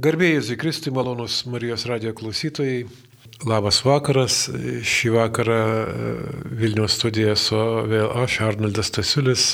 Garbėjus 0.00 0.48
į 0.54 0.56
Kristų 0.56 0.90
malonus 0.96 1.42
Marijos 1.50 1.82
radio 1.84 2.14
klausytojai. 2.16 2.86
Labas 3.44 3.82
vakaras. 3.84 4.46
Šį 4.86 5.10
vakarą 5.12 5.56
e, 5.60 6.12
Vilniaus 6.56 6.94
studijoje 6.96 7.34
su 7.36 7.58
vėl 7.90 8.06
aš, 8.22 8.38
Arnoldas 8.46 8.88
Tasiulis. 8.96 9.44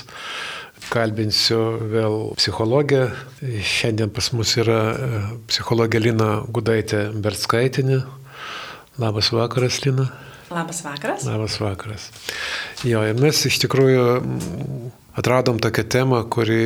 Kalbinsiu 0.93 1.59
vėl 1.91 2.15
psichologę. 2.39 3.09
Šiandien 3.43 4.13
pas 4.15 4.29
mus 4.37 4.53
yra 4.63 4.79
e, 4.93 5.09
psichologė 5.51 6.05
Lina 6.05 6.29
Gudaitė 6.47 7.09
Bertskaitinė. 7.25 8.05
Labas 9.03 9.33
vakaras, 9.35 9.81
Lina. 9.83 10.07
Labas 10.53 10.85
vakaras. 10.87 11.27
Labas 11.27 11.59
vakaras. 11.59 12.07
Jo, 12.87 13.03
ir 13.03 13.19
mes 13.19 13.43
iš 13.51 13.59
tikrųjų 13.65 14.07
atradom 15.17 15.59
tokią 15.59 15.85
temą, 15.89 16.21
kuri 16.31 16.61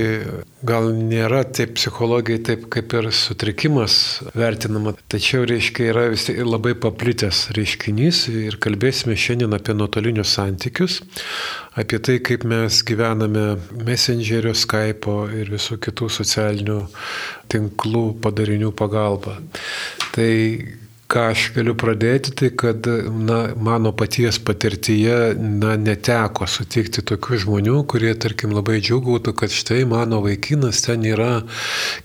gal 0.66 0.90
nėra 0.94 1.44
taip 1.46 1.76
psichologijai, 1.78 2.42
taip 2.48 2.66
kaip 2.72 2.92
ir 2.98 3.08
sutrikimas 3.14 3.94
vertinama, 4.34 4.96
tačiau, 5.12 5.46
reiškia, 5.48 5.86
yra 5.92 6.04
vis 6.10 6.26
tiek 6.26 6.42
labai 6.44 6.74
paplitęs 6.78 7.46
reiškinys 7.56 8.24
ir 8.32 8.58
kalbėsime 8.62 9.14
šiandien 9.14 9.54
apie 9.56 9.76
nuotolinius 9.78 10.34
santykius, 10.34 10.98
apie 11.78 12.02
tai, 12.02 12.18
kaip 12.26 12.44
mes 12.50 12.82
gyvename 12.86 13.46
Messengerio, 13.86 14.56
Skype'o 14.58 15.30
ir 15.38 15.54
visų 15.54 15.78
kitų 15.86 16.10
socialinių 16.18 16.80
tinklų 17.50 18.06
padarinių 18.24 18.74
pagalba. 18.76 19.38
Tai 20.10 20.30
ką 21.10 21.24
aš 21.32 21.46
galiu 21.56 21.74
pradėti, 21.78 22.32
tai 22.38 22.50
kad 22.54 22.86
na, 23.10 23.40
mano 23.58 23.90
paties 23.96 24.38
patirtyje 24.46 25.34
na, 25.38 25.74
neteko 25.80 26.46
sutikti 26.50 27.02
tokių 27.06 27.40
žmonių, 27.44 27.80
kurie, 27.90 28.12
tarkim, 28.20 28.54
labai 28.54 28.78
džiugautų, 28.78 29.34
kad 29.40 29.54
štai 29.54 29.82
mano 29.90 30.20
vaikinas 30.22 30.84
ten 30.86 31.02
yra 31.08 31.42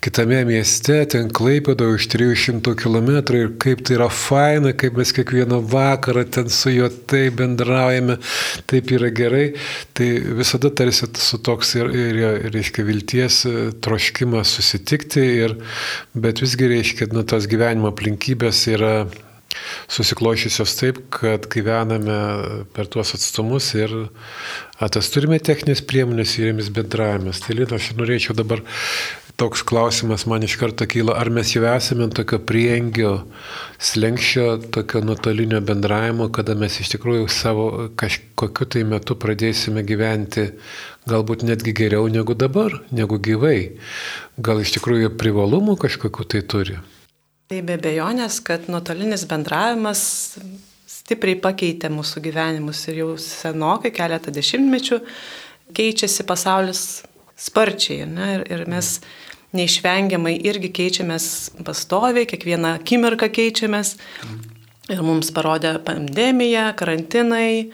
kitame 0.03 0.41
mieste, 0.49 0.97
ten 1.11 1.29
klaipėdo 1.29 1.91
už 1.93 2.07
300 2.15 2.73
km 2.79 3.11
ir 3.37 3.51
kaip 3.61 3.83
tai 3.85 3.99
yra 3.99 4.09
faina, 4.09 4.73
kaip 4.73 4.97
mes 4.97 5.13
kiekvieną 5.15 5.61
vakarą 5.69 6.25
ten 6.25 6.49
su 6.49 6.73
juo 6.73 6.89
taip 6.89 7.37
bendraujame, 7.41 8.17
taip 8.69 8.89
yra 8.95 9.11
gerai. 9.13 9.45
Tai 9.95 10.09
visada 10.41 10.71
tarsi 10.73 11.07
su 11.21 11.39
toks 11.45 11.75
ir, 11.77 11.91
ir, 11.93 12.21
ir 12.47 12.53
reiškia, 12.55 12.87
vilties 12.87 13.41
e, 13.45 13.53
troškimas 13.85 14.55
susitikti, 14.57 15.23
ir, 15.45 15.55
bet 16.17 16.41
visgi 16.43 16.69
reiškia, 16.71 17.11
na, 17.13 17.25
tas 17.27 17.45
gyvenimo 17.51 17.91
aplinkybės 17.93 18.65
yra 18.73 18.94
susiklošysios 19.87 20.75
taip, 20.79 21.01
kad 21.13 21.47
gyvename 21.51 22.17
per 22.75 22.89
tuos 22.91 23.13
atstumus 23.15 23.71
ir 23.77 23.93
tas 24.79 25.11
turime 25.13 25.39
techninės 25.39 25.83
priemonės 25.87 26.37
ir 26.39 26.51
jomis 26.51 26.71
bendravimas. 26.73 27.43
Tai 27.43 27.55
Lina, 27.59 27.79
aš 27.79 27.93
norėčiau 27.99 28.35
dabar 28.37 28.63
toks 29.35 29.65
klausimas 29.67 30.25
man 30.31 30.43
iš 30.47 30.55
karto 30.59 30.87
kyla, 30.87 31.17
ar 31.19 31.29
mes 31.33 31.51
jau 31.51 31.63
esame 31.67 32.07
tokio 32.15 32.39
priengio 32.47 33.11
slengščio, 33.83 34.47
tokio 34.75 35.01
nuotolinio 35.03 35.59
bendravimo, 35.65 36.29
kada 36.35 36.55
mes 36.55 36.79
iš 36.79 36.93
tikrųjų 36.95 37.27
savo 37.31 37.67
kažkokiu 37.99 38.69
tai 38.71 38.85
metu 38.87 39.17
pradėsime 39.19 39.83
gyventi 39.87 40.47
galbūt 41.09 41.43
netgi 41.47 41.75
geriau 41.75 42.07
negu 42.11 42.35
dabar, 42.35 42.79
negu 42.95 43.19
gyvai. 43.19 43.75
Gal 44.39 44.63
iš 44.63 44.77
tikrųjų 44.79 45.13
privalumų 45.19 45.77
kažkokiu 45.83 46.31
tai 46.31 46.45
turi. 46.47 46.79
Tai 47.45 47.59
be 47.61 47.75
bejonės, 47.77 48.39
kad 48.41 48.63
nuotolinis 48.73 49.27
bendravimas 49.29 49.99
stipriai 50.89 51.37
pakeitė 51.37 51.91
mūsų 51.93 52.23
gyvenimus 52.25 52.79
ir 52.89 53.03
jau 53.03 53.09
senokai, 53.21 53.91
keletą 53.93 54.31
dešimtmečių, 54.33 54.97
keičiasi 55.77 56.25
pasaulis 56.25 56.81
sparčiai. 57.37 58.07
Ne? 58.09 58.29
Ir, 58.39 58.45
ir 58.49 58.63
mes 58.71 58.95
neišvengiamai 59.55 60.33
irgi 60.49 60.71
keičiamės 60.73 61.27
pastoviai, 61.67 62.25
kiekvieną 62.31 62.79
akimirką 62.79 63.29
keičiamės. 63.37 63.93
Ir 64.89 65.05
mums 65.05 65.29
parodė 65.33 65.75
pandemija, 65.85 66.71
karantinai, 66.77 67.69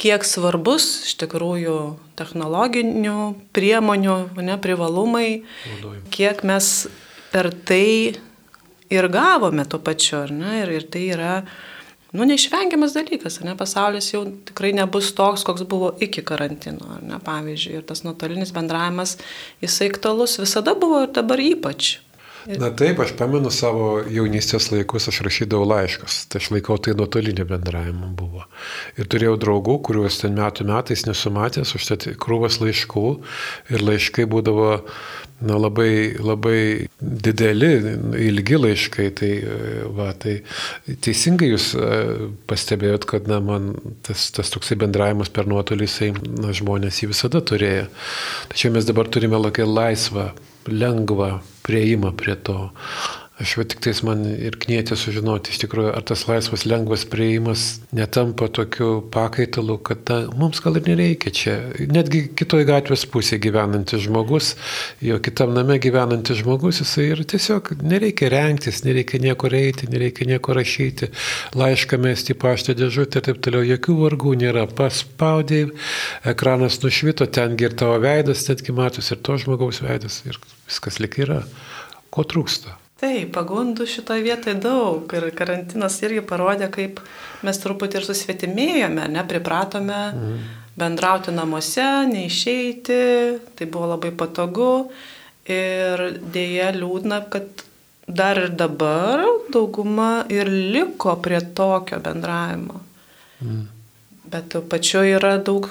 kiek 0.00 0.28
svarbus 0.28 0.90
iš 1.08 1.16
tikrųjų 1.24 1.78
technologinių 2.20 3.16
priemonių, 3.56 4.20
ne, 4.44 4.60
privalumai, 4.60 5.28
kiek 6.12 6.44
mes 6.44 6.70
per 7.32 7.48
tai 7.64 8.20
ir 8.90 9.08
gavome 9.08 9.64
tuo 9.68 9.80
pačiu, 9.84 10.20
ar 10.24 10.32
ne? 10.34 10.58
Ir, 10.62 10.72
ir 10.78 10.86
tai 10.92 11.04
yra, 11.14 11.32
nu, 12.12 12.26
neišvengiamas 12.28 12.96
dalykas, 12.96 13.40
ar 13.40 13.50
ne? 13.50 13.56
Pasaulis 13.58 14.10
jau 14.12 14.24
tikrai 14.50 14.74
nebus 14.76 15.12
toks, 15.16 15.44
koks 15.46 15.66
buvo 15.70 15.92
iki 16.04 16.24
karantino, 16.26 16.96
ar 16.96 17.04
ne? 17.04 17.20
Pavyzdžiui, 17.24 17.78
ir 17.80 17.86
tas 17.88 18.04
nuotolinis 18.06 18.54
bendravimas, 18.56 19.16
jisai 19.64 19.90
aktualus 19.92 20.38
visada 20.42 20.76
buvo 20.78 21.04
ir 21.06 21.14
dabar 21.16 21.42
ypač. 21.42 21.96
Na 22.44 22.68
taip, 22.76 22.98
aš 23.00 23.14
pamenu 23.16 23.48
savo 23.54 24.02
jaunystės 24.10 24.66
laikus, 24.68 25.06
aš 25.08 25.22
rašydavau 25.24 25.64
laiškus, 25.64 26.18
tai 26.28 26.42
aš 26.42 26.50
laikau 26.52 26.76
tai 26.76 26.92
nuotolinio 26.98 27.46
bendravimo 27.48 28.10
buvo. 28.18 28.44
Ir 29.00 29.08
turėjau 29.08 29.38
draugų, 29.40 29.78
kuriuos 29.88 30.20
ten 30.20 30.36
metų 30.36 30.66
metais 30.68 31.06
nesumatęs, 31.08 31.72
užtat 31.78 32.10
krūvas 32.20 32.60
laiškų 32.60 33.06
ir 33.72 33.86
laiškai 33.88 34.28
būdavo 34.28 34.68
na, 35.40 35.56
labai, 35.56 36.14
labai 36.20 36.60
dideli, 37.00 37.72
ilgi 38.28 38.60
laiškai. 38.60 39.10
Tai, 39.18 39.32
va, 39.96 40.12
tai 40.12 40.38
teisingai 41.04 41.48
jūs 41.54 41.72
e, 41.78 41.90
pastebėjot, 42.50 43.08
kad 43.08 43.28
na, 43.30 43.40
man 43.44 43.72
tas, 44.04 44.28
tas 44.36 44.52
toksai 44.52 44.76
bendravimas 44.84 45.32
per 45.32 45.48
nuotolį, 45.50 45.88
jisai, 45.88 46.12
na, 46.44 46.52
žmonės 46.56 47.02
jį 47.02 47.14
visada 47.16 47.40
turėjo. 47.40 47.88
Tačiau 48.52 48.76
mes 48.76 48.88
dabar 48.88 49.08
turime 49.08 49.40
tokią 49.48 49.68
laisvą, 49.70 50.34
lengvą 50.68 51.38
prieimą 51.62 52.12
prie 52.12 52.36
to. 52.36 52.70
Aš 53.34 53.56
va 53.58 53.64
tik 53.66 53.80
tais 53.82 53.98
man 54.06 54.20
ir 54.30 54.54
knietė 54.62 54.94
sužinoti, 54.94 55.50
iš 55.50 55.64
tikrųjų, 55.64 55.88
ar 55.98 56.04
tas 56.06 56.20
laisvas, 56.28 56.62
lengvas 56.70 57.02
prieimas 57.10 57.64
netampa 57.90 58.46
tokiu 58.46 59.00
pakaitalu, 59.10 59.74
kad 59.82 60.04
ta, 60.06 60.18
mums 60.38 60.60
gal 60.62 60.78
ir 60.78 60.86
nereikia 60.86 61.32
čia. 61.34 61.54
Netgi 61.90 62.28
kitoje 62.38 62.68
gatvės 62.68 63.02
pusėje 63.10 63.40
gyvenantis 63.48 64.04
žmogus, 64.04 64.52
jo 65.02 65.18
kitam 65.18 65.50
name 65.56 65.80
gyvenantis 65.82 66.38
žmogus, 66.44 66.78
jisai 66.84 67.08
ir 67.08 67.24
tiesiog 67.32 67.72
nereikia 67.82 68.30
renktis, 68.36 68.84
nereikia 68.86 69.18
nieko 69.26 69.50
eiti, 69.50 69.90
nereikia 69.90 70.30
nieko 70.30 70.54
rašyti, 70.54 71.10
laišką 71.58 71.98
mesti 72.06 72.36
į 72.36 72.38
paštą 72.46 72.78
dėžutę 72.78 73.18
ir 73.18 73.26
taip 73.32 73.42
toliau, 73.42 73.66
jokių 73.72 73.98
vargų 74.04 74.36
nėra. 74.44 74.68
Paspaudėjai, 74.78 75.74
ekranas 76.36 76.78
nušvito, 76.86 77.26
tengi 77.34 77.66
ir 77.66 77.74
tavo 77.82 77.98
veidas, 78.06 78.46
netgi 78.46 78.78
matus 78.78 79.10
ir 79.10 79.18
to 79.26 79.42
žmogaus 79.42 79.82
veidas 79.82 80.22
ir 80.22 80.38
viskas 80.70 81.02
lik 81.02 81.18
yra. 81.26 81.42
Ko 82.14 82.22
trūksta? 82.22 82.78
Taip, 83.04 83.34
pagundų 83.36 83.84
šitoje 83.90 84.22
vietoje 84.24 84.56
daug 84.64 85.10
ir 85.12 85.26
karantinas 85.36 85.98
irgi 86.06 86.22
parodė, 86.24 86.70
kaip 86.72 87.02
mes 87.44 87.58
truputį 87.60 87.98
ir 88.00 88.06
susvetimėjome, 88.06 89.04
nepripratome 89.12 89.98
mhm. 90.14 90.46
bendrauti 90.80 91.34
namuose, 91.34 91.84
neišeiti, 92.08 93.02
tai 93.58 93.68
buvo 93.68 93.90
labai 93.92 94.14
patogu 94.16 94.70
ir 95.44 96.04
dėja 96.32 96.70
liūdna, 96.78 97.20
kad 97.28 97.66
dar 98.08 98.40
ir 98.40 98.56
dabar 98.56 99.20
dauguma 99.52 100.24
ir 100.32 100.48
liko 100.48 101.18
prie 101.20 101.42
tokio 101.60 102.00
bendravimo. 102.00 102.80
Mhm. 103.44 103.62
Bet 104.32 104.56
pačiu 104.72 105.04
yra 105.04 105.36
daug 105.44 105.68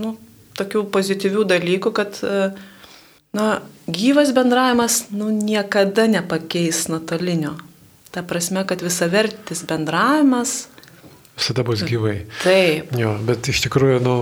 nu, 0.00 0.16
tokių 0.56 0.86
pozityvių 0.94 1.44
dalykų, 1.52 1.92
kad 2.00 2.16
uh, 2.24 2.56
Na, 3.32 3.62
gyvas 3.88 4.34
bendravimas 4.36 5.06
nu, 5.10 5.30
niekada 5.30 6.06
nepakeis 6.06 6.88
nuotolinio. 6.92 7.54
Ta 8.12 8.20
prasme, 8.22 8.66
kad 8.68 8.82
visavertis 8.84 9.64
bendravimas. 9.68 10.66
Visada 11.38 11.64
bus 11.64 11.80
gyvai. 11.88 12.26
Taip. 12.42 12.92
Jo, 13.00 13.14
bet 13.24 13.48
iš 13.48 13.62
tikrųjų, 13.64 14.02
nu, 14.04 14.16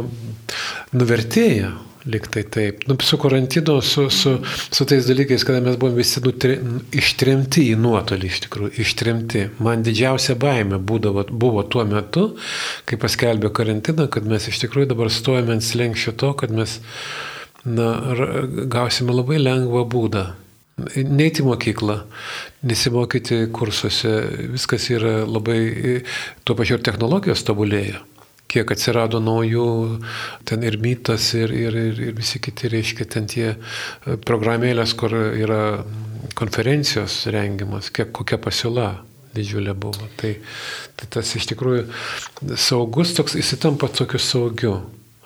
nuvertėja 0.94 1.72
liktai 2.06 2.44
taip. 2.54 2.84
Nu, 2.86 2.94
su 3.02 3.18
karantino, 3.18 3.80
su, 3.82 4.06
su, 4.14 4.36
su 4.70 4.86
tais 4.86 5.08
dalykais, 5.10 5.42
kada 5.44 5.58
mes 5.64 5.74
buvome 5.80 5.98
visi 5.98 6.22
nutri, 6.22 6.60
ištrimti 6.96 7.66
į 7.72 7.74
nuotolį, 7.82 8.30
iš 8.30 8.40
tikrųjų, 8.46 8.72
ištrimti. 8.84 9.44
Man 9.58 9.82
didžiausia 9.86 10.38
baime 10.38 10.78
būdavo, 10.78 11.26
buvo 11.34 11.66
tuo 11.66 11.82
metu, 11.88 12.28
kai 12.86 13.00
paskelbė 13.00 13.50
karantiną, 13.58 14.06
kad 14.06 14.30
mes 14.30 14.46
iš 14.54 14.62
tikrųjų 14.62 14.92
dabar 14.94 15.10
stojame 15.10 15.58
ant 15.58 15.66
slengščio 15.66 16.14
to, 16.22 16.32
kad 16.44 16.54
mes 16.54 16.78
na, 17.64 17.88
gausime 18.70 19.14
labai 19.14 19.40
lengvą 19.40 19.84
būdą. 19.90 20.26
Neiti 20.96 21.42
į 21.42 21.48
mokyklą, 21.50 21.96
nesimokyti 22.64 23.42
kursuose, 23.52 24.14
viskas 24.54 24.86
yra 24.94 25.26
labai, 25.28 26.00
tuo 26.44 26.56
pačiu 26.56 26.78
ir 26.78 26.86
technologijos 26.86 27.44
tobulėja. 27.44 28.00
Kiek 28.50 28.72
atsirado 28.74 29.20
naujų, 29.22 29.66
ten 30.48 30.64
ir 30.66 30.80
mytas, 30.82 31.28
ir, 31.38 31.52
ir, 31.54 31.76
ir, 31.76 32.00
ir 32.08 32.16
visi 32.16 32.40
kiti, 32.42 32.70
reiškia, 32.72 33.06
ten 33.12 33.28
tie 33.30 33.52
programėlės, 34.24 34.96
kur 34.98 35.14
yra 35.14 35.60
konferencijos 36.38 37.22
rengiamas, 37.30 37.92
kiek 37.94 38.10
kokia 38.16 38.40
pasiūla 38.42 38.88
didžiulė 39.36 39.74
buvo. 39.78 40.08
Tai, 40.18 40.32
tai 40.98 41.10
tas 41.14 41.34
iš 41.38 41.46
tikrųjų 41.52 41.84
saugus 42.58 43.14
toks, 43.14 43.36
jis 43.38 43.54
tampa 43.62 43.90
tokiu 43.92 44.22
saugiu. 44.22 44.74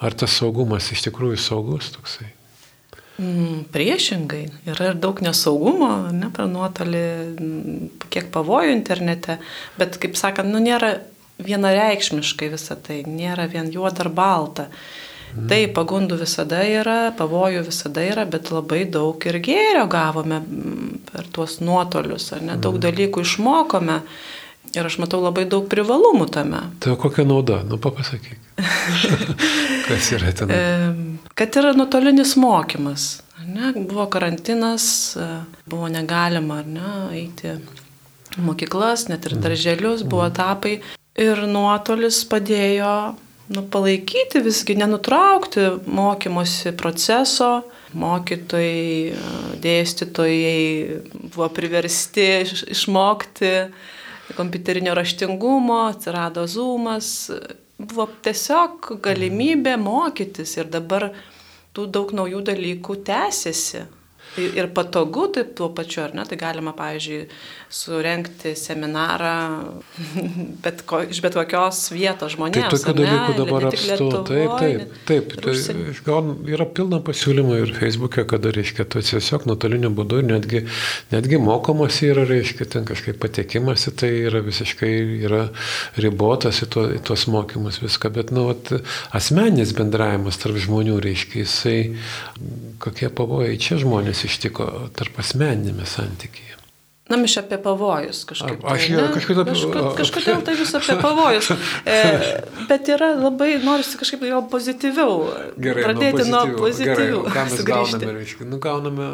Ar 0.04 0.12
tas 0.12 0.36
saugumas 0.36 0.90
iš 0.92 1.06
tikrųjų 1.06 1.38
saugus 1.40 1.92
toksai? 1.94 2.28
Mm, 3.14 3.68
priešingai, 3.70 4.42
yra 4.66 4.90
ir 4.90 4.96
daug 4.98 5.20
nesaugumo, 5.22 6.10
ne 6.10 6.28
per 6.34 6.48
nuotolį, 6.50 7.02
mm, 7.38 7.90
kiek 8.10 8.32
pavojų 8.34 8.72
internete, 8.74 9.38
bet 9.78 10.00
kaip 10.02 10.18
sakant, 10.18 10.50
nu 10.50 10.58
nėra 10.58 10.96
vienareikšmiškai 11.38 12.50
visą 12.50 12.74
tai, 12.74 13.04
nėra 13.06 13.46
vien 13.50 13.70
juoda 13.70 14.02
ar 14.02 14.10
balta. 14.10 14.66
Mm. 15.34 15.46
Tai 15.50 15.60
pagundų 15.78 16.18
visada 16.20 16.60
yra, 16.66 16.98
pavojų 17.14 17.62
visada 17.70 18.02
yra, 18.02 18.26
bet 18.26 18.50
labai 18.54 18.82
daug 18.90 19.22
ir 19.30 19.38
gėrio 19.42 19.86
gavome 19.90 20.42
mm, 20.42 21.04
per 21.12 21.30
tuos 21.30 21.60
nuotolius, 21.62 22.32
ar 22.34 22.42
ne, 22.42 22.58
daug 22.58 22.80
mm. 22.80 22.84
dalykų 22.88 23.24
išmokome. 23.24 24.00
Ir 24.74 24.86
aš 24.88 24.96
matau 24.98 25.20
labai 25.22 25.44
daug 25.50 25.68
privalumų 25.70 26.26
tame. 26.34 26.62
Tai 26.82 26.96
kokia 26.98 27.26
nauda? 27.28 27.60
Nu, 27.68 27.78
papasakyk. 27.78 28.40
Kas 29.86 30.10
yra 30.16 30.32
ten? 30.34 30.54
Kad 31.38 31.60
yra 31.60 31.74
nuotolinis 31.76 32.34
mokymas. 32.40 33.08
Ne? 33.44 33.72
Buvo 33.76 34.06
karantinas, 34.10 35.16
buvo 35.68 35.88
negalima 35.92 36.62
ne, 36.66 36.92
eiti 37.20 37.58
mokyklas, 38.40 39.08
net 39.10 39.26
ir 39.28 39.36
darželius, 39.38 40.02
buvo 40.02 40.24
mhm. 40.24 40.32
etapai. 40.32 40.74
Ir 41.14 41.44
nuotolis 41.46 42.24
padėjo 42.26 42.94
nu, 43.54 43.62
palaikyti 43.70 44.42
visgi, 44.42 44.74
nenutraukti 44.80 45.68
mokymosi 45.86 46.74
proceso. 46.78 47.52
Mokytojai, 47.94 49.14
dėstytojai 49.62 51.28
buvo 51.28 51.46
priversti 51.54 52.24
išmokti 52.74 53.52
kompiuterinio 54.36 54.94
raštingumo, 54.96 55.84
atsirado 55.90 56.46
zoomas, 56.48 57.30
buvo 57.78 58.06
tiesiog 58.24 58.94
galimybė 59.04 59.76
mokytis 59.80 60.56
ir 60.58 60.70
dabar 60.72 61.10
tų 61.74 61.86
daug 61.92 62.14
naujų 62.16 62.40
dalykų 62.48 62.96
tęsiasi. 63.08 63.84
Ir 64.40 64.70
patogu 64.74 65.28
taip 65.34 65.52
tuo 65.58 65.68
pačiu, 65.74 66.02
ar 66.08 66.14
ne? 66.16 66.24
Tai 66.26 66.38
galima, 66.40 66.72
pavyzdžiui, 66.76 67.20
surenkti 67.74 68.54
seminarą 68.58 69.34
bet 70.64 70.82
ko, 70.88 71.00
iš 71.06 71.20
bet 71.24 71.36
kokios 71.38 71.80
vietos 71.94 72.34
žmonėms. 72.34 72.66
Tai 72.66 72.80
tokių 72.80 72.94
dalykų 72.98 73.36
dabar 73.38 73.68
apstu. 73.70 74.08
Taip, 74.28 74.54
taip, 74.58 74.96
taip. 75.08 75.34
Tai 75.44 75.54
gaun, 76.06 76.32
yra 76.50 76.66
pilna 76.66 77.00
pasiūlymų 77.04 77.60
ir 77.62 77.74
Facebook'e, 77.78 78.26
kada, 78.30 78.52
reiškia, 78.54 78.86
tu 78.90 79.02
tiesiog 79.04 79.46
nuotoliniu 79.50 79.92
būdu 79.94 80.22
netgi, 80.26 80.64
netgi 81.14 81.40
mokomas 81.42 82.00
yra, 82.06 82.26
reiškia, 82.28 82.68
ten 82.76 82.88
kažkaip 82.88 83.20
patekimas 83.22 83.86
į 83.90 83.94
tai 84.02 84.12
yra 84.28 84.42
visiškai 84.44 84.92
yra 85.28 85.44
ribotas 86.00 86.62
į, 86.64 86.70
to, 86.74 86.86
į 86.98 87.00
tuos 87.06 87.26
mokymus 87.30 87.80
viską, 87.82 88.10
bet, 88.14 88.34
nu, 88.34 88.48
vat, 88.50 88.72
asmeninis 89.14 89.74
bendravimas 89.76 90.40
tarp 90.42 90.58
žmonių, 90.62 90.98
reiškia, 91.04 91.44
jisai, 91.44 91.78
kokie 92.82 93.10
pavojai 93.14 93.56
čia 93.60 93.78
žmonės 93.82 94.23
ištiko 94.28 94.66
tarp 94.96 95.22
asmeninėme 95.22 95.86
santykyje. 95.88 96.54
Na, 97.08 97.18
iš 97.20 97.36
apie 97.42 97.58
pavojus 97.60 98.22
kažkaip. 98.24 98.62
Tai, 98.62 98.74
aš 98.78 98.84
jau 98.88 99.02
kažkodėl 99.12 99.42
apie 99.44 99.56
pavojus. 99.74 99.96
Kažkodėl 99.98 100.44
tai 100.46 100.54
vis 100.56 100.70
apie 100.78 100.94
pavojus. 101.04 101.50
E, 101.84 101.96
bet 102.70 102.88
yra 102.94 103.10
labai, 103.18 103.50
norisi 103.60 103.98
kažkaip 104.00 104.24
jau 104.24 104.40
pozityviau. 104.48 105.18
Gerai, 105.66 105.84
pradėti 105.90 106.24
nuo 106.30 106.44
pozityvių. 106.62 107.18
Gerai, 107.26 107.34
ką 107.34 107.44
mes 107.50 107.66
gauname, 107.68 108.14
reiškia? 108.16 108.46
Nu, 108.48 108.60
gauname, 108.64 109.10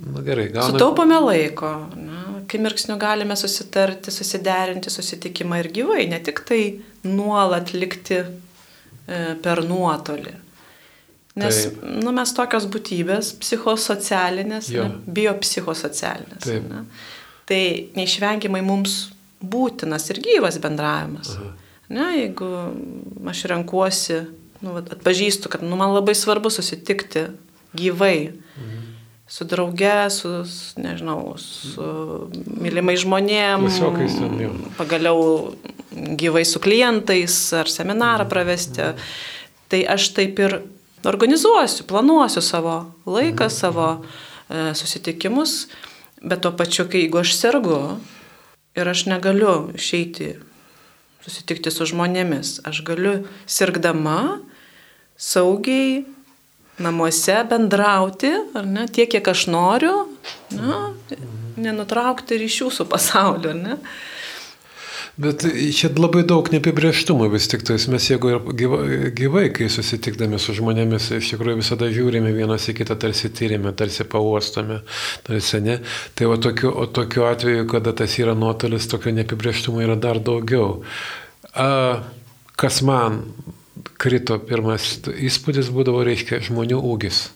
nu 0.00 0.24
gerai, 0.24 0.48
gauname. 0.54 0.78
Sutaupome 0.78 1.20
laiko. 1.26 1.74
Na, 1.98 2.22
akimirksniu 2.40 2.96
galime 3.00 3.36
susitarti, 3.36 4.14
susiderinti 4.14 4.92
susitikimą 4.92 5.60
ir 5.60 5.68
gyvai, 5.76 6.06
ne 6.08 6.22
tik 6.24 6.40
tai 6.48 6.62
nuolat 7.04 7.74
likti 7.76 8.22
e, 8.22 8.26
per 9.44 9.60
nuotolį. 9.68 10.38
Nes 11.34 11.64
Taip. 11.64 11.82
nu, 11.82 12.12
mes 12.14 12.30
tokios 12.30 12.68
būtybės, 12.70 13.32
psichosocialinės, 13.42 14.70
ne, 14.70 14.86
biopsichosocialinės. 15.16 16.46
Ne, 16.70 16.84
tai 17.50 17.62
neišvengiamai 17.98 18.62
mums 18.62 19.08
būtinas 19.42 20.06
ir 20.14 20.22
gyvas 20.22 20.60
bendravimas. 20.62 21.34
Aha. 21.34 21.50
Ne, 21.94 22.06
jeigu 22.22 22.48
aš 23.28 23.44
renkuosi, 23.50 24.22
nu, 24.64 24.76
atpažįstu, 24.80 25.50
kad 25.52 25.64
nu, 25.66 25.76
man 25.80 25.92
labai 25.92 26.14
svarbu 26.16 26.52
susitikti 26.54 27.26
gyvai. 27.76 28.30
Mhm. 28.30 28.80
Su 29.34 29.46
drauge, 29.48 30.10
su, 30.12 30.30
nežinau, 30.78 31.34
su 31.40 31.84
mylimai 32.60 32.94
žmonėm, 33.00 33.64
pagaliau 34.76 35.54
gyvai 36.20 36.44
su 36.46 36.60
klientais 36.62 37.36
ar 37.56 37.70
seminarą 37.72 38.22
mhm. 38.22 38.30
pravesti. 38.30 38.86
Mhm. 38.92 39.14
Tai 39.72 39.80
aš 39.96 40.12
taip 40.14 40.38
ir 40.44 40.58
organizuosiu, 41.10 41.86
planuosiu 41.88 42.42
savo 42.42 42.76
laiką, 43.06 43.48
mhm. 43.48 43.54
savo 43.54 43.88
e, 43.98 44.74
susitikimus, 44.74 45.66
bet 46.22 46.42
tuo 46.44 46.52
pačiu, 46.56 46.88
kai 46.88 47.04
jeigu 47.04 47.20
aš 47.20 47.36
sergu 47.36 47.78
ir 48.74 48.88
aš 48.88 49.06
negaliu 49.10 49.70
išeiti 49.76 50.34
susitikti 51.24 51.72
su 51.72 51.86
žmonėmis, 51.88 52.58
aš 52.68 52.82
galiu 52.84 53.14
sirgdama 53.48 54.40
saugiai 55.16 56.02
namuose 56.82 57.36
bendrauti, 57.48 58.32
ar 58.58 58.66
ne, 58.66 58.88
tiek, 58.90 59.08
kiek 59.12 59.28
aš 59.30 59.46
noriu, 59.52 59.94
na, 60.52 60.90
mhm. 60.90 61.38
nenutraukti 61.64 62.40
ryšių 62.40 62.70
su 62.74 62.88
pasauliu, 62.90 63.54
ar 63.54 63.60
ne. 63.60 63.78
Bet 65.14 65.44
čia 65.70 65.92
labai 65.94 66.24
daug 66.26 66.48
neapibrieštumo 66.50 67.28
vis 67.30 67.46
tik 67.46 67.62
tais. 67.62 67.84
Mes 67.86 68.06
jeigu 68.10 68.32
gyvai, 68.58 69.12
gyvai, 69.14 69.44
kai 69.54 69.68
susitikdami 69.70 70.40
su 70.42 70.56
žmonėmis, 70.58 71.06
iš 71.20 71.28
tikrųjų 71.30 71.60
visada 71.60 71.86
žiūrime 71.94 72.32
vienas 72.34 72.66
į 72.66 72.74
kitą, 72.80 72.96
tarsi 72.98 73.30
tyrime, 73.30 73.70
tarsi 73.78 74.02
pauostome, 74.10 74.80
tarsi 75.22 75.60
ne. 75.62 75.78
Tai 76.18 76.32
o 76.34 76.40
tokiu, 76.42 76.72
o 76.82 76.88
tokiu 76.90 77.28
atveju, 77.28 77.68
kada 77.70 77.94
tas 77.94 78.18
yra 78.18 78.34
nuotolis, 78.34 78.90
tokio 78.90 79.14
neapibrieštumo 79.14 79.86
yra 79.86 79.94
dar 79.94 80.18
daugiau. 80.18 80.82
A, 81.54 82.02
kas 82.58 82.82
man 82.82 83.22
krito 84.02 84.40
pirmas 84.42 84.96
įspūdis 85.14 85.70
būdavo, 85.70 86.02
reiškia, 86.10 86.42
žmonių 86.50 86.82
ūgis. 86.90 87.28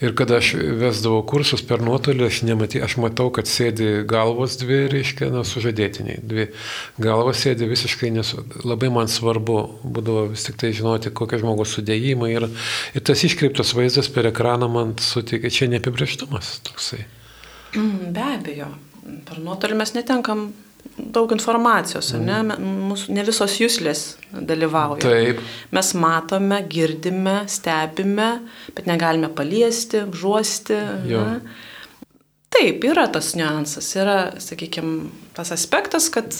Ir 0.00 0.14
kada 0.16 0.38
aš 0.40 0.54
vesdavau 0.80 1.20
kursus 1.28 1.60
per 1.66 1.82
nuotolį, 1.84 2.24
aš, 2.30 2.38
nematy, 2.48 2.80
aš 2.80 2.96
matau, 3.02 3.26
kad 3.36 3.48
sėdi 3.50 4.06
galvos 4.08 4.56
dvi, 4.60 4.78
reiškia, 4.88 5.28
na, 5.34 5.42
sužadėtiniai. 5.44 6.22
Dvi 6.24 6.46
galvos 7.04 7.42
sėdi 7.44 7.68
visiškai, 7.68 8.08
nes 8.14 8.32
labai 8.64 8.88
man 8.94 9.12
svarbu 9.12 9.58
būdavo 9.84 10.30
vis 10.32 10.46
tik 10.48 10.56
tai 10.62 10.72
žinoti, 10.76 11.12
kokie 11.12 11.42
žmogaus 11.42 11.76
sudėjimai. 11.76 12.32
Ir, 12.32 12.48
ir 12.96 13.04
tas 13.04 13.26
iškreiptas 13.28 13.74
vaizdas 13.76 14.08
per 14.14 14.30
ekraną 14.32 14.70
man 14.72 14.96
suteikia, 15.04 15.52
čia 15.52 15.68
neapibrieštumas 15.74 16.56
toksai. 16.70 17.04
Be 17.76 18.24
abejo, 18.24 18.72
per 19.28 19.44
nuotolį 19.44 19.82
mes 19.82 19.92
netenkam 19.98 20.48
daug 21.14 21.32
informacijos, 21.34 22.12
mm. 22.16 22.28
ne, 22.28 22.58
mūsų, 22.90 23.14
ne 23.16 23.24
visos 23.26 23.56
jūslės 23.60 24.04
dalyvauja. 24.30 25.00
Taip. 25.04 25.42
Mes 25.74 25.90
matome, 25.98 26.60
girdime, 26.70 27.40
stebime, 27.50 28.30
bet 28.76 28.88
negalime 28.90 29.32
paliesti, 29.34 30.04
žuosti. 30.12 30.78
Taip, 32.50 32.84
yra 32.84 33.06
tas 33.12 33.34
niuansas, 33.38 33.92
yra, 33.96 34.16
sakykime, 34.42 35.10
tas 35.36 35.52
aspektas, 35.54 36.08
kad 36.12 36.34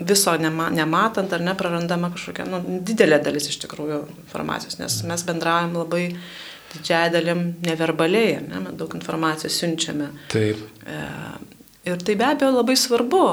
viso 0.00 0.36
nema, 0.40 0.70
nematant 0.72 1.32
ar 1.32 1.42
neprarandama 1.44 2.10
kažkokia 2.14 2.46
nu, 2.48 2.60
didelė 2.86 3.18
dalis 3.24 3.50
iš 3.50 3.58
tikrųjų 3.64 4.00
informacijos, 4.24 4.78
nes 4.80 5.00
mes 5.08 5.24
bendraujam 5.28 5.74
labai 5.76 6.04
didžiąją 6.70 7.12
dalim 7.12 7.42
neverbaliai, 7.66 8.38
ne, 8.46 8.74
daug 8.78 8.94
informacijos 8.96 9.58
siunčiame. 9.60 10.10
Taip. 10.32 10.60
E, 10.86 11.00
ir 11.90 12.04
tai 12.06 12.16
be 12.16 12.28
abejo 12.30 12.52
labai 12.54 12.76
svarbu. 12.78 13.24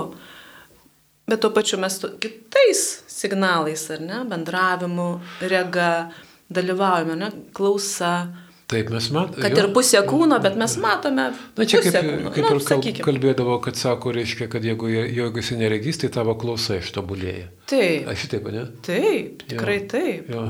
Bet 1.27 1.41
tuo 1.43 1.51
pačiu 1.51 1.75
mes 1.81 1.97
kitais 2.23 2.81
signalais, 3.11 3.81
ar 3.91 3.99
ne, 3.99 4.21
bendravimu, 4.29 5.07
rega, 5.43 6.07
dalyvaujame, 6.47 7.17
ne, 7.19 7.31
klausa. 7.57 8.29
Taip, 8.67 8.89
mes 8.91 9.09
matome. 9.15 9.43
Kad 9.43 9.55
jo. 9.55 9.63
ir 9.63 9.69
pusė 9.75 9.99
kūno, 10.07 10.39
bet 10.43 10.55
mes 10.59 10.73
matome. 10.83 11.29
Na 11.59 11.67
čia 11.67 11.81
kaip, 11.83 11.99
kūno. 11.99 12.31
kaip 12.35 12.47
nu, 12.47 12.53
ir 12.55 12.63
sakykim. 12.63 13.03
kalbėdavo, 13.07 13.59
kad 13.63 13.79
sako, 13.79 14.15
reiškia, 14.15 14.47
kad 14.51 14.63
jeigu, 14.67 14.87
jeigu 14.91 15.43
esi 15.43 15.59
neregys, 15.59 15.99
tai 16.03 16.11
tavo 16.15 16.35
klausa 16.39 16.79
ištobulėja. 16.79 17.47
Taip. 17.71 18.07
Aš 18.11 18.25
šitaip, 18.25 18.51
ne? 18.55 18.65
Taip, 18.87 19.47
tikrai 19.51 19.79
jo. 19.81 19.87
taip. 19.95 20.31
Jo. 20.31 20.49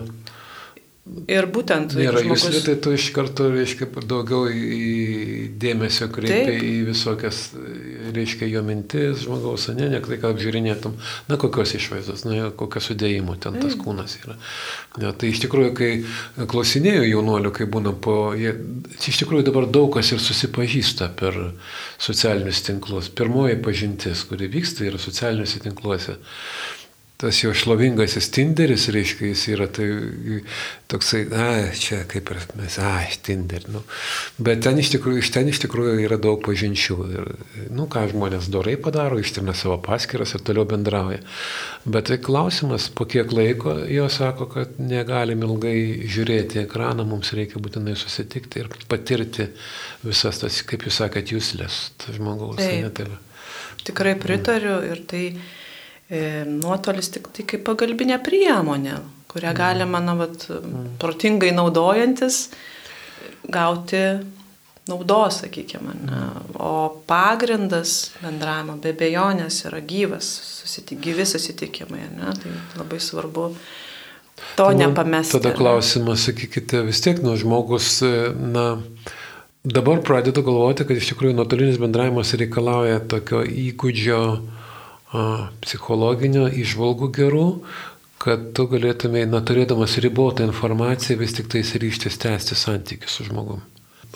Ir 1.29 1.47
būtent. 1.53 1.93
Nėra 1.97 2.21
žmogus... 2.21 2.47
jūs, 2.49 2.65
tai 2.65 2.75
tu 2.83 2.93
iš 2.95 3.09
karto, 3.15 3.47
reiškia, 3.53 3.87
daugiau 4.09 4.49
į 4.51 5.53
dėmesio 5.61 6.09
kreipi 6.13 6.57
į 6.57 6.73
visokias, 6.89 7.45
reiškia, 8.15 8.47
jo 8.51 8.63
mintis 8.65 9.23
žmogaus, 9.25 9.67
ne, 9.77 9.89
ne 9.91 10.01
tai, 10.03 10.19
ką 10.21 10.31
apžiūrinėtum, 10.33 10.95
na, 11.29 11.37
kokios 11.41 11.75
išvaizdos, 11.77 12.25
na, 12.27 12.49
kokio 12.57 12.81
sudėjimo 12.83 13.37
ten 13.41 13.59
tas 13.61 13.77
kūnas 13.79 14.17
yra. 14.21 14.37
Ja, 15.01 15.13
tai 15.13 15.31
iš 15.33 15.43
tikrųjų, 15.45 15.73
kai 15.77 15.91
klausinėjau 16.49 17.05
jaunuolių, 17.07 17.53
kai 17.55 17.69
būna 17.71 17.93
po, 17.93 18.17
jie, 18.37 18.55
iš 18.97 19.21
tikrųjų 19.23 19.49
dabar 19.49 19.69
daug 19.69 19.91
kas 19.95 20.11
ir 20.15 20.23
susipažįsta 20.23 21.11
per 21.19 21.37
socialinius 22.01 22.63
tinklus. 22.67 23.11
Pirmoji 23.13 23.59
pažintis, 23.63 24.25
kuri 24.29 24.49
vyksta, 24.51 24.87
yra 24.87 25.01
socialiniuose 25.01 25.63
tinkluose. 25.65 26.17
Tas 27.17 27.39
jo 27.41 27.49
šlovingasis 27.57 28.29
Tinderis, 28.29 28.83
reiškia, 28.93 29.31
jis 29.31 29.43
yra 29.49 29.65
tai 29.73 29.87
toksai, 30.91 31.23
na, 31.31 31.47
čia 31.73 32.03
kaip 32.09 32.29
ir 32.29 32.43
mes, 32.59 32.77
ai, 32.83 33.07
Tinder, 33.25 33.65
nu. 33.73 33.81
Bet 34.37 34.61
ten 34.67 34.77
iš 34.77 34.91
tikrųjų, 34.93 35.23
iš 35.23 35.31
ten 35.33 35.49
iš 35.49 35.63
tikrųjų 35.65 35.95
yra 36.05 36.19
daug 36.21 36.43
pažinčių. 36.45 36.97
Ir, 37.17 37.31
nu, 37.73 37.87
ką 37.89 38.05
žmonės 38.13 38.51
dorai 38.53 38.77
padaro, 38.77 39.17
ištrina 39.17 39.57
savo 39.57 39.79
paskiras 39.81 40.35
ir 40.37 40.45
toliau 40.45 40.67
bendrauja. 40.69 41.23
Bet 41.89 42.11
tai 42.11 42.19
klausimas, 42.21 42.89
po 42.93 43.09
kiek 43.09 43.33
laiko 43.33 43.79
jo 43.89 44.05
sako, 44.13 44.49
kad 44.53 44.77
negalim 44.77 45.41
ilgai 45.47 45.77
žiūrėti 46.05 46.61
ekraną, 46.67 47.07
mums 47.07 47.33
reikia 47.33 47.57
būtinai 47.63 47.97
susitikti 47.97 48.61
ir 48.61 48.69
patirti 48.91 49.49
visas 50.05 50.43
tas, 50.43 50.61
kaip 50.69 50.85
jūs 50.85 51.01
sakėt, 51.01 51.33
jūslės 51.33 51.87
žmogaus. 52.13 52.61
Taip. 52.61 52.83
Ne, 52.85 52.93
tai 52.93 53.09
Tikrai 53.87 54.17
pritariu 54.19 54.81
ir 54.83 55.01
tai 55.07 55.21
nuotolis 56.47 57.11
tik 57.11 57.27
tai 57.35 57.43
kaip 57.49 57.65
pagalbinė 57.67 58.19
priemonė, 58.23 58.95
kurią 59.31 59.51
mm. 59.51 59.57
galima, 59.57 60.01
na, 60.03 60.15
vat, 60.19 60.47
mm. 60.49 60.97
protingai 61.01 61.51
naudojantis, 61.55 62.47
gauti 63.51 64.03
naudos, 64.87 65.41
sakykime. 65.41 65.95
Ne? 66.05 66.21
O 66.63 67.03
pagrindas 67.07 68.13
bendravimo 68.21 68.77
be 68.81 68.93
bejonės 68.97 69.65
yra 69.67 69.81
gyvas, 69.83 70.29
susitik, 70.61 71.01
gyvi 71.03 71.27
susitikimai. 71.27 72.07
Ne? 72.15 72.33
Tai 72.39 72.53
labai 72.79 72.99
svarbu 73.03 73.49
to 74.55 74.63
tai 74.63 74.75
nepamesti. 74.79 75.37
Tada 75.37 75.53
klausimas, 75.57 76.27
sakykite, 76.29 76.83
vis 76.87 77.01
tiek, 77.03 77.19
nu, 77.25 77.35
žmogus, 77.39 77.99
na, 78.37 78.67
dabar 79.67 80.01
pradedu 80.05 80.43
galvoti, 80.45 80.87
kad 80.87 80.99
iš 80.99 81.11
tikrųjų 81.11 81.35
nuotolinis 81.37 81.81
bendravimas 81.81 82.35
reikalauja 82.39 83.01
tokio 83.11 83.43
įgūdžio, 83.43 84.21
psichologinio 85.11 86.47
išvalgų 86.51 87.09
gerų, 87.15 87.47
kad 88.19 88.51
tu 88.57 88.65
galėtumai, 88.67 89.23
na, 89.29 89.41
turėdamas 89.45 89.97
ribotą 90.03 90.47
informaciją, 90.47 91.19
vis 91.21 91.35
tik 91.37 91.47
tais 91.53 91.75
ryštis 91.79 92.17
tęsti 92.19 92.57
santykių 92.57 93.11
su 93.11 93.27
žmogum. 93.29 93.61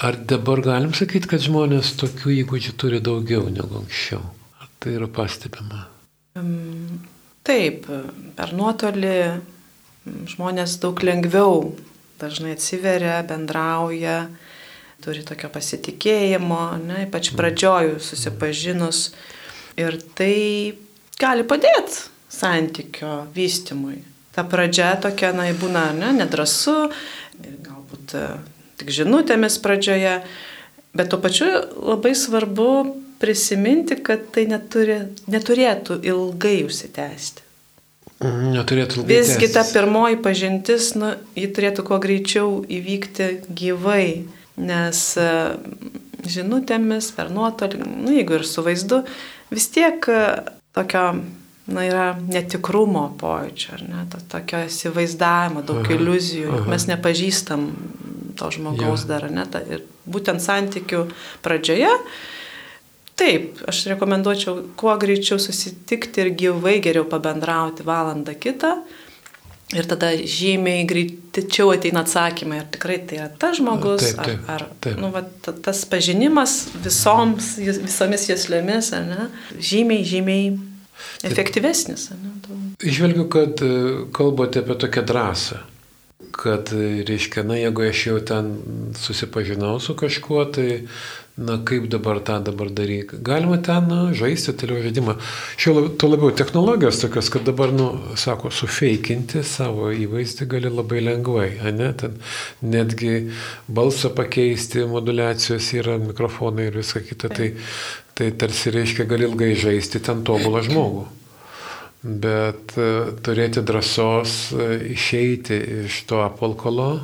Ar 0.01 0.17
dabar 0.17 0.61
galim 0.65 0.95
sakyti, 0.97 1.29
kad 1.29 1.43
žmonės 1.43 1.93
tokių 2.01 2.33
įgūdžių 2.41 2.75
turi 2.79 2.99
daugiau 3.03 3.47
negu 3.53 3.81
anksčiau? 3.83 4.23
Ar 4.59 4.69
tai 4.81 4.95
yra 4.97 5.07
pastebima? 5.11 5.85
Taip, 7.45 7.87
per 8.37 8.53
nuotolį 8.57 9.17
žmonės 10.31 10.79
daug 10.81 10.99
lengviau 11.05 11.75
dažnai 12.21 12.55
atsiveria, 12.55 13.19
bendrauja, 13.27 14.25
turi 15.01 15.23
tokio 15.25 15.49
pasitikėjimo, 15.53 16.63
ne, 16.83 17.05
ypač 17.07 17.31
pradžiojų 17.37 18.01
susipažinus. 18.01 19.11
Mm 19.11 19.39
Ir 19.79 19.99
tai 20.17 20.35
gali 21.21 21.45
padėti 21.47 22.09
santykio 22.31 23.25
vystimui. 23.35 24.01
Ta 24.31 24.43
pradžia 24.47 24.93
tokia, 25.03 25.33
na, 25.35 25.49
būna 25.59 25.89
ne, 25.95 26.13
nedrasu, 26.15 26.87
galbūt 27.35 28.15
e, 28.15 28.25
tik 28.79 28.93
žinutėmis 28.95 29.59
pradžioje, 29.63 30.21
bet 30.95 31.11
tuo 31.11 31.19
pačiu 31.23 31.49
labai 31.75 32.13
svarbu 32.15 32.69
prisiminti, 33.21 33.99
kad 34.01 34.23
tai 34.33 34.47
neturi, 34.49 35.01
neturėtų 35.29 35.99
ilgai 36.07 36.61
užsitęsti. 36.65 37.47
Neturėtų 38.21 39.01
ilgai. 39.01 39.17
Visgi 39.17 39.49
ta 39.51 39.65
pirmoji 39.67 40.21
pažintis, 40.23 40.93
nu, 40.97 41.11
ji 41.35 41.51
turėtų 41.51 41.85
kuo 41.89 41.99
greičiau 42.01 42.61
įvykti 42.71 43.29
gyvai, 43.49 44.29
nes 44.61 45.03
e, 45.19 45.29
žinutėmis 46.31 47.11
per 47.17 47.31
nuotolį, 47.33 47.83
nu, 47.83 48.15
jeigu 48.15 48.39
ir 48.39 48.47
su 48.47 48.63
vaizdu, 48.63 49.03
vis 49.51 49.69
tiek 49.73 50.07
e, 50.09 50.23
tokio, 50.75 51.05
na, 51.71 51.85
yra 51.85 52.07
netikrumo 52.27 53.05
pojūčio, 53.21 53.77
ar 53.77 53.85
ne, 53.87 54.03
to, 54.11 54.21
tokio 54.31 54.63
įsivaizdavimo, 54.67 55.63
daug 55.67 55.83
aha, 55.83 55.97
iliuzijų, 55.97 56.51
aha. 56.61 56.67
mes 56.71 56.87
nepažįstam 56.89 57.67
to 58.39 58.51
žmogaus 58.55 59.05
ja. 59.05 59.15
dar, 59.15 59.29
ne, 59.33 59.45
ta, 59.51 59.61
ir 59.61 59.85
būtent 60.09 60.43
santykių 60.43 61.05
pradžioje. 61.45 61.91
Taip, 63.21 63.59
aš 63.69 63.83
rekomenduočiau 63.91 64.71
kuo 64.79 64.95
greičiau 64.97 65.37
susitikti 65.41 66.23
ir 66.23 66.31
gyvai 66.39 66.79
geriau 66.81 67.05
pabendrauti 67.09 67.85
valandą 67.85 68.33
kitą, 68.39 68.79
Ir 69.71 69.87
tada 69.87 70.09
žymiai 70.11 70.83
greičiau 70.87 71.71
ateina 71.71 72.01
atsakymai, 72.03 72.59
ar 72.59 72.67
tikrai 72.73 72.97
tai 73.07 73.21
yra 73.21 73.29
tas 73.39 73.55
žmogus, 73.59 74.03
taip, 74.03 74.19
taip, 74.25 74.49
ar, 74.51 74.65
ar 74.65 74.81
taip. 74.83 74.97
Nu, 74.99 75.11
va, 75.13 75.21
tas 75.63 75.85
pažinimas 75.87 76.57
visoms, 76.83 77.53
visomis 77.85 78.27
jaslėmis, 78.27 78.91
ne, 79.07 79.29
žymiai, 79.55 80.03
žymiai 80.07 80.51
efektyvesnis. 81.23 82.09
Išvelgiu, 82.83 83.29
kad 83.31 83.63
e, 83.63 83.71
kalbate 84.11 84.59
apie 84.59 84.75
tokią 84.83 85.05
drąsą, 85.07 85.61
kad, 86.35 86.73
e, 86.75 87.05
reiškia, 87.07 87.45
na, 87.47 87.55
jeigu 87.61 87.87
aš 87.87 88.05
jau 88.09 88.19
ten 88.27 88.51
susipažinau 88.99 89.79
su 89.79 89.95
kažkuo, 89.95 90.45
tai 90.51 90.67
na 91.41 91.57
kaip 91.65 91.87
dabar 91.89 92.19
tą 92.21 92.37
dabar 92.43 92.69
daryti. 92.69 93.17
Galima 93.25 93.57
ten 93.57 93.87
na, 93.89 93.99
žaisti 94.13 94.53
toliau 94.57 94.81
žaidimą. 94.83 95.15
Šio 95.57 95.87
to 95.99 96.09
labiau 96.11 96.33
technologijos 96.37 97.01
tokios, 97.01 97.31
kad 97.33 97.45
dabar, 97.47 97.73
nu, 97.73 97.89
sako, 98.19 98.51
sufeikinti 98.53 99.43
savo 99.47 99.89
įvaizdį 99.93 100.47
gali 100.51 100.71
labai 100.71 101.01
lengvai, 101.05 101.49
ne? 101.77 101.91
Ten 101.97 102.19
netgi 102.61 103.31
balsą 103.67 104.13
pakeisti, 104.17 104.85
modulacijos 104.89 105.71
yra 105.79 105.97
mikrofonai 106.01 106.69
ir 106.69 106.81
visa 106.81 107.01
kita. 107.05 107.31
Tai, 107.31 107.49
tai 108.17 108.29
tarsi 108.37 108.73
reiškia, 108.75 109.07
gali 109.09 109.27
ilgai 109.29 109.55
žaisti 109.57 110.03
ten 110.03 110.21
tobulą 110.27 110.61
žmogų. 110.67 111.07
Bet 112.01 112.73
e, 112.81 112.91
turėti 113.21 113.61
drąsos 113.61 114.37
e, 114.57 114.69
išeiti 114.95 115.57
iš 115.85 115.99
to 116.09 116.23
apalkolo, 116.25 116.95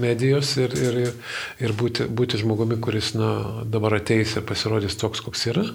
medijos 0.00 0.52
ir, 0.60 0.74
ir, 0.76 0.98
ir 1.62 1.76
būti, 1.76 2.06
būti 2.06 2.40
žmogumi, 2.40 2.78
kuris 2.82 3.12
na, 3.18 3.30
dabar 3.64 3.98
ateis 4.00 4.36
ir 4.36 4.46
pasirodys 4.48 4.98
toks, 5.00 5.22
koks 5.24 5.46
yra. 5.52 5.66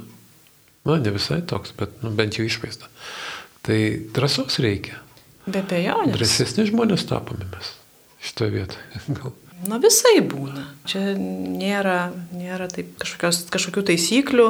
Na, 0.85 0.99
ne 1.01 1.13
visai 1.15 1.41
toks, 1.47 1.73
bet 1.77 1.97
nu, 2.03 2.11
bent 2.15 2.37
jau 2.37 2.45
išvaizda. 2.45 2.91
Tai 3.65 3.79
drąsos 4.13 4.59
reikia. 4.61 4.99
Be 5.45 5.61
abejonės. 5.61 6.17
Drąsesni 6.17 6.67
žmonės 6.69 7.07
tapome 7.09 7.47
mes 7.49 7.73
šitoje 8.25 8.53
vietoje. 8.59 9.01
Gal. 9.17 9.33
Na 9.63 9.77
visai 9.81 10.19
būna. 10.19 10.65
Čia 10.85 11.15
nėra, 11.17 12.11
nėra 12.35 12.67
taip 12.69 12.91
kažkokios, 13.01 13.45
kažkokių 13.53 13.85
taisyklių, 13.87 14.47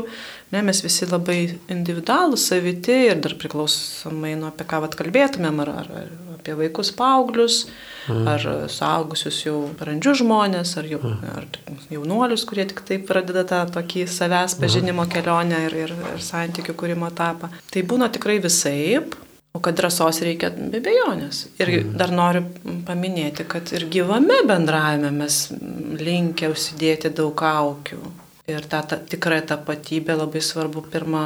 ne, 0.52 0.64
mes 0.66 0.82
visi 0.84 1.06
labai 1.08 1.38
individualūs, 1.72 2.48
saviti 2.50 2.96
ir 3.12 3.22
dar 3.24 3.38
priklausomai 3.40 4.34
nuo 4.40 4.50
apie 4.50 4.66
ką 4.68 4.82
atkalbėtumėm, 4.88 5.62
ar, 5.64 5.72
ar, 5.84 5.92
ar 6.02 6.10
apie 6.36 6.58
vaikus, 6.58 6.92
paauglius, 6.98 7.62
mm. 8.10 8.26
ar 8.34 8.48
suaugusius 8.74 9.44
jau 9.46 9.60
brandžius 9.80 10.24
žmonės, 10.24 10.74
ar, 10.82 10.90
jau, 10.90 11.02
mm. 11.06 11.38
ar 11.38 11.86
jaunuolius, 11.94 12.48
kurie 12.50 12.66
tik 12.70 12.82
taip 12.90 13.06
pradeda 13.08 13.46
tą 13.48 13.62
tokį 13.78 14.08
savęs 14.12 14.58
pažinimo 14.60 15.06
kelionę 15.12 15.64
ir, 15.70 15.78
ir, 15.86 15.96
ir 16.16 16.26
santykių 16.26 16.76
kūrimo 16.82 17.14
etapą. 17.14 17.54
Tai 17.72 17.86
būna 17.94 18.10
tikrai 18.14 18.42
visaip, 18.44 19.16
O 19.56 19.60
kad 19.64 19.78
drąsos 19.80 20.20
reikia 20.26 20.50
be 20.52 20.82
bejonės. 20.84 21.46
Ir 21.62 21.72
mm. 21.72 21.94
dar 21.96 22.12
noriu 22.12 22.42
paminėti, 22.88 23.46
kad 23.48 23.72
ir 23.72 23.88
gyvame 23.92 24.42
bendravime 24.50 25.14
mes 25.16 25.46
linkę 26.02 26.50
užsidėti 26.52 27.14
daug 27.16 27.32
kaukių. 27.40 28.02
Ir 28.52 28.68
tą 28.70 28.84
ta, 28.84 29.00
tikrą 29.00 29.40
tapatybę 29.48 30.18
labai 30.20 30.44
svarbu 30.44 30.84
pirmą, 30.92 31.24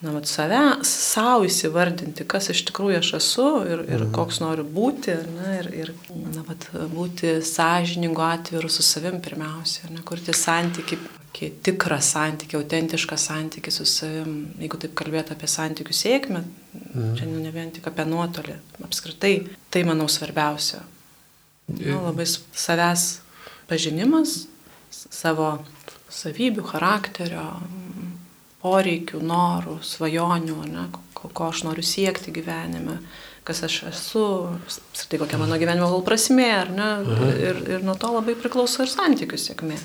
na, 0.00 0.14
vat, 0.16 0.26
save, 0.26 0.62
savo 0.88 1.44
įsivardinti, 1.46 2.24
kas 2.24 2.48
iš 2.54 2.64
tikrųjų 2.70 3.02
aš 3.04 3.12
esu 3.20 3.48
ir, 3.68 3.84
ir 3.92 4.06
mm. 4.06 4.10
koks 4.16 4.40
noriu 4.40 4.64
būti. 4.64 5.20
Na, 5.36 5.58
ir, 5.60 5.70
ir 5.84 5.94
na, 6.16 6.46
vat, 6.48 6.64
būti 6.96 7.36
sąžiningu 7.44 8.24
atviru 8.24 8.72
su 8.72 8.86
savim 8.86 9.20
pirmiausia. 9.20 9.92
Ne, 9.92 10.00
kurti 10.08 10.32
santykiai 10.32 11.19
tokį 11.30 11.48
tikrą 11.62 12.00
santykį, 12.02 12.58
autentišką 12.58 13.16
santykį 13.16 13.70
su 13.70 13.84
savim, 13.86 14.52
jeigu 14.58 14.78
taip 14.78 14.94
kalbėtų 14.98 15.34
apie 15.34 15.46
santykių 15.46 15.94
sėkmę, 15.94 16.42
mm. 16.74 17.14
čia 17.16 17.26
ne 17.26 17.50
vien 17.50 17.70
tik 17.70 17.86
apie 17.86 18.04
nuotolį, 18.04 18.56
apskritai, 18.84 19.46
tai 19.70 19.84
manau 19.84 20.08
svarbiausia. 20.08 20.82
Nu, 21.70 22.00
labai 22.02 22.26
savęs 22.26 23.20
pažinimas, 23.70 24.48
savo 24.90 25.60
savybių, 26.10 26.64
charakterio, 26.66 27.46
poreikių, 28.60 29.22
norų, 29.22 29.78
svajonių, 29.86 30.58
ne, 30.66 30.88
ko, 31.14 31.30
ko 31.30 31.48
aš 31.52 31.62
noriu 31.64 31.84
siekti 31.86 32.34
gyvenime, 32.34 32.98
kas 33.46 33.62
aš 33.64 33.84
esu, 33.92 34.26
apskritai 34.66 35.22
kokia 35.22 35.38
mano 35.40 35.56
gyvenimo 35.56 35.88
gal 35.94 36.02
prasmė, 36.04 36.50
ar 36.58 36.74
ne, 36.74 36.90
mhm. 37.06 37.32
ir, 37.38 37.64
ir 37.76 37.86
nuo 37.86 37.94
to 37.94 38.10
labai 38.18 38.34
priklauso 38.36 38.82
ir 38.82 38.90
santykių 38.90 39.38
sėkmė 39.40 39.78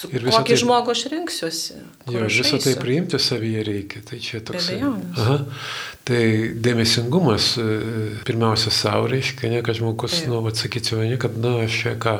su 0.00 0.08
kokį 0.10 0.54
tai, 0.54 0.58
žmogų 0.62 0.94
aš 0.94 1.02
rinksiuosi. 1.12 1.76
Jo, 2.10 2.24
visą 2.30 2.60
tai 2.64 2.72
priimti 2.80 3.20
savyje 3.20 3.64
reikia. 3.66 4.00
Tai 4.08 4.20
čia 4.24 4.40
toks. 4.46 4.70
Tai 6.08 6.22
dėmesingumas 6.64 7.52
e, 7.60 7.66
pirmiausia 8.26 8.72
savo 8.74 9.10
reiškia, 9.12 9.50
ne, 9.52 9.60
kad 9.66 9.76
žmogus, 9.78 10.16
Taip. 10.22 10.30
nu, 10.32 10.40
atsakyčiau, 10.48 11.04
ne, 11.04 11.20
kad, 11.20 11.36
na, 11.38 11.58
aš 11.66 11.76
čia 11.84 11.94
ką 12.00 12.16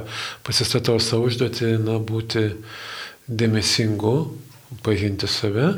pasistatau 0.46 1.00
savo 1.02 1.30
užduotį, 1.30 1.72
na, 1.82 1.96
būti 1.98 2.50
dėmesingu, 3.26 4.14
pažinti 4.84 5.30
save 5.30 5.72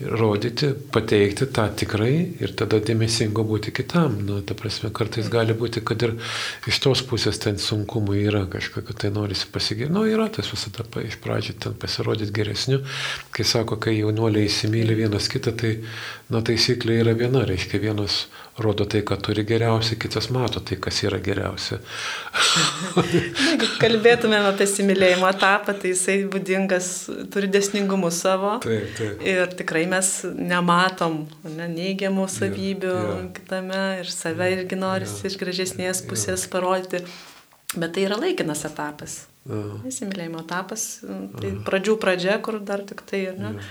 rodyti, 0.00 0.70
pateikti 0.92 1.48
tą 1.50 1.64
tikrai 1.74 2.12
ir 2.38 2.52
tada 2.58 2.78
dėmesingo 2.78 3.42
būti 3.46 3.72
kitam. 3.74 4.20
Nu, 4.26 4.38
ta 4.46 4.54
prasme, 4.58 4.92
kartais 4.94 5.26
gali 5.32 5.56
būti, 5.58 5.82
kad 5.82 6.02
ir 6.06 6.14
iš 6.70 6.78
tos 6.84 7.02
pusės 7.06 7.40
ten 7.42 7.58
sunkumų 7.58 8.18
yra 8.28 8.44
kažkokio, 8.50 8.94
tai 8.94 9.10
norisi 9.14 9.50
pasigirti. 9.50 9.92
Nu, 9.94 10.04
yra 10.06 10.28
tas 10.30 10.50
visada 10.52 10.86
iš 11.02 11.18
pradžių 11.24 11.56
ten 11.64 11.74
pasirodyti 11.82 12.34
geresniu. 12.36 12.84
Kai 13.34 13.46
sako, 13.48 13.80
kai 13.82 13.96
jaunuoliai 13.98 14.46
įsimylė 14.46 15.00
vienas 15.02 15.26
kitą, 15.32 15.56
tai 15.58 15.74
na, 16.32 16.42
taisyklė 16.44 16.98
yra 17.00 17.14
viena, 17.16 17.40
reiškia 17.48 17.80
vienas 17.80 18.26
rodo 18.60 18.84
tai, 18.90 19.00
ką 19.06 19.16
turi 19.24 19.44
geriausia, 19.48 19.96
kitas 20.00 20.28
mato 20.34 20.60
tai, 20.60 20.76
kas 20.82 20.98
yra 21.06 21.20
geriausia. 21.24 21.78
Jeigu 23.14 23.68
kalbėtumėm 23.80 24.48
apie 24.50 24.66
similėjimo 24.68 25.28
etapą, 25.30 25.72
tai 25.78 25.94
jisai 25.94 26.18
būdingas, 26.30 26.90
turi 27.32 27.48
desningumus 27.54 28.20
savo. 28.26 28.56
Taip, 28.64 28.92
taip. 28.98 29.24
Ir 29.24 29.56
tikrai 29.56 29.86
mes 29.90 30.12
nematom 30.36 31.22
ne, 31.48 31.70
neigiamų 31.72 32.28
savybių 32.34 32.92
ja, 32.92 33.08
ja. 33.08 33.18
kitame 33.38 33.82
ir 34.02 34.12
save 34.12 34.52
irgi 34.58 34.80
norisi 34.80 35.24
ja. 35.24 35.32
iš 35.32 35.40
gražesnės 35.40 36.04
pusės 36.10 36.44
ja. 36.44 36.52
parodyti. 36.52 37.04
Bet 37.76 37.94
tai 37.96 38.08
yra 38.08 38.18
laikinas 38.20 38.66
etapas. 38.68 39.22
Ja. 39.48 39.62
Įsimylėjimo 39.88 40.42
etapas, 40.44 40.90
tai 41.40 41.54
pradžių 41.64 41.96
pradžia, 42.02 42.36
kur 42.44 42.60
dar 42.60 42.84
tik 42.84 43.00
tai, 43.08 43.30
ne? 43.38 43.54
Ja 43.56 43.70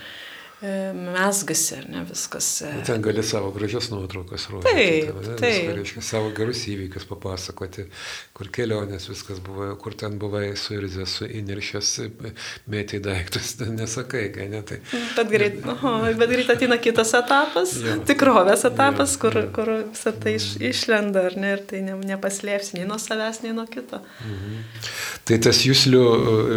mesgasi, 0.61 1.75
ar 1.77 1.85
ne 1.89 2.01
viskas. 2.09 2.61
E. 2.65 2.71
Ten 2.85 3.01
gali 3.01 3.23
savo 3.23 3.51
gražias 3.53 3.91
nuotraukas 3.91 4.47
rodyti. 4.49 4.73
Taip, 4.73 5.19
ten, 5.21 5.35
taip. 5.37 5.53
Viską, 5.53 5.75
reiškia, 5.77 6.01
savo 6.01 6.31
gerus 6.33 6.63
įvykius 6.71 7.05
papasakoti, 7.05 7.85
kur 8.33 8.49
kelionės 8.53 9.05
viskas 9.11 9.37
buvo, 9.45 9.69
kur 9.81 9.93
ten 9.93 10.17
buvai 10.17 10.49
suirzęs, 10.57 11.13
suiniršęs, 11.19 11.91
mėtai 12.73 13.01
daiktus, 13.05 13.53
nesakai, 13.79 14.23
kai 14.33 14.47
ne 14.49 14.63
tai. 14.65 14.79
Bet 15.13 15.29
greit, 15.29 15.59
nu, 15.61 15.77
bet 16.17 16.33
greit 16.33 16.49
ateina 16.55 16.79
kitas 16.81 17.13
etapas, 17.19 17.75
jo. 17.83 17.99
tikrovės 18.09 18.65
etapas, 18.71 19.13
jo, 19.13 19.21
kur, 19.27 19.39
jo. 19.43 19.53
kur 19.53 19.73
visą 19.83 20.15
tai 20.17 20.39
iš, 20.39 20.55
išlenda, 20.71 21.27
ar 21.29 21.37
ne, 21.37 21.53
ir 21.53 21.63
tai 21.69 21.83
ne, 21.85 21.99
nepaslėpsi 22.15 22.79
nei 22.79 22.89
nuo 22.89 22.97
savęs, 23.01 23.43
nei 23.45 23.53
nuo 23.53 23.67
kito. 23.69 24.01
Mhm. 24.25 24.57
Tai 25.27 25.37
tas 25.43 25.61
jūslių, 25.67 26.03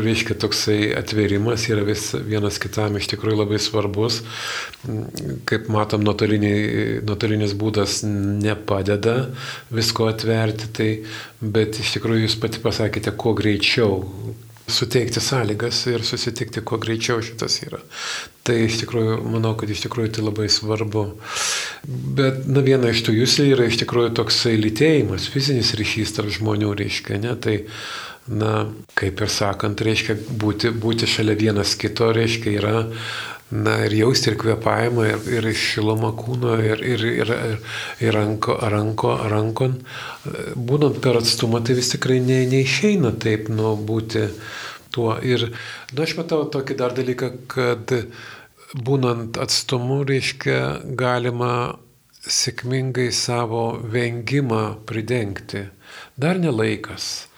reiškia, 0.00 0.40
toksai 0.40 0.92
atverimas 0.97 1.69
yra 1.69 1.85
vis 1.85 2.12
vienas 2.14 2.57
kitam 2.62 2.97
iš 2.97 3.09
tikrųjų 3.11 3.42
labai 3.42 3.59
svarbus 3.61 3.89
svarbus. 3.90 4.23
Kaip 5.44 5.68
matom, 5.68 6.04
nuotolinis 6.04 7.54
būdas 7.54 8.02
nepadeda 8.04 9.30
visko 9.70 10.09
atverti, 10.09 10.70
tai, 10.73 10.90
bet 11.40 11.80
iš 11.80 11.99
tikrųjų 11.99 12.26
jūs 12.26 12.38
pati 12.40 12.61
pasakėte, 12.61 13.12
kuo 13.16 13.35
greičiau 13.35 14.04
suteikti 14.70 15.20
sąlygas 15.20 15.87
ir 15.90 16.04
susitikti 16.06 16.62
kuo 16.62 16.78
greičiau 16.78 17.20
šitas 17.23 17.59
yra. 17.64 17.80
Tai 18.47 18.54
iš 18.64 18.78
tikrųjų, 18.85 19.16
manau, 19.26 19.56
kad 19.59 19.70
iš 19.70 19.82
tikrųjų 19.85 20.12
tai 20.14 20.23
labai 20.25 20.47
svarbu. 20.49 21.09
Bet, 21.85 22.47
na, 22.47 22.62
viena 22.62 22.92
iš 22.92 23.02
tų 23.04 23.16
jūsų 23.18 23.49
yra 23.50 23.66
iš 23.66 23.80
tikrųjų 23.82 24.14
toksai 24.14 24.54
lytėjimas, 24.61 25.26
fizinis 25.32 25.75
ryšys 25.75 26.14
tarp 26.16 26.30
žmonių, 26.38 26.70
reiškia, 26.78 27.18
ne, 27.18 27.35
tai, 27.35 27.56
na, 28.30 28.70
kaip 28.94 29.20
ir 29.20 29.32
sakant, 29.32 29.82
reiškia 29.82 30.16
būti, 30.38 30.70
būti 30.70 31.09
šalia 31.11 31.35
vienas 31.35 31.75
kito, 31.75 32.12
reiškia, 32.14 32.54
yra 32.61 32.75
na, 33.50 33.76
ir 33.87 33.95
jausti 33.99 34.30
ir 34.30 34.37
kvepavimą, 34.40 35.07
ir, 35.11 35.28
ir 35.38 35.49
šilumą 35.59 36.12
kūno, 36.19 36.54
ir, 36.62 36.83
ir, 36.87 37.04
ir, 37.11 37.33
ir 38.00 38.14
ranko, 38.14 38.57
ranko, 38.73 39.14
rankon. 39.30 39.78
Būnant 40.54 41.00
per 41.02 41.21
atstumą, 41.21 41.62
tai 41.66 41.78
vis 41.78 41.90
tikrai 41.95 42.21
ne, 42.25 42.42
neišeina 42.50 43.14
taip 43.23 43.50
nu, 43.52 43.75
būti 43.76 44.28
tuo. 44.95 45.16
Ir 45.23 45.49
na, 45.50 46.04
aš 46.07 46.16
matau 46.21 46.45
tokį 46.52 46.78
dar 46.78 46.95
dalyką, 46.97 47.33
kad 47.50 47.95
būnant 48.75 49.40
atstumu, 49.42 50.04
reiškia, 50.07 50.61
galima 50.99 51.52
sėkmingai 52.21 53.09
savo 53.16 53.80
vengimą 53.90 54.64
pridengti. 54.87 55.66
Dar 56.21 56.38
nelaikas 56.38 57.29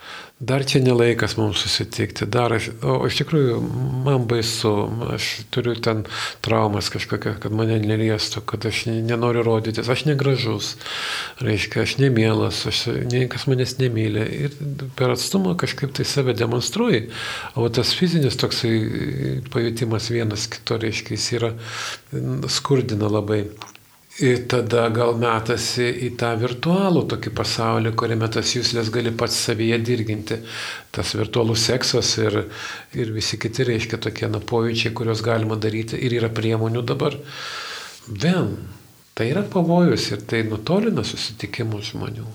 dar 0.43 0.65
čia 0.67 0.81
nelaikas 0.83 1.37
mums 1.39 1.61
susitikti, 1.63 2.27
dar 2.27 2.51
o 2.53 2.97
iš 3.07 3.21
tikrųjų 3.21 3.59
man 4.03 4.25
baisu, 4.31 4.73
aš 5.15 5.29
turiu 5.55 5.77
ten 5.79 6.03
traumas 6.43 6.91
kažkokią, 6.91 7.37
kad 7.45 7.55
mane 7.55 7.79
neliestų, 7.83 8.43
kad 8.51 8.67
aš 8.67 8.85
nenoriu 8.91 9.45
rodytis, 9.47 9.87
aš 9.93 10.03
negražus, 10.09 10.73
reiškia, 11.43 11.85
aš 11.87 11.95
nemielas, 12.03 12.65
aš 12.67 12.85
niekas 13.13 13.47
manęs 13.51 13.77
nemylė 13.79 14.27
ir 14.49 14.57
per 14.99 15.15
atstumą 15.15 15.55
kažkaip 15.63 15.95
tai 15.95 16.09
save 16.11 16.35
demonstruoji, 16.35 17.05
o 17.55 17.69
tas 17.71 17.95
fizinis 17.95 18.39
toksai 18.43 18.75
pajutimas 19.55 20.11
vienas 20.11 20.49
kito, 20.51 20.81
reiškia, 20.83 21.21
jis 21.21 21.31
yra 21.39 21.55
skurdina 22.51 23.11
labai. 23.13 23.45
Ir 24.21 24.43
tada 24.45 24.91
gal 24.93 25.15
metasi 25.17 25.87
į 26.05 26.11
tą 26.21 26.35
virtualų 26.37 27.07
tokį 27.09 27.31
pasaulį, 27.33 27.95
kuriame 27.97 28.27
tas 28.29 28.51
jūslės 28.53 28.91
gali 28.93 29.09
pats 29.17 29.39
savyje 29.47 29.79
dirginti. 29.81 30.37
Tas 30.93 31.15
virtualus 31.17 31.65
seksas 31.71 32.11
ir, 32.21 32.37
ir 32.93 33.13
visi 33.15 33.39
kiti 33.41 33.65
reiškia 33.65 33.97
tokie 34.05 34.29
napojūčiai, 34.29 34.93
kuriuos 34.93 35.23
galima 35.25 35.57
daryti 35.57 35.97
ir 35.97 36.13
yra 36.19 36.29
priemonių 36.29 36.83
dabar. 36.91 37.17
Vien, 38.05 38.51
tai 39.17 39.31
yra 39.31 39.47
pavojus 39.49 40.11
ir 40.13 40.27
tai 40.29 40.43
nutolina 40.45 41.07
susitikimus 41.09 41.95
žmonių. 41.95 42.27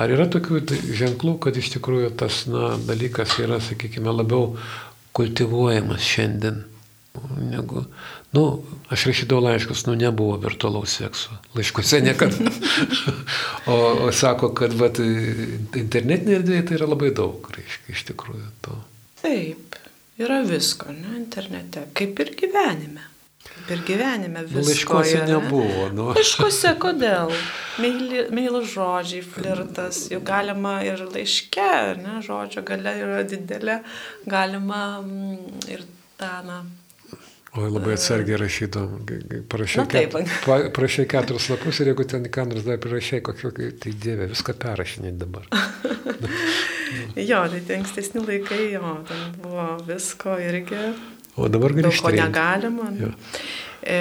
Ar 0.00 0.14
yra 0.16 0.24
tokių 0.32 0.62
ženklų, 0.96 1.34
kad 1.44 1.60
iš 1.60 1.74
tikrųjų 1.76 2.14
tas 2.22 2.46
na, 2.48 2.72
dalykas 2.88 3.36
yra, 3.44 3.60
sakykime, 3.60 4.16
labiau 4.16 4.54
kultivuojamas 5.16 6.08
šiandien? 6.08 6.64
negu, 7.40 7.84
nu, 8.36 8.44
aš 8.92 9.06
rašydavau 9.10 9.44
laiškus, 9.46 9.86
nu, 9.88 9.96
nebuvo 9.98 10.36
virtualaus 10.42 10.98
sekso. 11.00 11.34
Laiškuose 11.56 12.02
niekada. 12.04 12.52
o, 13.72 13.76
o 14.06 14.12
sako, 14.12 14.52
kad 14.58 14.76
vat, 14.76 15.00
internetinė 15.00 16.40
erdvė 16.40 16.62
tai 16.68 16.78
yra 16.78 16.90
labai 16.92 17.12
daug, 17.16 17.48
reiškia, 17.56 17.96
iš 17.96 18.06
tikrųjų 18.12 18.46
to. 18.66 18.78
Taip, 19.22 19.80
yra 20.20 20.42
visko, 20.46 20.92
ne, 20.92 21.16
internete, 21.22 21.88
kaip 21.96 22.24
ir 22.24 22.34
gyvenime. 22.38 23.10
Kaip 23.46 23.70
ir 23.72 23.84
gyvenime 23.88 24.42
nu, 24.44 24.48
visko. 24.52 24.68
Laiškuose 24.68 25.18
yra. 25.22 25.26
nebuvo. 25.32 25.90
Nu. 25.96 26.08
Laiškuose 26.18 26.76
kodėl? 26.82 27.34
Meilų 27.80 28.62
žodžiai, 28.68 29.24
flirtas, 29.24 30.06
jau 30.12 30.20
galima 30.24 30.78
ir 30.86 31.02
laiške, 31.08 31.70
ne, 32.02 32.18
žodžio 32.26 32.64
gale 32.66 32.96
yra 33.02 33.22
didelė, 33.28 33.80
galima 34.28 34.82
mm, 35.00 35.62
ir 35.72 35.86
tą, 36.20 36.32
na, 36.46 36.64
O 37.56 37.64
labai 37.72 37.94
atsargiai 37.96 38.36
rašydom, 38.40 38.96
taip, 39.88 40.12
ket, 40.12 40.34
parašai 40.76 41.06
keturis 41.08 41.46
lapus 41.48 41.78
ir 41.80 41.90
jeigu 41.92 42.04
ten 42.08 42.26
ką 42.32 42.44
nors 42.50 42.66
dar 42.66 42.76
parašai, 42.82 43.22
kokio, 43.24 43.52
tai 43.80 43.92
dievė, 44.02 44.26
viską 44.32 44.54
perrašinė 44.60 45.14
dabar. 45.16 45.46
jo, 47.30 47.40
tai 47.52 47.62
tie 47.64 47.78
ankstesni 47.78 48.20
laikai, 48.26 48.60
jo, 48.74 48.92
ten 49.08 49.24
buvo 49.40 49.70
visko 49.88 50.36
irgi. 50.42 50.82
O 51.40 51.48
dabar 51.52 51.72
ištrėti. 51.72 52.04
Ko 52.04 52.14
negalima. 52.18 52.90
Jo. 53.00 53.10
E, 53.80 53.98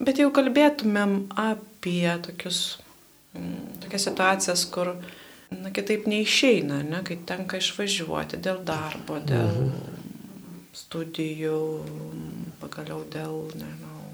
bet 0.00 0.24
jau 0.24 0.32
kalbėtumėm 0.40 1.16
apie 1.40 2.08
tokius, 2.24 2.64
tokias 3.84 4.08
situacijas, 4.08 4.64
kur 4.72 4.94
na, 5.52 5.68
kitaip 5.76 6.08
neišeina, 6.08 6.80
ne, 6.88 7.04
kai 7.04 7.20
tenka 7.28 7.60
išvažiuoti 7.60 8.40
dėl 8.40 8.64
darbo, 8.64 9.20
dėl... 9.20 9.66
Mhm 9.68 9.99
studijų, 10.76 11.58
pagaliau 12.60 13.02
dėl, 13.10 13.36
nežinau, 13.58 14.06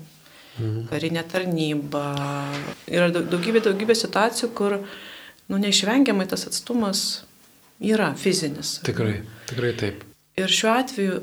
mhm. 0.58 0.82
karinė 0.90 1.24
tarnyba. 1.28 2.06
Yra 2.88 3.10
daugybė, 3.14 3.62
daugybė 3.66 3.96
situacijų, 3.98 4.50
kur, 4.56 4.78
nu, 5.50 5.60
neišvengiamai 5.62 6.28
tas 6.30 6.46
atstumas 6.48 7.06
yra 7.82 8.12
fizinis. 8.18 8.78
Tikrai, 8.86 9.20
tikrai 9.50 9.72
taip. 9.78 10.04
Ir 10.36 10.52
šiuo 10.52 10.72
atveju 10.76 11.20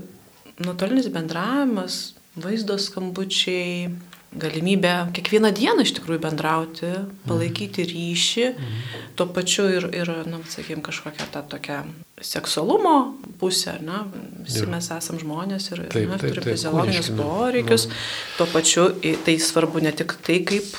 nuotolinis 0.64 1.10
bendravimas, 1.14 2.14
vaizdo 2.38 2.78
skambučiai, 2.82 3.90
galimybę 4.36 4.94
kiekvieną 5.16 5.52
dieną 5.56 5.86
iš 5.86 5.94
tikrųjų 5.98 6.22
bendrauti, 6.24 6.92
palaikyti 7.28 7.86
ryšį, 7.90 8.46
mhm. 8.52 9.02
tuo 9.20 9.28
pačiu 9.36 9.68
ir, 9.72 9.90
ir 9.96 10.12
na, 10.30 10.42
sakykime, 10.50 10.84
kažkokią 10.86 11.30
tą 11.34 11.44
tokią 11.56 11.82
seksualumo 12.24 12.96
pusę, 13.40 13.76
na, 13.84 14.04
visi 14.46 14.66
mes 14.70 14.88
esam 14.96 15.20
žmonės 15.22 15.70
ir 15.74 15.84
taip, 15.92 16.08
na, 16.10 16.20
turim 16.22 16.48
fiziologinius 16.48 17.12
poreikius, 17.18 17.88
nu. 17.90 18.00
tuo 18.40 18.48
pačiu 18.54 18.88
tai 19.26 19.38
svarbu 19.42 19.84
ne 19.84 19.92
tik 19.96 20.16
tai 20.26 20.40
kaip 20.48 20.72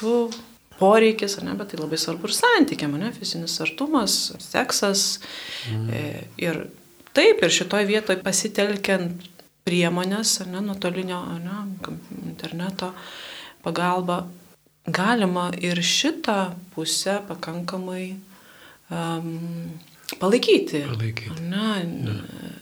poreikis, 0.79 1.37
ne, 1.45 1.55
bet 1.59 1.73
tai 1.73 1.83
labai 1.83 1.99
svarbu 2.01 2.31
ir 2.31 2.35
santykiam, 2.37 2.97
ne, 2.99 3.13
fizinis 3.15 3.59
artumas, 3.63 4.33
seksas. 4.43 5.05
Mhm. 5.71 5.93
E, 5.93 6.25
ir 6.43 6.65
taip, 7.15 7.45
ir 7.45 7.55
šitoje 7.55 7.87
vietoje 7.89 8.23
pasitelkiant 8.25 9.31
priemonės, 9.65 10.41
ne, 10.51 10.61
nuotolinio 10.65 11.21
ne, 11.41 11.61
interneto, 12.25 12.93
pagalba 13.65 14.23
galima 14.87 15.51
ir 15.61 15.81
šitą 15.81 16.55
pusę 16.75 17.19
pakankamai 17.29 18.15
um, 18.91 19.71
palaikyti. 20.21 20.85
palaikyti. 20.91 21.43
Na, 21.49 21.79
ja. 21.79 22.13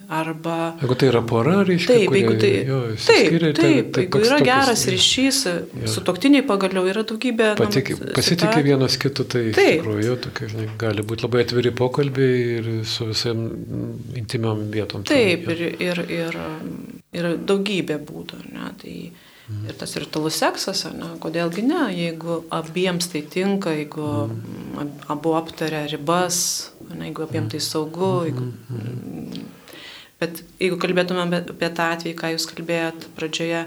arba... 0.08 0.76
Jeigu 0.80 0.94
tai 0.94 1.08
yra 1.10 1.22
pora, 1.26 1.56
reiškia. 1.66 1.96
Taip, 1.96 2.14
jeigu 2.14 2.36
tai... 2.38 2.50
jo, 2.68 2.78
taip, 2.86 3.00
išsiskiria, 3.00 3.48
taip, 3.48 3.56
tai- 3.56 3.72
taip, 3.72 3.90
tai 3.96 4.04
jeigu 4.04 4.22
yra 4.28 4.38
geras 4.46 4.84
ryšys, 4.94 5.40
su 5.90 6.04
toktiniai 6.06 6.46
pagaliau 6.46 6.86
yra 6.92 7.02
daugybė... 7.08 7.48
na, 7.56 7.58
Patik, 7.58 7.90
vat, 7.98 8.14
pasitikė 8.20 8.52
situacijų. 8.52 8.68
vienas 8.70 8.98
kitu, 9.02 9.26
tai 9.34 9.44
iš 9.50 9.58
Taip. 9.58 9.82
tikrųjų 9.82 10.16
tokie, 10.28 10.48
žinai, 10.54 10.68
gali 10.78 11.06
būti 11.10 11.26
labai 11.26 11.42
atviri 11.42 11.74
pokalbiai 11.82 12.38
ir 12.60 12.70
su 12.86 13.10
visam 13.10 13.42
intimiam 14.14 14.62
vietom. 14.70 15.02
Tai, 15.10 15.18
Taip, 15.18 15.50
jo. 15.50 15.58
ir, 15.58 15.76
ir, 15.90 16.04
ir 16.20 16.40
yra 17.18 17.34
daugybė 17.50 17.98
būdų. 18.06 18.44
Ne? 18.54 18.72
Tai. 18.78 18.96
Ir 19.68 19.74
tas 19.78 19.94
ritualus 19.96 20.38
seksas, 20.40 20.84
ne? 20.94 21.08
kodėlgi 21.20 21.62
ne, 21.66 21.80
jeigu 21.94 22.44
abiems 22.50 23.08
tai 23.12 23.22
tinka, 23.22 23.70
jeigu 23.70 24.28
Mhm. 24.28 24.78
ab- 24.80 25.04
abu 25.18 25.30
aptarė 25.34 25.88
ribas, 25.90 26.70
ne? 26.94 27.10
jeigu 27.10 27.22
abiems 27.26 27.50
tai 27.50 27.58
saugu. 27.60 28.24
Jeigu, 28.28 28.52
Mhm. 28.70 29.44
bet 30.20 30.42
jeigu 30.60 30.78
kalbėtume 30.78 31.26
apie, 31.26 31.68
tą 31.74 31.90
atvejį, 31.96 32.14
ką 32.14 32.32
jūs 32.34 32.46
kalbėjot 32.54 33.08
pradžioje, 33.16 33.66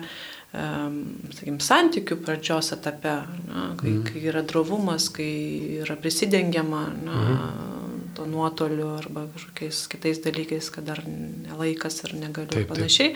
sakykim, 0.56 1.58
santykių 1.60 2.16
pradžios 2.24 2.72
etape, 2.72 3.16
na, 3.48 3.76
kai, 3.78 3.90
Mhm. 3.90 4.04
kai 4.08 4.22
yra 4.32 4.42
drovumas, 4.42 5.10
kai 5.12 5.82
yra 5.84 5.96
prisidengiama 5.98 7.04
na, 7.04 7.12
Mhm. 7.12 8.16
to 8.16 8.26
nuotoliu 8.26 8.98
arba 8.98 9.28
kažkokiais 9.36 9.88
kitais 9.90 10.20
dalykais, 10.24 10.72
kad 10.72 10.86
dar 10.86 11.04
nelaikas 11.06 12.04
ir 12.06 12.14
negaliu 12.16 12.48
Taip, 12.48 12.58
ir 12.62 12.68
taip. 12.68 12.78
panašiai, 12.78 13.16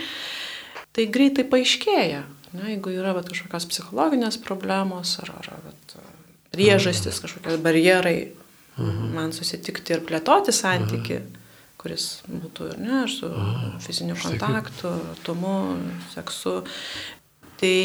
tai 0.93 1.05
greitai 1.07 1.45
paaiškėja. 1.49 2.23
Na, 2.53 2.65
jeigu 2.71 2.89
yra 2.95 3.11
vat, 3.13 3.27
kažkokios 3.29 3.67
psichologinės 3.69 4.39
problemos 4.41 5.17
ar, 5.21 5.29
ar 5.37 5.49
vat, 5.67 5.97
priežastis, 6.53 7.19
kažkokie 7.21 7.57
barjerai 7.61 8.17
man 9.13 9.33
susitikti 9.35 9.93
ir 9.97 10.01
plėtoti 10.07 10.53
santyki, 10.55 11.19
kuris 11.79 12.21
būtų 12.27 12.71
ir 12.73 12.79
ne, 12.81 13.03
ir 13.05 13.11
su 13.11 13.29
fiziniu 13.83 14.15
štai 14.15 14.33
kaip. 14.37 14.41
kontaktu, 14.47 14.93
atomu, 15.13 15.53
seksu. 16.13 16.55
Tai 17.59 17.75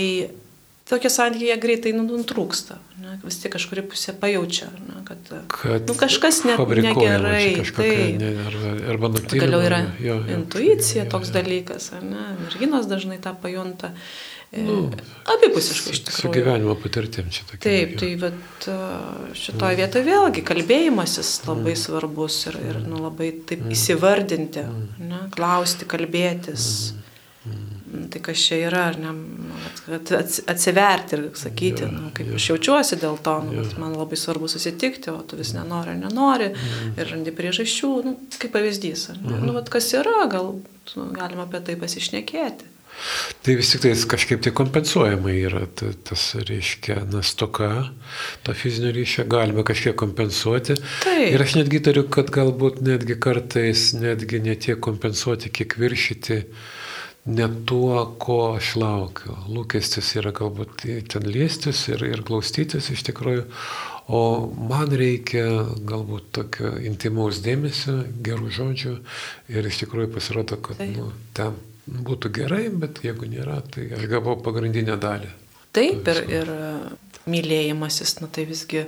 tokie 0.88 1.10
santykiai 1.10 1.50
jie 1.50 1.56
greitai 1.60 1.92
nu- 1.96 2.06
nutrūksta. 2.06 2.78
Ne, 3.02 3.18
vis 3.24 3.38
tiek 3.42 3.52
kažkuri 3.52 3.82
pusė 3.90 4.14
pajaučia, 4.18 4.68
ne, 4.86 5.02
kad, 5.04 5.18
Kad 5.50 5.88
nu, 5.90 5.94
kažkas 5.98 6.44
ne, 6.46 6.54
negerai. 6.56 7.56
taip. 7.74 8.20
ne, 8.22 8.30
arba, 8.46 8.74
arba 8.94 9.08
nutilima. 9.16 9.34
Pagaliau 9.34 9.66
yra 9.66 9.80
jo, 10.00 10.20
jo, 10.22 10.38
intuicija, 10.38 11.04
jo, 11.04 11.10
toks 11.10 11.28
jo. 11.28 11.34
dalykas, 11.40 11.90
ar 11.98 12.02
ne? 12.06 12.28
Merginos 12.46 12.86
dažnai 12.86 13.18
tą 13.18 13.34
pajunta. 13.34 13.90
E, 13.90 14.33
Nu, 14.56 14.90
Abipusiškai 15.24 15.92
iš 15.94 15.98
Su, 15.98 16.04
su 16.04 16.10
tikrųjų. 16.10 16.32
gyvenimo 16.36 16.74
patirtim 16.78 17.30
čia 17.32 17.42
tokia. 17.48 17.62
Taip, 17.64 17.94
tai 17.98 18.10
vat, 18.20 18.66
šitoje 19.34 19.78
vietoje 19.80 20.04
vėlgi 20.06 20.42
kalbėjimasis 20.46 21.30
labai 21.48 21.72
svarbus 21.80 22.36
ir, 22.50 22.58
ir 22.70 22.78
nu, 22.86 23.00
labai 23.06 23.32
taip 23.48 23.64
įsivardinti, 23.72 24.62
ne, 25.00 25.22
klausti, 25.34 25.88
kalbėtis. 25.90 26.68
Tai 28.10 28.18
kas 28.26 28.40
čia 28.40 28.56
yra, 28.66 28.86
ar 28.90 28.96
ne, 28.98 29.10
kad 29.86 30.08
ats- 30.18 30.40
atsiverti 30.50 31.14
ir 31.14 31.24
sakyti, 31.38 31.84
Jo, 31.84 31.90
nu, 31.92 32.08
kaip 32.16 32.26
jo. 32.32 32.38
aš 32.40 32.46
jaučiuosi 32.50 32.96
dėl 32.98 33.18
to, 33.22 33.34
nu, 33.46 33.52
vat 33.62 33.76
man 33.78 33.94
labai 33.94 34.16
svarbu 34.18 34.48
susitikti, 34.50 35.12
o 35.12 35.20
tu 35.22 35.36
vis 35.38 35.52
nenori 35.54 35.94
nenori 36.00 36.48
ir 36.96 37.10
randi 37.12 37.30
priežasčių, 37.36 37.90
nu, 38.04 38.16
kaip 38.40 38.50
pavyzdys. 38.56 39.08
ne. 39.22 39.40
Nu, 39.44 39.52
vat, 39.54 39.68
kas 39.70 39.92
yra, 39.94 40.24
gal 40.32 40.54
nu, 40.96 41.06
galima 41.14 41.46
apie 41.46 41.60
tai 41.60 41.76
pasišnekėti. 41.80 42.70
Tai 43.44 43.54
vis 43.58 43.70
tik 43.74 43.82
tai 43.84 43.92
kažkaip 44.14 44.40
tai 44.44 44.52
kompensuojama 44.56 45.32
yra 45.36 45.66
ta- 45.66 45.92
tas, 46.08 46.22
reiškia, 46.48 47.02
nastoka, 47.12 47.90
to 48.42 48.54
fizinio 48.56 48.92
ryšio 48.96 49.26
galima 49.28 49.64
kažkiek 49.66 49.96
kompensuoti. 50.00 50.78
Taip. 51.04 51.26
Ir 51.34 51.42
aš 51.44 51.58
netgi 51.60 51.82
tariu, 51.84 52.06
kad 52.08 52.30
galbūt 52.32 52.80
netgi 52.84 53.18
kartais 53.20 53.92
netgi 53.98 54.40
ne 54.40 54.54
tiek 54.56 54.80
kompensuoti, 54.80 55.52
kiek 55.52 55.76
viršyti 55.78 56.44
ne 57.26 57.48
tuo, 57.66 58.04
ko 58.20 58.38
aš 58.56 58.74
laukiu. 58.80 59.36
Lūkestis 59.48 60.14
yra 60.20 60.32
galbūt 60.36 60.84
ten 61.08 61.28
liestis 61.28 61.86
ir, 61.88 62.04
ir 62.04 62.22
glaustytis 62.24 62.90
iš 62.92 63.04
tikrųjų. 63.10 63.44
O 64.12 64.22
man 64.68 64.92
reikia 64.92 65.44
galbūt 65.88 66.32
tokio 66.36 66.74
intimaus 66.84 67.38
dėmesio, 67.44 68.02
gerų 68.24 68.50
žodžių 68.52 68.96
ir 69.56 69.68
iš 69.70 69.78
tikrųjų 69.84 70.10
pasirodo, 70.12 70.58
kad 70.60 70.76
Taip. 70.82 70.96
nu, 70.98 71.12
ten 71.32 71.56
būtų 71.86 72.30
gerai, 72.32 72.68
bet 72.70 73.02
jeigu 73.04 73.26
nėra, 73.28 73.58
tai 73.70 73.90
aš 73.96 74.06
gavau 74.08 74.36
pagrindinę 74.40 74.96
dalį. 75.00 75.28
Taip, 75.74 76.06
ir, 76.08 76.20
ir 76.30 76.52
mylėjimasis, 77.28 78.18
nu 78.22 78.28
tai 78.32 78.44
visgi 78.48 78.84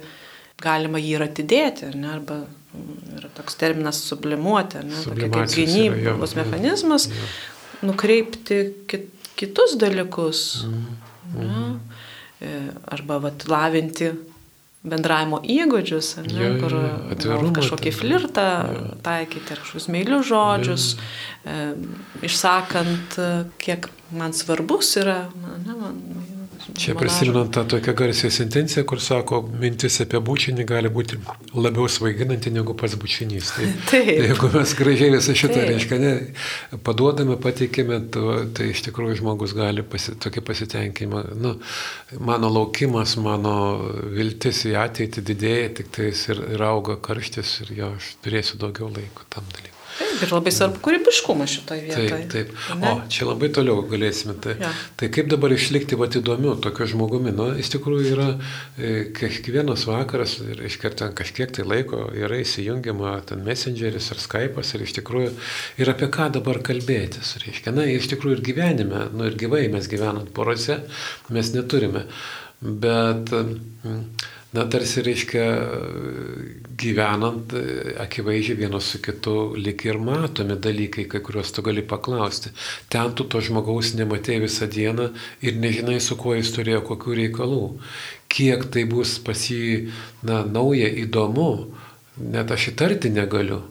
galima 0.62 1.00
jį 1.02 1.11
ir 1.18 1.24
atidėti, 1.26 1.88
ar 1.90 1.96
ne, 1.98 2.09
arba 2.14 2.38
mm, 2.46 3.18
yra 3.18 3.30
toks 3.37 3.59
terminas 3.61 4.00
sublimuoti, 4.09 4.80
ar 4.80 4.87
ne, 4.88 5.02
tokia 5.04 5.28
kaip 5.35 5.52
gynybos 5.52 6.37
mechanizmas, 6.38 7.09
jo. 7.12 7.28
nukreipti 7.90 8.61
kit, 8.88 9.11
kitus 9.37 9.76
dalykus, 9.80 10.44
Mhm. 10.64 11.42
ne, 11.42 11.80
e, 12.40 12.54
arba 12.94 13.18
vat, 13.18 13.44
lavinti 13.50 14.12
bendravimo 14.87 15.40
įgūdžius, 15.42 16.12
ne, 16.29 16.35
Jo, 16.37 16.49
jo, 16.53 16.61
kur 16.62 16.75
jo, 16.77 17.53
kažkokį 17.59 17.90
ten. 17.90 17.96
flirtą 17.99 18.46
Jo. 18.70 18.85
taikyti, 19.07 19.53
ar 19.57 19.62
kažkokius 19.64 19.88
meilius 19.92 20.27
žodžius, 20.31 20.87
e, 21.44 21.59
išsakant, 22.27 23.18
kiek 23.62 23.88
man 24.14 24.33
svarbus 24.37 24.92
yra, 25.03 25.25
ne, 25.66 25.75
man, 25.75 25.99
Čia 26.74 26.94
prisimenant 26.98 27.52
tą 27.55 27.62
tokią 27.68 27.92
garsią 27.94 28.31
sentenciją, 28.31 28.83
kur 28.85 29.00
sako, 29.00 29.38
mintis 29.61 30.00
apie 30.02 30.18
bučinį 30.18 30.64
gali 30.66 30.90
būti 30.90 31.18
labiau 31.55 31.87
svaiginanti 31.90 32.50
negu 32.50 32.74
pats 32.79 32.96
bučinys. 32.98 33.52
Tai, 33.55 33.68
Taip. 33.90 34.09
tai 34.09 34.16
jeigu 34.24 34.50
mes 34.55 34.72
gražiai 34.81 35.12
visą 35.14 35.37
šitą, 35.38 35.61
Taip. 35.61 35.70
reiškia, 35.70 36.00
ne, 36.02 36.81
paduodame, 36.88 37.38
patikime, 37.42 38.00
to, 38.11 38.40
tai 38.57 38.72
iš 38.72 38.83
tikrųjų 38.88 39.20
žmogus 39.22 39.55
gali 39.55 39.87
pasi, 39.87 40.16
tokį 40.22 40.42
pasitenkinimą. 40.50 41.22
Nu, 41.38 41.55
mano 42.18 42.50
laukimas, 42.50 43.14
mano 43.22 43.57
viltis 44.16 44.64
į 44.66 44.74
ateitį 44.83 45.26
didėja, 45.31 45.72
tik 45.81 45.94
tais 46.00 46.26
ir, 46.35 46.42
ir 46.59 46.66
auga 46.66 46.98
karštis 46.98 47.61
ir 47.62 47.74
jo, 47.79 47.94
aš 48.00 48.14
turėsiu 48.26 48.59
daugiau 48.59 48.90
laiko 48.90 49.31
tam 49.31 49.46
dalykui. 49.55 49.76
Taip, 49.96 50.22
ir 50.22 50.32
labai 50.35 50.52
svarbu 50.52 50.80
kūrybiškumas 50.85 51.52
šitoje 51.56 51.85
vietoje. 51.87 52.11
Taip, 52.11 52.52
taip. 52.52 52.76
Ne? 52.80 52.90
O, 52.90 53.00
čia 53.12 53.28
labai 53.28 53.48
toliau 53.54 53.80
galėsime. 53.88 54.37
Tai, 54.42 54.56
Jo. 54.61 54.70
tai 55.00 55.09
kaip 55.14 55.30
dabar 55.32 55.54
išlikti 55.56 55.98
vat 55.98 56.18
įdomiu 56.20 56.54
tokiu 56.64 56.88
žmogumi? 56.92 57.32
Nu, 57.37 57.48
iš 57.56 57.72
tikrųjų 57.76 58.12
yra 58.12 58.28
e, 58.37 58.92
kiekvienas 59.16 59.87
vakaras, 59.88 60.37
ir 60.44 60.62
iškart 60.68 61.00
ten 61.00 61.16
kažkiek 61.16 61.52
tai 61.56 61.66
laiko 61.68 62.06
yra 62.12 62.40
įsijungiama 62.42 63.16
ten 63.28 63.44
messengeris 63.46 64.11
ar 64.14 64.22
skype'as 64.22 64.74
ir 64.76 64.87
iš 64.87 64.96
tikrųjų 65.00 65.32
ir 65.82 65.92
apie 65.92 66.11
ką 66.12 66.30
dabar 66.38 66.61
kalbėtis. 66.64 67.37
Reiškia, 67.44 67.74
na, 67.76 67.88
iš 67.88 68.11
tikrųjų 68.12 68.40
ir 68.40 68.46
gyvenime, 68.50 69.06
nu 69.16 69.30
ir 69.30 69.38
gyvai 69.40 69.66
mes 69.72 69.88
gyvenant 69.90 70.32
porose, 70.37 70.82
mes 71.32 71.52
neturime. 71.56 72.06
Bet, 72.61 73.32
mm, 73.32 74.02
na, 74.57 74.64
tarsi 74.73 75.03
reiškia, 75.05 75.45
gyvenant, 76.81 77.53
e, 77.53 77.95
akivaizdžiai 78.05 78.59
vienas 78.62 78.88
su 78.92 79.01
kitu 79.05 79.55
lik 79.57 79.85
ir 79.85 79.99
matomi 80.01 80.57
dalykai, 80.66 81.07
kai 81.12 81.21
kuriuos 81.21 81.53
tu 81.53 81.64
gali 81.66 81.85
paklausti. 81.85 82.53
Ten 82.92 83.14
tu 83.14 83.29
to 83.29 83.40
žmogaus 83.45 83.95
nematėjai 83.99 84.45
visą 84.47 84.69
dieną 84.73 85.11
ir 85.45 85.61
nežinai, 85.61 86.01
su 86.01 86.16
kuo 86.21 86.35
jis 86.37 86.53
turėjo 86.57 86.83
kokių 86.88 87.21
reikalų. 87.23 87.62
Kiek 88.33 88.69
tai 88.73 88.85
bus 88.88 89.19
pas 89.23 89.47
jį, 89.51 89.92
na, 90.27 90.42
nauja, 90.45 90.88
įdomu, 91.05 91.51
net 92.16 92.53
aš 92.53 92.73
įtarti 92.75 93.12
negaliu. 93.12 93.62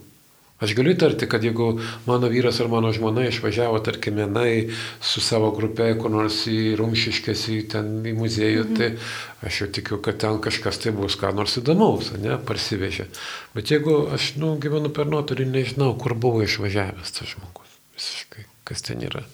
Aš 0.63 0.71
galiu 0.71 0.93
įtarti, 0.93 1.27
kad 1.27 1.43
jeigu 1.43 1.81
mano 2.05 2.29
vyras 2.31 2.61
ar 2.63 2.69
mano 2.71 2.93
žmona 2.95 3.25
išvažiavo, 3.27 3.81
tarkime, 3.83 4.23
na, 4.31 4.45
į- 4.47 4.69
su 5.03 5.19
savo 5.19 5.49
grupė, 5.51 5.89
kur 5.99 6.13
nors 6.13 6.45
į 6.47 6.77
Rumšiškės, 6.79 7.41
į 7.51 7.57
ten 7.73 7.89
į 8.07 8.13
muziejų, 8.15 8.63
mhm. 8.63 8.77
tai 8.79 9.49
aš 9.49 9.61
jau 9.61 9.67
tikiu, 9.75 9.99
kad 9.99 10.21
ten 10.23 10.39
kažkas 10.39 10.79
tai 10.79 10.95
bus, 10.95 11.19
ką 11.19 11.33
nors 11.35 11.57
įdomaus, 11.59 12.13
ne, 12.23 12.37
parsivežė. 12.39 13.09
Bet 13.57 13.73
jeigu 13.75 14.05
aš, 14.15 14.35
nu, 14.39 14.53
gyvenu 14.55 14.93
per 14.95 15.11
nuotolį, 15.11 15.49
nežinau, 15.51 15.91
kur 15.99 16.15
buvo 16.15 16.39
išvažiavęs 16.47 17.17
tas 17.19 17.35
žmogus. 17.35 17.75
Visiškai, 17.99 18.47
kas 18.63 18.87
ten 18.87 19.03
yra. 19.03 19.25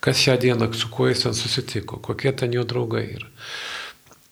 Kas 0.00 0.16
šią 0.16 0.38
dieną, 0.40 0.72
su 0.72 0.88
kuo 0.88 1.12
jis 1.12 1.26
ten 1.26 1.36
susitiko, 1.36 2.00
kokie 2.00 2.32
ten 2.32 2.56
jo 2.56 2.64
draugai 2.64 3.04
yra 3.18 3.28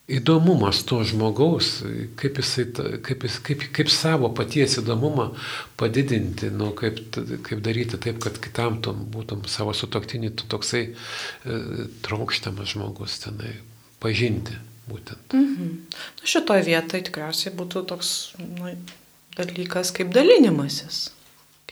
įdomumas 0.08 0.80
to 0.88 1.02
žmogaus, 1.04 1.82
kaip, 2.16 2.38
jisai, 2.40 2.64
kaip, 3.04 3.26
jis, 3.26 3.36
kaip, 3.44 3.64
kaip 3.76 3.90
savo 3.92 4.30
paties 4.36 4.78
įdomumą 4.80 5.28
padidinti, 5.80 6.48
nu, 6.54 6.70
kaip, 6.76 7.02
kaip 7.44 7.60
daryti 7.64 8.00
taip, 8.00 8.20
kad 8.24 8.40
kitam 8.42 8.80
tom 8.84 9.04
būtum 9.12 9.44
savo 9.50 9.74
sutoktinį, 9.76 10.32
tu 10.38 10.48
toksai 10.48 10.82
e, 10.88 11.58
trokštamas 12.06 12.72
žmogus 12.72 13.18
tenai 13.26 13.52
pažinti 14.00 14.56
būtent. 14.88 15.36
Mhm. 15.36 15.68
Nu, 15.92 16.32
šitoje 16.32 16.64
vietoje 16.70 17.04
tikriausiai 17.10 17.52
būtų 17.58 17.84
toks 17.92 18.14
nu, 18.40 18.72
dalykas 19.36 19.92
kaip 19.96 20.14
dalinimasis. 20.16 21.08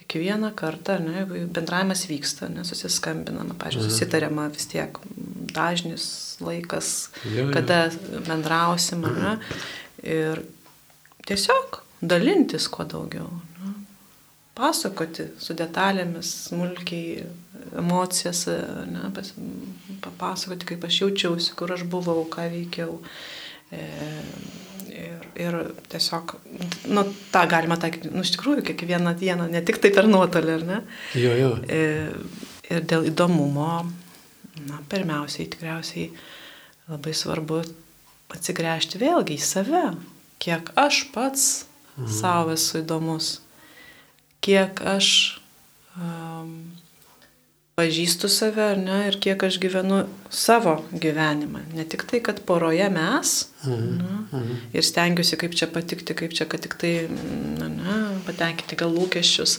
Kiekvieną 0.06 0.52
kartą, 0.54 0.98
ne, 1.02 1.24
bendravimas 1.50 2.04
vyksta, 2.06 2.46
nesusiskambinama, 2.52 3.56
pažiūrėjau, 3.58 3.90
susitariama 3.90 4.44
vis 4.54 4.68
tiek 4.70 5.00
dažnis 5.56 6.04
laikas, 6.44 6.92
Jo, 7.24 7.46
jo. 7.48 7.50
kada 7.56 7.78
bendrausim, 8.28 9.02
ne, 9.16 9.32
ir 10.06 10.44
tiesiog 11.26 11.80
dalintis 12.06 12.68
kuo 12.70 12.84
daugiau. 12.86 13.26
Ne. 13.58 13.72
pasakoti 14.56 15.26
su 15.42 15.52
detalėmis, 15.58 16.30
smulkiai 16.46 17.24
emocijas, 17.76 18.46
ne, 18.88 19.10
pas, 19.16 19.32
papasakoti, 20.06 20.70
kaip 20.70 20.86
aš 20.86 21.00
jaučiausi, 21.02 21.52
kur 21.58 21.74
aš 21.74 21.82
buvau, 21.92 22.22
ką 22.30 22.46
veikiau. 22.54 23.00
E, 23.74 23.82
ir, 24.90 25.22
ir 25.40 25.56
tiesiog, 25.92 26.36
nu, 26.92 27.04
tą 27.32 27.44
galima 27.50 27.78
taikyti, 27.80 28.12
nu, 28.14 28.24
iš 28.26 28.34
tikrųjų, 28.36 28.64
kiekvieną 28.70 29.14
dieną, 29.20 29.48
ne 29.52 29.62
tik 29.66 29.80
tai 29.82 29.92
per 29.94 30.08
nuotolį, 30.10 30.54
ar 30.58 30.66
ne? 30.66 30.80
Jo, 31.18 31.32
jo. 31.38 31.52
E, 31.68 31.80
ir 32.70 32.86
dėl 32.90 33.08
įdomumo, 33.12 33.70
na, 34.66 34.80
pirmiausiai, 34.90 35.48
tikriausiai 35.52 36.10
labai 36.90 37.14
svarbu 37.16 37.62
atsigręžti 38.34 39.00
vėlgi 39.02 39.36
į 39.36 39.42
save, 39.42 39.84
kiek 40.42 40.70
aš 40.78 41.02
pats 41.14 41.48
mhm. 41.96 42.10
savo 42.18 42.54
esu 42.56 42.82
įdomus, 42.82 43.36
kiek 44.44 44.80
aš 44.86 45.10
um, 45.98 46.58
pažįstu 47.76 48.28
save, 48.32 48.70
ne, 48.80 49.02
ir 49.10 49.18
kiek 49.20 49.42
aš 49.44 49.58
gyvenu 49.60 50.06
savo 50.32 50.78
gyvenimą. 50.96 51.60
Ne 51.76 51.84
tik 51.84 52.06
tai, 52.08 52.22
kad 52.24 52.40
poroje 52.48 52.86
mes 52.92 53.32
mhm. 53.66 53.90
na, 54.00 54.20
mhm. 54.30 54.62
ir 54.72 54.86
stengiuosi, 54.86 55.36
kaip 55.40 55.56
čia 55.58 55.68
patikti, 55.68 56.16
kaip 56.16 56.32
čia, 56.36 56.48
kad 56.48 56.64
tik 56.64 56.78
tai, 56.80 56.94
na, 57.60 57.68
na, 57.68 57.96
patenkinti 58.24 58.78
gal 58.80 58.96
lūkesčius. 58.96 59.58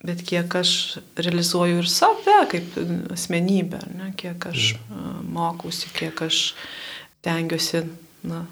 Bet 0.00 0.22
kiek 0.24 0.54
aš 0.56 0.72
realizuoju 1.20 1.82
ir 1.82 1.90
save 1.92 2.38
kaip 2.54 2.78
asmenybę, 3.12 3.82
ne, 3.98 4.14
kiek 4.16 4.48
aš 4.48 4.70
mhm. 4.78 5.26
mokausi, 5.36 5.92
kiek 5.98 6.24
aš 6.30 6.54
tengiuosi 7.26 7.84
na, 8.24 8.46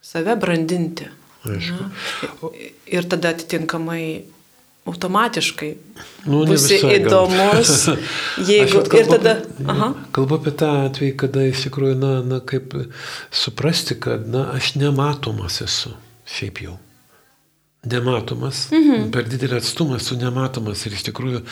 save 0.00 0.38
brandinti. 0.40 1.10
Aišku. 1.44 1.76
Na, 1.84 2.48
ir 2.88 3.04
tada 3.12 3.34
atitinkamai 3.34 4.24
automatiškai 4.88 5.70
nu, 6.28 6.44
būsi 6.48 6.80
įdomus, 6.98 7.74
jeigu 8.50 8.84
ir 8.98 9.10
tada... 9.10 9.36
Aha. 9.64 9.92
Kalbu 10.14 10.40
apie 10.40 10.54
tą 10.60 10.70
atvejį, 10.90 11.12
kada 11.24 11.46
iš 11.48 11.66
tikrųjų, 11.68 11.98
na, 12.00 12.14
na, 12.26 12.40
kaip 12.44 12.76
suprasti, 13.32 13.96
kad, 13.96 14.28
na, 14.30 14.50
aš 14.56 14.74
nematomas 14.80 15.62
esu, 15.64 15.94
šiaip 16.28 16.66
jau 16.66 16.78
nematomas, 17.90 18.68
mhm. 18.72 19.10
per 19.14 19.26
didelį 19.28 19.58
atstumą 19.60 19.98
esu 20.00 20.16
nematomas 20.20 20.84
ir 20.86 20.96
iš 20.96 21.04
tikrųjų 21.10 21.42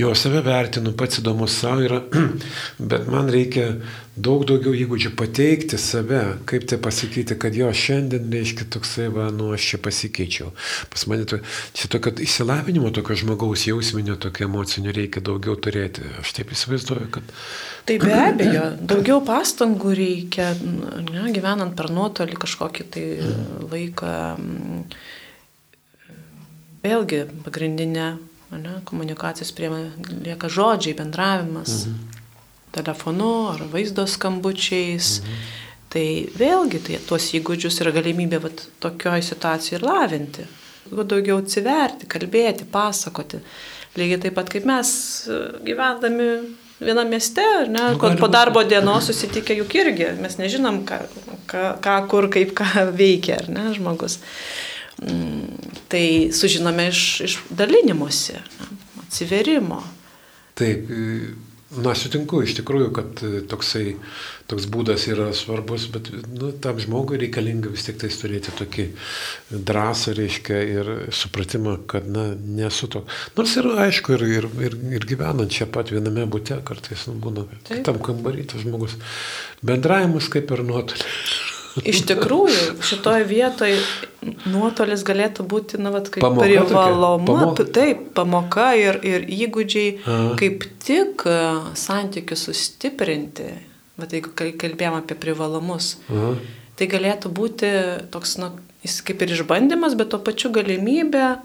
jau 0.00 0.12
save 0.18 0.42
vertinu, 0.46 0.94
pats 0.98 1.20
įdomus 1.22 1.58
savo 1.62 1.84
yra, 1.86 2.00
bet 2.92 3.10
man 3.12 3.30
reikia 3.32 3.74
daug 4.12 4.44
daugiau 4.44 4.74
įgūdžių 4.76 5.14
pateikti 5.16 5.78
save, 5.80 6.20
kaip 6.48 6.66
tai 6.68 6.76
pasakyti, 6.82 7.36
kad 7.40 7.56
jo 7.56 7.70
šiandien 7.72 8.28
reiškia 8.32 8.66
toksai, 8.74 9.06
va, 9.12 9.30
nu 9.32 9.52
aš 9.56 9.70
čia 9.70 9.80
pasikeičiau. 9.86 10.50
Pas 10.92 11.06
mane 11.08 11.24
to, 11.28 11.40
čia 11.76 11.88
tokio 11.92 12.12
įsilavinimo, 12.26 12.92
tokio 12.92 13.16
žmogaus 13.22 13.64
jausminio, 13.70 14.18
tokio 14.20 14.50
emocinio 14.50 14.92
reikia 14.92 15.24
daugiau 15.24 15.56
turėti. 15.56 16.04
Aš 16.20 16.34
taip 16.36 16.52
įsivaizduoju, 16.52 17.08
kad... 17.16 17.32
Tai 17.88 17.96
be 18.04 18.12
abejo, 18.14 18.66
daugiau 18.92 19.24
pastangų 19.26 19.96
reikia, 19.96 20.52
ne, 20.60 21.24
gyvenant 21.34 21.72
per 21.78 21.88
nuotolį 21.90 22.36
kažkokį 22.44 22.88
tai 22.92 23.08
laiką. 23.72 24.14
Mm 24.36 25.18
vėlgi 26.82 27.24
pagrindinė 27.44 28.06
ne, 28.52 28.78
komunikacijos 28.88 29.52
priemonė 29.56 30.20
lieka 30.26 30.50
žodžiai, 30.52 30.96
bendravimas 30.98 31.86
mhm. 31.88 32.22
telefonu 32.76 33.32
ar 33.54 33.66
vaizdo 33.72 34.06
skambučiais. 34.08 35.18
Mhm. 35.22 35.50
Tai 35.92 36.06
vėlgi 36.40 36.78
tai, 36.86 36.98
tuos 37.04 37.26
įgūdžius 37.36 37.82
yra 37.84 37.92
galimybė 37.92 38.38
vat, 38.40 38.64
tokioj 38.80 39.20
situacijoje 39.26 39.76
ir 39.76 39.84
lavinti. 39.84 40.46
Daugiau 40.88 41.42
atsiverti, 41.42 42.08
kalbėti, 42.08 42.64
pasakoti. 42.68 43.42
Lygiai 44.00 44.22
taip 44.22 44.38
pat 44.38 44.48
kaip 44.52 44.64
mes 44.68 44.88
e, 45.28 45.38
gyvendami 45.66 46.28
viename 46.82 47.10
mieste, 47.10 47.44
ne, 47.68 47.92
nu, 47.92 48.16
po 48.18 48.28
darbo 48.32 48.64
dienos 48.64 49.06
susitikę 49.10 49.54
juk 49.60 49.74
irgi, 49.76 50.08
mes 50.20 50.38
nežinom, 50.40 50.80
ką, 50.88 50.98
ką, 51.50 51.62
ką 51.84 51.96
kur, 52.10 52.28
kaip 52.32 52.54
ką 52.58 52.86
veikia, 52.96 53.38
ar 53.42 53.50
ne, 53.52 53.66
žmogus. 53.76 54.18
Mm, 55.02 55.70
tai 55.88 56.04
sužinome 56.32 56.88
iš, 56.88 57.20
iš 57.20 57.38
dalinimuose, 57.50 58.38
atsiverimo. 59.02 59.82
Taip, 60.54 60.88
na, 61.80 61.94
sutinku 61.96 62.42
iš 62.44 62.54
tikrųjų, 62.58 62.88
kad 62.94 63.22
toksai, 63.48 63.94
toks 64.50 64.66
būdas 64.72 65.06
yra 65.08 65.30
svarbus, 65.36 65.86
bet 65.92 66.10
nu, 66.32 66.50
tam 66.64 66.80
žmogui 66.82 67.20
reikalinga 67.22 67.72
vis 67.72 67.86
tik 67.86 67.98
tais 68.02 68.18
turėti 68.20 68.52
tokį 68.58 68.86
drąsą, 69.50 70.14
reiškia, 70.18 70.60
ir 70.76 70.92
supratimą, 71.16 71.78
kad, 71.90 72.08
na, 72.12 72.28
nesu 72.36 72.90
toks. 72.92 73.22
Nors 73.38 73.56
ir 73.60 73.70
aišku, 73.86 74.16
ir, 74.18 74.26
ir, 74.40 74.50
ir, 74.68 74.78
ir 74.98 75.08
gyvenant 75.08 75.52
čia 75.52 75.68
pat 75.72 75.92
viename 75.94 76.28
būte, 76.30 76.60
kartais 76.68 77.08
nu, 77.08 77.16
būna 77.22 77.48
kitam 77.70 78.00
kambarį 78.04 78.46
tas 78.52 78.64
žmogus. 78.66 78.98
Bendravimas 79.64 80.28
kaip 80.32 80.52
ir 80.52 80.64
nuotolį. 80.68 81.10
Iš 81.80 82.02
tikrųjų, 82.10 82.64
šitoje 82.84 83.24
vietoje 83.24 83.78
nuotolis 84.52 85.04
galėtų 85.08 85.46
būti, 85.48 85.78
na, 85.80 85.92
vat, 85.94 86.10
kaip 86.12 86.24
privaloma, 86.36 87.24
pamoka. 87.24 87.64
taip, 87.64 88.10
pamoka 88.16 88.66
ir, 88.76 88.98
ir 89.06 89.24
įgūdžiai, 89.24 89.94
Aha. 90.02 90.34
kaip 90.40 90.66
tik 90.84 91.24
santykius 91.78 92.44
sustiprinti, 92.50 93.48
bet 94.00 94.12
jeigu 94.12 94.34
kalbėjom 94.36 94.98
apie 95.00 95.16
privalumus, 95.24 95.94
Aha. 96.12 96.34
tai 96.76 96.90
galėtų 96.92 97.32
būti 97.32 97.72
toks, 98.12 98.36
na, 98.42 98.52
jis 98.84 99.00
kaip 99.06 99.24
ir 99.24 99.32
išbandymas, 99.38 99.96
bet 99.96 100.12
to 100.12 100.20
pačiu 100.20 100.52
galimybė 100.52 101.38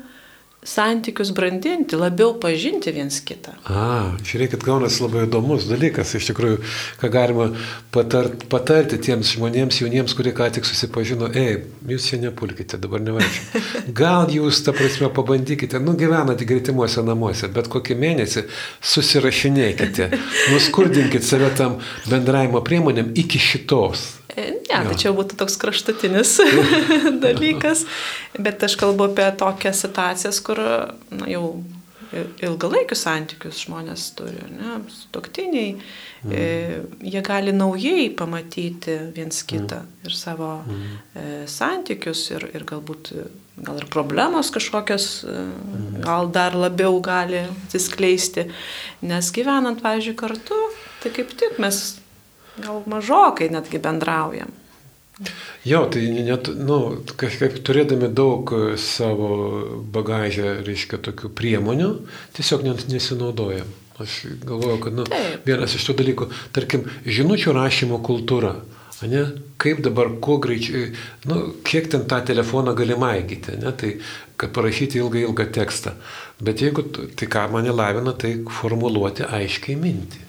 santykius 0.66 1.32
brandinti, 1.32 1.96
labiau 1.96 2.34
pažinti 2.42 2.92
viens 2.92 3.20
kitą. 3.24 3.54
A, 3.70 4.18
žiūrėkit, 4.26 4.64
gaunasi 4.66 5.04
labai 5.04 5.28
įdomus 5.28 5.68
dalykas, 5.70 6.16
iš 6.18 6.32
tikrųjų, 6.32 6.58
ką 7.00 7.12
galima 7.14 7.48
patart, 7.94 8.48
patarti 8.52 9.00
tiems 9.06 9.36
žmonėms, 9.36 9.80
jauniems, 9.84 10.16
kurie 10.18 10.34
ką 10.36 10.50
tik 10.58 10.68
susipažino, 10.68 11.30
ei, 11.30 11.62
jūs 11.88 12.10
čia 12.10 12.20
nepulkite, 12.26 12.82
dabar 12.82 13.06
nevažiuoju. 13.06 13.64
Gal 14.02 14.34
jūs, 14.34 14.64
ta 14.66 14.74
prasme, 14.76 15.12
pabandykite, 15.14 15.80
nu 15.84 15.96
gyvenate 16.00 16.48
greitimuose 16.50 17.06
namuose, 17.06 17.52
bet 17.54 17.70
kokį 17.72 18.00
mėnesį 18.02 18.48
susirašinėkite, 18.82 20.12
nuskurdinkite 20.52 21.26
save 21.26 21.54
tam 21.60 21.80
bendravimo 22.10 22.66
priemonėm 22.66 23.14
iki 23.16 23.40
šitos. 23.40 24.17
Ne, 24.38 24.60
tai 24.70 24.98
čia 25.00 25.14
būtų 25.18 25.40
toks 25.40 25.58
kraštutinis 25.58 26.36
dalykas, 27.26 27.88
bet 28.38 28.62
aš 28.68 28.78
kalbu 28.78 29.10
apie 29.10 29.26
tokias 29.40 29.82
situacijas, 29.86 30.42
kur 30.46 30.62
na, 30.62 31.26
jau 31.32 31.58
ilgalaikius 32.46 33.04
santykius 33.04 33.64
žmonės 33.66 34.12
turi, 34.18 34.40
ne, 34.54 34.78
sutoktiniai, 34.92 35.74
mm. 35.76 36.32
e, 36.32 37.10
jie 37.12 37.24
gali 37.26 37.54
naujai 37.56 38.08
pamatyti 38.18 38.96
viens 39.16 39.42
kitą 39.48 39.82
mm. 39.82 40.08
ir 40.08 40.16
savo 40.16 40.54
mm. 40.64 40.96
e, 41.20 41.28
santykius 41.52 42.24
ir, 42.36 42.48
ir 42.56 42.66
galbūt 42.70 43.12
gal 43.58 43.82
ir 43.82 43.88
problemos 43.92 44.52
kažkokios 44.56 45.10
e, 45.26 45.36
mm. 45.36 46.02
gal 46.06 46.32
dar 46.34 46.56
labiau 46.58 47.02
gali 47.04 47.44
atsiskleisti, 47.50 48.48
nes 49.08 49.32
gyvenant, 49.36 49.82
pavyzdžiui, 49.84 50.18
kartu, 50.20 50.60
tai 51.04 51.14
kaip 51.16 51.34
tik 51.38 51.60
mes 51.64 51.98
gal 52.64 52.84
mažokai 52.90 53.50
netgi 53.54 53.82
bendraujam. 53.82 54.54
Jo, 55.66 55.88
tai 55.90 56.06
net, 56.14 56.48
nu, 56.54 56.78
kažkaip 57.18 57.58
turėdami 57.66 58.12
daug 58.14 58.52
savo 58.78 59.30
bagažę, 59.94 60.60
reiškia, 60.68 61.02
tokių 61.10 61.32
priemonių, 61.38 61.90
tiesiog 62.38 62.64
net 62.68 62.86
nesinaudojam. 62.92 63.72
Aš 63.98 64.20
galvoju, 64.46 64.78
kad, 64.84 64.94
nu, 64.94 65.08
Taip. 65.10 65.48
vienas 65.50 65.74
iš 65.74 65.88
tų 65.88 65.96
dalykų, 66.04 66.28
tarkim, 66.54 66.86
žinučių 67.06 67.56
rašymo 67.58 67.98
kultūra. 68.06 68.60
Ne? 69.10 69.24
Kaip 69.62 69.82
dabar, 69.86 70.12
kuo 70.22 70.38
greičiau, 70.42 70.92
nu, 71.30 71.40
kiek 71.66 71.90
ten 71.90 72.06
tą 72.10 72.22
telefoną 72.26 72.74
galima 72.78 73.16
įgyti, 73.18 73.58
ne? 73.62 73.74
tai 73.74 73.96
kad 74.38 74.54
parašyti 74.54 75.02
ilgą, 75.02 75.26
ilgą 75.26 75.50
tekstą. 75.54 75.98
Bet 76.42 76.62
jeigu, 76.62 76.86
tai 77.18 77.30
ką 77.30 77.48
mane 77.54 77.74
lavina, 77.74 78.14
tai 78.14 78.36
formuluoti 78.60 79.26
aiškiai 79.26 79.78
mintį. 79.82 80.27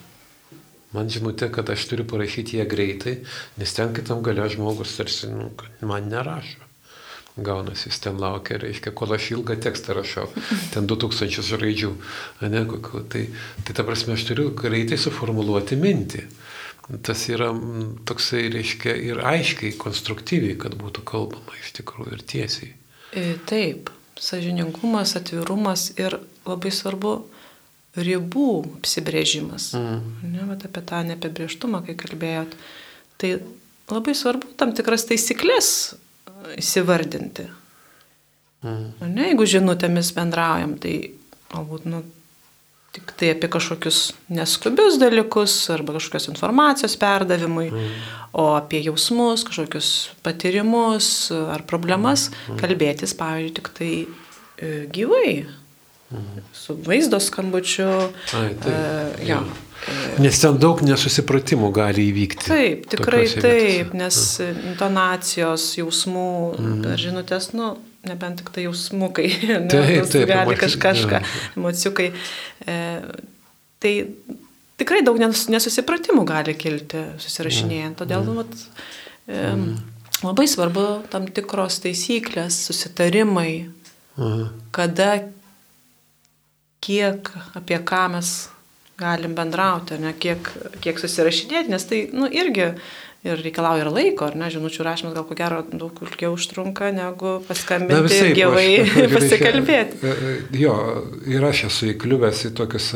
Man 0.95 1.09
žinutė, 1.13 1.51
kad 1.53 1.69
aš 1.69 1.85
turiu 1.91 2.05
parašyti 2.09 2.57
ją 2.57 2.65
greitai, 2.69 3.19
nes 3.61 3.75
ten 3.77 3.93
kitam 3.93 4.23
galia 4.25 4.47
žmogus 4.49 4.95
tarsi 4.97 5.29
nu, 5.29 5.51
man 5.85 6.09
nerašo. 6.09 6.65
Gaunasi, 7.39 7.87
jis 7.87 8.01
ten 8.03 8.17
laukia, 8.19 8.57
reiškia, 8.59 8.91
kol 8.97 9.13
aš 9.15 9.29
ilgą 9.35 9.55
tekstą 9.63 9.93
rašau, 9.95 10.25
ten 10.73 10.89
2000 10.89 11.59
raidžių. 11.61 11.91
Ne, 12.51 12.63
tai, 13.13 13.21
tai 13.63 13.75
ta 13.77 13.85
prasme, 13.87 14.17
aš 14.17 14.25
turiu 14.31 14.49
greitai 14.57 14.97
suformuluoti 14.99 15.77
mintį. 15.79 16.25
Tas 17.05 17.21
yra 17.29 17.51
toksai, 18.09 18.47
reiškia, 18.51 18.97
ir 19.11 19.21
aiškiai, 19.29 19.77
konstruktyviai, 19.79 20.57
kad 20.59 20.75
būtų 20.81 21.05
kalbama 21.07 21.55
iš 21.61 21.75
tikrųjų 21.77 22.17
ir 22.17 22.25
tiesiai. 22.33 22.73
E, 23.13 23.37
taip, 23.47 23.93
sažiningumas, 24.19 25.13
atvirumas 25.21 25.91
ir 26.01 26.17
labai 26.49 26.73
svarbu 26.73 27.19
ribų 28.05 28.49
apsibrėžimas. 28.79 29.71
Mm. 29.77 30.03
Ne, 30.33 30.45
vat 30.49 30.65
apie 30.67 30.83
tą 30.89 31.01
neapibrieštumą, 31.07 31.83
kai 31.87 31.95
kalbėjot. 31.99 32.55
Tai 33.19 33.31
labai 33.91 34.15
svarbu 34.15 34.53
tam 34.59 34.73
tikras 34.77 35.07
taisyklės 35.09 35.71
įsivardinti. 36.59 37.49
Mm. 38.65 38.87
Ne, 39.07 39.29
jeigu 39.31 39.47
žinutėmis 39.47 40.13
bendraujam, 40.15 40.75
tai 40.81 40.95
galbūt 41.51 41.87
nu, 41.89 42.03
tik 42.95 43.13
tai 43.19 43.33
apie 43.35 43.49
kažkokius 43.51 43.99
neskubius 44.33 44.97
dalykus 45.01 45.55
arba 45.73 45.95
kažkokios 45.97 46.29
informacijos 46.31 46.97
perdavimui, 46.99 47.69
mm. 47.69 47.93
o 48.33 48.49
apie 48.57 48.81
jausmus, 48.87 49.45
kažkokius 49.47 49.91
patyrimus 50.25 51.29
ar 51.35 51.63
problemas 51.69 52.29
mm. 52.31 52.59
kalbėtis, 52.61 53.15
pavyzdžiui, 53.19 53.55
tik 53.59 53.71
tai 53.77 53.91
e, 54.03 54.73
gyvai. 54.91 55.33
Mhm. 56.11 56.45
Su 56.53 56.77
vaizdo 56.85 57.19
skambučiu. 57.19 57.89
Ai, 58.33 58.55
tai, 58.63 58.73
uh, 58.73 59.27
ja. 59.27 59.43
Nes 60.19 60.39
ten 60.41 60.57
daug 60.59 60.81
nesusipratimų 60.83 61.69
gali 61.75 62.09
įvykti. 62.09 62.49
Taip, 62.49 62.87
tikrai 62.91 63.23
taip, 63.31 63.93
nes 63.95 64.17
intonacijos, 64.43 65.69
jausmų, 65.79 66.31
mm. 66.57 66.89
žinutės, 66.99 67.51
nu, 67.55 67.71
nebent 68.07 68.41
tik 68.41 68.51
tai 68.55 68.65
jausmukai, 68.65 69.29
ne, 69.47 69.61
taip, 69.71 70.09
taip, 70.11 70.27
gali 70.29 70.57
kažką, 70.59 71.21
emociukai. 71.55 72.09
E, 72.67 72.77
tai 73.79 73.93
tikrai 74.81 75.01
daug 75.07 75.19
nesusipratimų 75.21 76.27
gali 76.27 76.57
kilti 76.59 77.05
susirašinėjant. 77.23 77.95
Mm. 77.95 77.99
Todėl 78.03 78.27
mm. 78.27 78.39
vat, 78.41 78.85
e, 79.31 79.41
mm. 79.53 79.73
labai 80.27 80.47
svarbu 80.51 80.87
tam 81.13 81.31
tikros 81.31 81.79
taisyklės, 81.85 82.65
susitarimai, 82.67 83.51
mm. 84.19 84.47
kada 84.75 85.13
kiek, 86.83 87.31
apie 87.57 87.79
ką 87.85 88.05
mes 88.15 88.31
galim 88.99 89.35
bendrauti, 89.35 89.99
ne, 90.01 90.13
kiek, 90.13 90.49
kiek 90.83 90.99
susirašinėti, 90.99 91.71
nes 91.71 91.85
tai 91.87 92.01
nu, 92.15 92.27
irgi 92.27 92.73
ir 93.19 93.41
reikalauja 93.43 93.83
ir 93.83 93.89
laiko, 93.91 94.29
ar 94.29 94.35
ne, 94.39 94.47
žinučių 94.53 94.83
rašymas 94.85 95.13
gal 95.17 95.25
ko 95.27 95.35
gero 95.35 95.59
daug 95.67 95.97
ilgiau 96.05 96.37
užtrunka 96.37 96.87
negu 96.95 97.33
paskambinti 97.49 97.97
Na, 97.97 98.03
visai, 98.05 98.29
gyvai 98.37 98.67
pasikalbėti. 99.15 99.99
E, 99.99 100.13
e, 100.13 100.35
jo, 100.61 100.75
ir 101.27 101.43
aš 101.43 101.65
esu 101.67 101.89
įkliuvęs 101.91 102.45
į 102.47 102.51
tokius, 102.55 102.87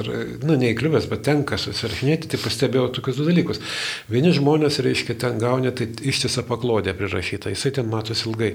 nu 0.47 0.55
ne 0.59 0.69
įkliuvęs, 0.71 1.09
bet 1.11 1.25
tenka 1.27 1.59
susirašinėti, 1.59 2.29
tai 2.31 2.39
pastebėjau 2.39 2.85
tokius 2.95 3.19
du 3.19 3.27
dalykus. 3.27 3.59
Vieni 4.11 4.31
žmonės, 4.37 4.79
reiškia, 4.85 5.17
ten 5.25 5.41
gauni 5.43 5.73
tai 5.75 5.89
ištisą 5.91 6.45
paklodę 6.47 6.95
prirašytą, 6.95 7.51
jisai 7.51 7.73
ten 7.81 7.91
matosi 7.91 8.29
ilgai. 8.29 8.53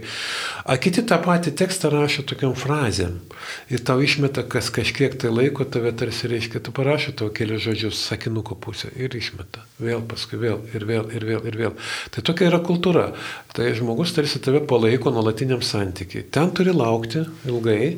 O 0.65 0.79
kiti 0.81 1.05
tą 1.05 1.21
patį 1.21 1.53
tekstą 1.61 1.93
rašo 1.93 2.25
tokiam 2.33 2.57
frazėm 2.57 3.21
ir 3.69 3.85
tau 3.85 4.01
išmeta 4.01 4.47
kas 4.49 4.73
kažkiek 4.73 5.21
tai 5.21 5.35
laiko, 5.35 5.69
tave 5.69 5.93
tarsi, 5.93 6.33
reiškia, 6.33 6.65
tu 6.65 6.73
parašai 6.73 7.13
tau 7.21 7.29
kelius 7.29 7.67
žodžius 7.69 8.01
sakinuko 8.09 8.57
pusę 8.57 8.89
ir 8.97 9.13
išmeta. 9.21 9.69
Vėl, 9.85 10.01
paskui 10.09 10.41
vėl 10.41 10.65
ir 10.73 10.89
vėl 10.89 11.13
ir 11.13 11.29
vėl. 11.29 11.45
Ir 11.45 11.53
vėl. 11.53 11.58
Tai 12.15 12.25
tokia 12.25 12.49
yra 12.51 12.61
kultūra. 12.65 13.09
Tai 13.55 13.69
žmogus 13.75 14.13
tarsi 14.15 14.41
tave 14.45 14.61
palaiko 14.69 15.11
nuolatiniam 15.15 15.63
santykiai. 15.65 16.27
Ten 16.35 16.53
turi 16.55 16.75
laukti 16.77 17.25
ilgai, 17.49 17.89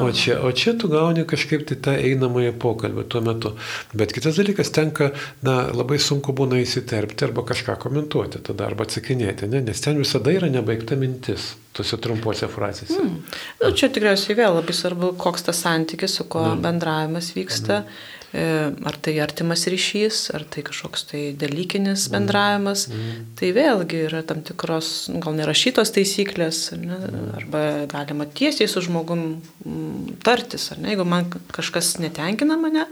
o 0.00 0.08
čia, 0.16 0.38
o 0.40 0.52
čia 0.56 0.72
tu 0.80 0.88
gauni 0.92 1.26
kažkaip 1.28 1.66
tai 1.68 1.78
tą 1.84 1.96
einamąją 2.00 2.54
pokalbį 2.62 3.06
tuo 3.12 3.22
metu. 3.24 3.54
Bet 3.92 4.14
kitas 4.16 4.38
dalykas, 4.40 4.72
tenka, 4.74 5.10
na, 5.44 5.58
labai 5.74 5.98
sunku 6.02 6.34
būna 6.36 6.62
įsiterpti 6.62 7.28
arba 7.28 7.44
kažką 7.48 7.76
komentuoti 7.82 8.40
tada 8.46 8.70
arba 8.70 8.86
atsakinėti, 8.88 9.50
ne? 9.52 9.60
nes 9.66 9.84
ten 9.84 10.00
visada 10.00 10.32
yra 10.32 10.48
nebaigta 10.52 10.96
mintis 10.98 11.52
tuose 11.76 11.96
trumpuose 12.04 12.48
frazėse. 12.52 12.98
Mm. 13.00 13.20
Nu, 13.62 13.70
čia 13.76 13.88
tikriausiai 13.92 14.36
vėl 14.38 14.58
labai 14.58 14.74
svarbu, 14.76 15.14
koks 15.20 15.48
tas 15.48 15.62
santykis, 15.64 16.18
su 16.18 16.28
kuo 16.28 16.44
mm. 16.52 16.64
bendravimas 16.66 17.32
vyksta. 17.36 17.84
Mm 17.84 18.20
ar 18.32 18.96
tai 19.04 19.18
artimas 19.20 19.66
ryšys, 19.68 20.30
ar 20.32 20.46
tai 20.48 20.62
kažkoks 20.64 21.04
tai 21.10 21.22
dalykinis 21.36 22.06
mm. 22.06 22.14
bendravimas, 22.14 22.86
mm. 22.88 23.24
tai 23.36 23.50
vėlgi 23.52 24.06
yra 24.06 24.22
tam 24.24 24.40
tikros, 24.46 25.10
gal 25.20 25.36
nerašytos 25.36 25.92
taisyklės, 25.92 26.62
ne, 26.80 26.96
mm. 26.96 27.26
arba 27.42 27.64
galima 27.92 28.24
tiesiai 28.24 28.70
su 28.72 28.80
žmogum 28.86 29.26
mm, 29.36 30.22
tartis, 30.24 30.70
ar 30.72 30.80
ne, 30.80 30.94
jeigu 30.94 31.04
man 31.08 31.28
kažkas 31.52 31.98
netenkina 32.00 32.56
mane, 32.60 32.86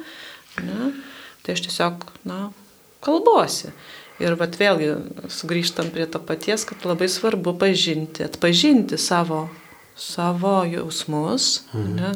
ne, 0.61 0.91
tai 1.47 1.57
aš 1.57 1.65
tiesiog, 1.71 2.05
na, 2.29 2.51
kalbuosi. 3.05 3.73
Ir 4.21 4.37
vat 4.37 4.59
vėlgi 4.61 4.91
sugrįžtam 5.33 5.89
prie 5.95 6.05
to 6.05 6.21
paties, 6.21 6.67
kad 6.69 6.85
labai 6.85 7.09
svarbu 7.09 7.55
pažinti, 7.57 8.27
atpažinti 8.29 9.01
savo, 9.01 9.47
savo 9.97 10.59
jausmus, 10.69 11.63
mm. 11.73 11.95
ne, 11.97 12.13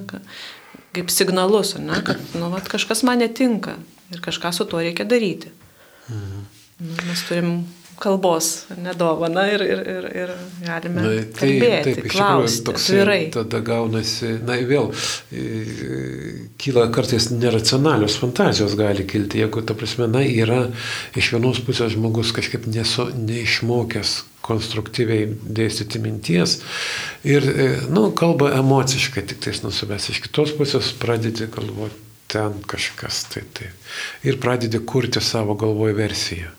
kaip 0.94 1.10
signalus, 1.10 1.74
ne, 1.80 2.00
kad 2.06 2.20
nu, 2.38 2.50
vat, 2.52 2.68
kažkas 2.70 3.02
man 3.06 3.22
netinka 3.22 3.76
ir 4.14 4.22
kažką 4.24 4.52
su 4.54 4.66
tuo 4.70 4.82
reikia 4.82 5.06
daryti. 5.08 5.50
Mhm. 6.08 6.44
Nu, 6.84 6.94
mes 7.08 7.22
turim 7.28 7.50
kalbos 8.00 8.64
nedovana 8.80 9.44
ir, 9.52 9.62
ir, 9.62 9.80
ir, 9.94 10.06
ir 10.22 10.32
galime 10.64 11.02
na, 11.02 11.12
tai, 11.36 11.38
kalbėti, 11.38 11.94
taip, 11.98 12.08
klausti, 12.12 12.74
atvirai. 12.74 13.18
Tada 13.34 13.60
gaunasi, 13.64 14.30
na 14.46 14.58
vėl, 14.68 14.90
kyla 16.60 16.86
kartais 16.94 17.30
neracionalios 17.32 18.18
fantazijos 18.20 18.76
gali 18.78 19.06
kilti, 19.08 19.42
jeigu, 19.44 19.64
ta 19.66 19.76
prasme, 19.78 20.08
na, 20.10 20.24
yra 20.24 20.64
iš 21.18 21.32
vienos 21.36 21.60
pusės 21.64 21.94
žmogus 21.96 22.34
kažkaip 22.36 22.68
nesu, 22.70 23.08
neišmokęs 23.14 24.16
konstruktyviai 24.44 25.30
dėstyti 25.56 26.00
minties 26.04 26.58
ir, 27.24 27.46
e, 27.48 27.68
nu, 27.88 28.10
kalba 28.16 28.50
emociškai, 28.58 29.24
tik 29.30 29.40
tais 29.46 29.62
nusivės. 29.64 30.10
Iš 30.12 30.20
kitos 30.26 30.52
pusės 30.58 30.92
pradedi 31.00 31.48
galvoti 31.52 32.02
ten 32.34 32.58
kažkas 32.68 33.22
tai 33.30 33.44
tai. 33.56 33.70
Ir 34.26 34.36
pradedi 34.42 34.80
kurti 34.84 35.22
savo 35.24 35.56
galvoje 35.56 35.96
versiją 35.96 36.52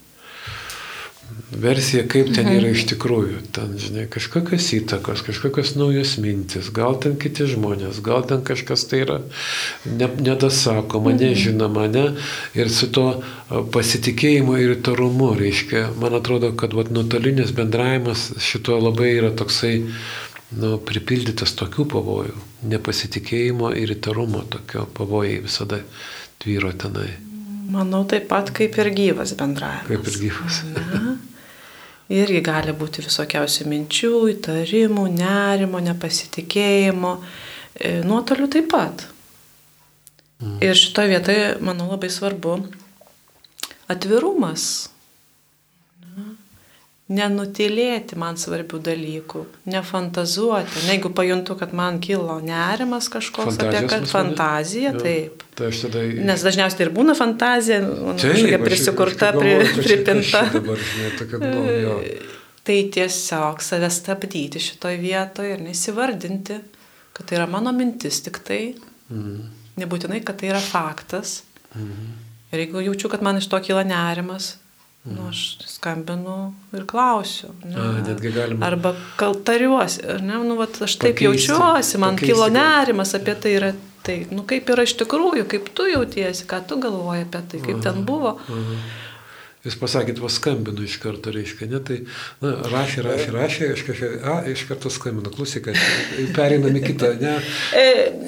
versiją, 1.51 2.03
kaip 2.09 2.31
ten 2.33 2.47
yra 2.49 2.71
iš 2.73 2.85
tikrųjų. 2.89 3.39
Ten, 3.55 3.75
žinai, 3.79 4.05
kažkokios 4.11 4.67
įtakos, 4.79 5.21
kažkokios 5.25 5.75
naujos 5.77 6.15
mintis, 6.21 6.71
gal 6.73 6.97
ten 7.01 7.17
kiti 7.21 7.47
žmonės, 7.49 8.01
gal 8.05 8.25
ten 8.27 8.41
kažkas 8.45 8.87
tai 8.89 9.03
yra 9.05 9.19
ne, 9.85 10.09
nedasakoma, 10.09 11.13
mhm. 11.13 11.21
nežinoma, 11.21 11.87
ne. 11.91 12.05
Ir 12.57 12.71
su 12.73 12.89
to 12.93 13.07
pasitikėjimu 13.75 14.57
ir 14.61 14.75
įtarumu, 14.79 15.33
reiškia, 15.39 15.89
man 16.01 16.17
atrodo, 16.17 16.51
kad 16.57 16.73
vat, 16.77 16.91
nuotolinis 16.93 17.53
bendravimas 17.55 18.31
šito 18.41 18.79
labai 18.81 19.13
yra 19.19 19.31
toksai, 19.37 19.75
nu, 20.55 20.75
pripildytas 20.81 21.55
tokių 21.59 21.87
pavojų. 21.93 22.41
Nepasitikėjimo 22.71 23.69
ir 23.77 23.93
įtarumo 23.97 24.41
tokio 24.49 24.87
pavojai 24.97 25.39
visada 25.45 25.83
tvyro 26.41 26.73
tenai. 26.73 27.11
Manau, 27.65 28.03
taip 28.09 28.27
pat 28.29 28.51
kaip 28.53 28.77
ir 28.81 28.91
gyvas 28.93 29.33
bendravimas. 29.37 29.87
Kaip 29.89 30.09
ir 30.11 30.19
gyvas. 30.27 30.59
Na, 30.93 31.15
irgi 32.13 32.41
gali 32.45 32.73
būti 32.77 33.03
visokiausių 33.05 33.67
minčių, 33.71 34.13
įtarimų, 34.35 35.05
nerimo, 35.15 35.81
nepasitikėjimo. 35.83 37.13
E, 37.75 37.99
nuotoliu 38.05 38.49
taip 38.51 38.69
pat. 38.71 39.07
Mm. 40.41 40.57
Ir 40.63 40.77
šitoje 40.77 41.13
vietoje, 41.13 41.45
manau, 41.65 41.89
labai 41.93 42.11
svarbu 42.11 42.59
atvirumas 43.91 44.89
nenutilėti 47.05 48.17
man 48.17 48.37
svarbių 48.41 48.79
dalykų, 48.87 49.43
nefantazuoti. 49.69 50.85
Ne, 50.87 50.95
jeigu 50.95 51.11
pajuntu, 51.13 51.53
kad 51.59 51.75
man 51.77 51.99
kilo 52.01 52.39
nerimas 52.41 53.11
kažkoks 53.13 53.59
Fantazijos 53.59 53.83
apie 53.83 53.91
kad 53.91 54.07
fantazija, 54.09 54.93
ja. 54.95 55.03
taip. 55.03 55.43
Tai 55.55 55.69
tada... 55.69 56.01
Nes 56.31 56.45
dažniausiai 56.47 56.79
tai 56.79 56.87
ir 56.87 56.93
būna 56.95 57.13
fantazija, 57.17 57.77
kažkokia 58.17 58.61
prisikurta, 58.63 59.29
pri, 59.37 59.53
pripinta. 59.77 60.47
Dabar, 60.57 60.81
žinai, 60.81 61.13
tokia, 61.21 61.43
nu, 61.45 61.77
jo. 61.83 61.99
tai 62.65 62.79
tiesiog 62.97 63.61
save 63.61 63.91
stabdyti 63.93 64.63
šitoje 64.71 64.97
vietoje 64.97 65.53
ir 65.53 65.61
nesivardinti, 65.61 66.57
kad 67.13 67.29
tai 67.29 67.37
yra 67.37 67.45
mano 67.49 67.75
mintis 67.75 68.23
tik 68.25 68.41
tai. 68.47 68.61
Mm. 69.13 69.45
Nebūtinai, 69.77 70.23
kad 70.25 70.41
tai 70.41 70.49
yra 70.49 70.63
faktas. 70.63 71.43
Mm. 71.77 72.13
Ir 72.49 72.65
jeigu 72.65 72.81
jaučiu, 72.87 73.13
kad 73.13 73.21
man 73.21 73.37
iš 73.37 73.51
to 73.51 73.59
kyla 73.61 73.85
nerimas, 73.85 74.55
Nu, 75.05 75.27
aš 75.29 75.57
skambinu 75.69 76.53
ir 76.73 76.85
klausiu. 76.89 77.51
Ne, 77.63 77.75
A, 77.77 77.89
netgi 78.07 78.31
galima. 78.33 78.65
Arba 78.65 78.95
tariuosi, 79.45 80.01
ne, 80.25 80.39
nu, 80.41 80.57
vat, 80.57 80.79
aš 80.81 80.97
taip 80.97 81.13
pakeisti, 81.13 81.51
jaučiuosi, 81.51 81.99
man 82.01 82.17
pakeisti, 82.17 82.33
kilo 82.33 82.47
nerimas 82.49 83.13
apie 83.13 83.35
tai 83.37 83.53
yra 83.59 83.73
tai, 84.05 84.23
nu, 84.33 84.45
kaip 84.49 84.69
yra 84.73 84.85
iš 84.85 84.95
tikrųjų, 85.01 85.45
kaip 85.49 85.69
tu 85.77 85.85
jautiesi, 85.89 86.47
ką 86.49 86.63
tu 86.69 86.79
galvoji 86.81 87.25
apie 87.27 87.43
tai, 87.51 87.61
kaip 87.61 87.77
aha, 87.77 87.83
ten 87.85 88.01
buvo. 88.07 88.37
Aha. 88.41 88.79
Jūs 89.65 89.79
pasakėt, 89.81 90.19
paskambinu 90.21 90.83
iš 90.85 90.99
karto, 91.01 91.31
reiškia, 91.33 91.69
ne, 91.71 91.79
tai, 91.85 91.95
na, 92.41 92.51
rašė, 92.69 93.01
rašė, 93.05 93.31
rašė, 93.33 93.69
iš, 93.73 93.85
kažkai, 93.87 94.09
a, 94.21 94.35
iš 94.51 94.67
karto 94.69 94.91
skambinu, 94.93 95.31
klausyk, 95.33 95.71
pereinam 96.37 96.77
į 96.77 96.83
kitą, 96.85 97.15
ne. 97.21 97.39
E, 97.73 97.87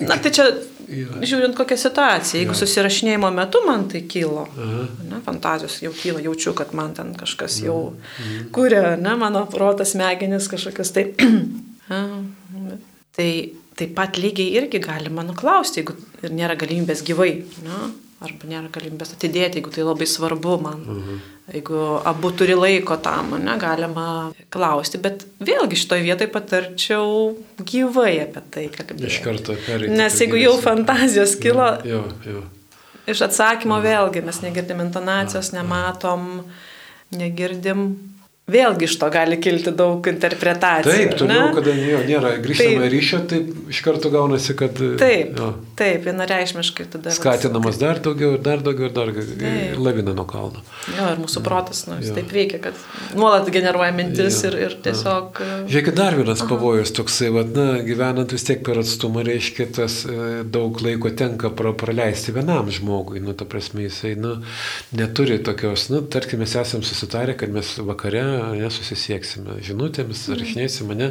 na, 0.10 0.18
tai 0.18 0.34
čia 0.34 0.48
Ja. 0.88 1.19
Žiūrint 1.27 1.58
kokią 1.58 1.75
situaciją, 1.81 2.42
jeigu 2.42 2.56
ja. 2.56 2.60
susirašinėjimo 2.62 3.31
metu 3.35 3.60
man 3.67 3.88
tai 3.92 4.06
kilo, 4.08 4.46
Aha. 4.56 4.85
ne, 5.10 5.19
fantazijos 5.25 5.81
jau 5.83 5.92
kyla, 5.92 6.23
jaučiu, 6.23 6.54
kad 6.56 6.71
man 6.77 6.94
ten 6.96 7.12
kažkas 7.17 7.60
jau 7.65 7.77
mhm. 7.92 8.50
kuria, 8.56 8.96
ne, 9.00 9.17
mano 9.19 9.44
protas, 9.52 9.96
smegenis 9.96 10.48
kažkokias 10.52 10.94
tai. 10.96 11.10
tai 13.17 13.29
taip 13.77 13.94
pat 13.98 14.17
lygiai 14.17 14.58
irgi 14.60 14.81
galima 14.81 15.23
nuklausti, 15.25 15.81
jeigu 15.81 15.96
ir 16.25 16.33
nėra 16.33 16.58
galimybės 16.60 17.04
gyvai. 17.06 17.31
Ne? 17.65 17.79
Arba 18.24 18.50
nėra 18.50 18.70
galimybės 18.74 19.13
atidėti, 19.13 19.60
jeigu 19.60 19.72
tai 19.74 19.86
labai 19.86 20.08
svarbu 20.10 20.56
man. 20.62 20.80
Mhm. 20.82 21.20
Jeigu 21.54 21.82
abu 22.10 22.32
turi 22.36 22.58
laiko 22.58 22.98
tam, 23.00 23.36
ne, 23.40 23.54
galima 23.62 24.34
klausti, 24.52 25.00
bet 25.00 25.24
vėlgi 25.40 25.80
šitoje 25.80 26.04
vietoje 26.04 26.32
patarčiau 26.34 27.38
gyvai 27.62 28.18
apie 28.26 28.44
tai 28.52 28.65
kalbėti. 28.74 29.08
Iš 29.08 29.22
karto 29.24 29.56
perėti. 29.68 29.94
Nes 29.96 30.18
jeigu 30.20 30.42
jau 30.42 30.58
fantazijos 30.63 31.38
kilo, 31.40 31.70
jo, 31.88 32.02
jo. 32.28 32.44
iš 33.08 33.24
atsakymo 33.30 33.80
vėlgi 33.86 34.26
mes 34.28 34.42
negirdim 34.44 34.84
intonacijos, 34.84 35.54
nematom, 35.56 36.42
negirdim 37.15 37.88
vėlgi 38.48 38.87
iš 38.87 38.93
to 38.95 39.08
gali 39.12 39.35
kilti 39.43 39.73
daug 39.75 40.06
interpretacijų. 40.08 40.91
Taip, 40.95 41.15
todėl, 41.19 41.50
kad 41.52 41.65
jo, 41.67 41.98
nėra 42.08 42.29
grįžtamo 42.39 42.77
taip, 42.79 42.91
ryšio, 42.93 43.17
taip 43.27 43.71
iš 43.73 43.81
karto 43.83 44.12
gaunasi, 44.13 44.54
kad... 44.56 44.77
Taip, 45.02 45.33
jo, 45.35 45.50
taip, 45.75 46.06
vienareišmiškai 46.06 46.85
tada. 46.93 47.12
Skatinamas 47.12 47.75
kaip, 47.75 47.81
dar 47.81 48.00
daugiau 48.06 48.37
ir 48.37 48.45
dar 48.45 48.63
daugiau 48.63 48.87
ir 48.87 48.93
dar 48.95 49.12
taip. 49.12 49.75
lavina 49.83 50.13
nuo 50.15 50.23
kalno. 50.29 50.63
Jo, 50.93 51.10
ir 51.12 51.19
mūsų 51.19 51.43
protas, 51.43 51.81
nu, 51.89 51.98
jis 52.00 52.13
jo. 52.13 52.15
taip 52.21 52.31
veikia, 52.37 52.62
kad 52.69 52.79
nuolat 53.19 53.52
generuoja 53.52 53.89
mintis 53.98 54.39
jo, 54.45 54.54
ir, 54.54 54.58
ir 54.69 54.77
tiesiog... 54.87 55.43
Jo. 55.43 55.60
Žiūrėkit, 55.67 56.00
dar 56.00 56.15
vienas 56.15 56.45
pavojus 56.48 56.95
toksai, 56.95 57.33
vad, 57.35 57.52
na, 57.52 57.81
gyvenant 57.83 58.31
vis 58.31 58.48
tiek 58.48 58.63
per 58.63 58.79
atstumą, 58.79 59.25
reiškia, 59.27 59.67
tas 59.81 60.00
e, 60.08 60.39
daug 60.48 60.79
laiko 60.87 61.12
tenka 61.12 61.52
pra, 61.52 61.75
praleisti 61.75 62.31
vienam 62.39 62.71
žmogui, 62.71 63.19
nu, 63.27 63.35
ta 63.35 63.43
prasme, 63.43 63.89
jisai, 63.89 64.15
nu, 64.15 64.37
neturi 64.95 65.41
tokios, 65.43 65.89
nu, 65.91 66.06
tarkim, 66.08 66.39
mes 66.48 66.56
esame 66.63 66.87
susitarę, 66.87 67.35
kad 67.35 67.52
mes 67.52 67.75
vakare 67.83 68.37
nesusisieksime 68.58 69.58
žinutėmis, 69.65 70.23
mhm. 70.27 70.40
rašinėsime, 70.42 70.98
ne, 70.98 71.10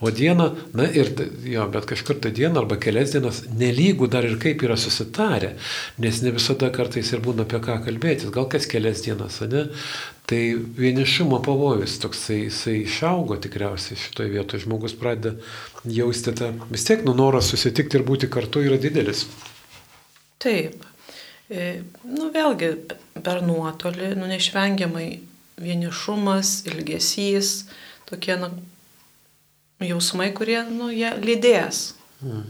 o 0.00 0.12
dieną, 0.14 0.48
na 0.78 0.88
ir, 0.88 1.12
jo, 1.48 1.66
bet 1.72 1.88
kažkur 1.90 2.20
tą 2.22 2.32
dieną 2.34 2.64
arba 2.64 2.78
kelias 2.82 3.14
dienas 3.14 3.42
nelygų 3.58 4.08
dar 4.12 4.26
ir 4.28 4.38
kaip 4.42 4.64
yra 4.66 4.78
susitarę, 4.80 5.54
nes 6.02 6.22
ne 6.24 6.34
visada 6.34 6.72
kartais 6.74 7.12
ir 7.12 7.22
būna 7.24 7.46
apie 7.46 7.62
ką 7.64 7.78
kalbėtis, 7.86 8.32
gal 8.34 8.48
kas 8.52 8.68
kelias 8.70 9.04
dienas, 9.06 9.40
ne, 9.52 9.68
tai 10.30 10.42
vienišumo 10.78 11.42
pavojus 11.44 11.98
toksai, 12.02 12.44
jisai 12.46 12.78
išaugo 12.84 13.36
tikriausiai 13.42 13.98
šitoje 14.00 14.30
vietoje, 14.32 14.62
žmogus 14.64 14.94
pradeda 14.96 15.34
jausti 15.84 16.32
tą, 16.38 16.52
vis 16.70 16.86
tiek, 16.88 17.02
nu, 17.06 17.14
noras 17.18 17.50
susitikti 17.52 17.98
ir 17.98 18.06
būti 18.06 18.30
kartu 18.32 18.62
yra 18.64 18.78
didelis. 18.80 19.26
Taip. 20.42 20.86
E, 21.52 21.82
nu, 22.08 22.30
vėlgi, 22.32 22.70
per 23.20 23.42
nuotolį, 23.44 24.14
nu, 24.16 24.28
neišvengiamai 24.30 25.08
vienišumas, 25.62 26.62
ilgesys, 26.70 27.52
tokie 28.10 28.36
nu, 28.40 28.50
jausmai, 29.82 30.30
kurie 30.36 30.60
nu, 30.68 30.90
lydės 31.22 31.92
mm. 32.22 32.44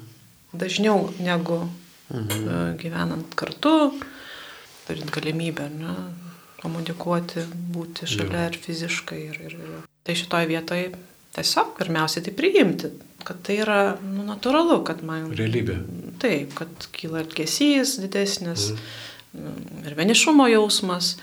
dažniau 0.52 1.12
negu 1.20 1.62
mm 1.64 2.26
-hmm. 2.28 2.76
gyvenant 2.80 3.34
kartu, 3.34 3.92
turint 4.86 5.10
galimybę 5.10 5.68
ne, 5.70 5.94
komunikuoti, 6.62 7.46
būti 7.74 8.06
šalia 8.06 8.46
ja. 8.46 8.50
ir 8.50 8.58
fiziškai. 8.58 9.20
Ir, 9.30 9.40
ir, 9.46 9.56
ir. 9.56 9.80
Tai 10.02 10.14
šitoje 10.18 10.46
vietoje 10.46 10.92
tiesiog 11.34 11.76
pirmiausiai 11.78 12.24
tai 12.24 12.34
priimti, 12.36 12.90
kad 13.24 13.40
tai 13.46 13.58
yra 13.64 13.78
nu, 14.02 14.24
natūralu, 14.26 14.82
kad 14.86 15.02
man... 15.06 15.30
Realybė. 15.38 15.78
Taip, 16.22 16.54
kad 16.58 16.88
kyla 16.94 17.22
elgesys 17.24 17.96
didesnis 18.02 18.70
mm. 18.72 19.86
ir 19.86 19.96
vienišumo 19.98 20.48
jausmas 20.52 21.16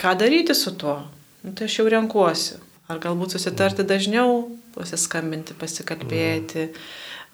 ką 0.00 0.14
daryti 0.18 0.54
su 0.54 0.74
tuo? 0.78 1.00
Nu, 1.46 1.54
tai 1.54 1.68
aš 1.68 1.80
jau 1.80 1.88
renkuosi. 1.90 2.60
Ar 2.90 3.00
galbūt 3.02 3.34
susitarti 3.34 3.82
dažniau, 3.86 4.44
pasiskambinti, 4.76 5.56
pasikalbėti, 5.58 6.68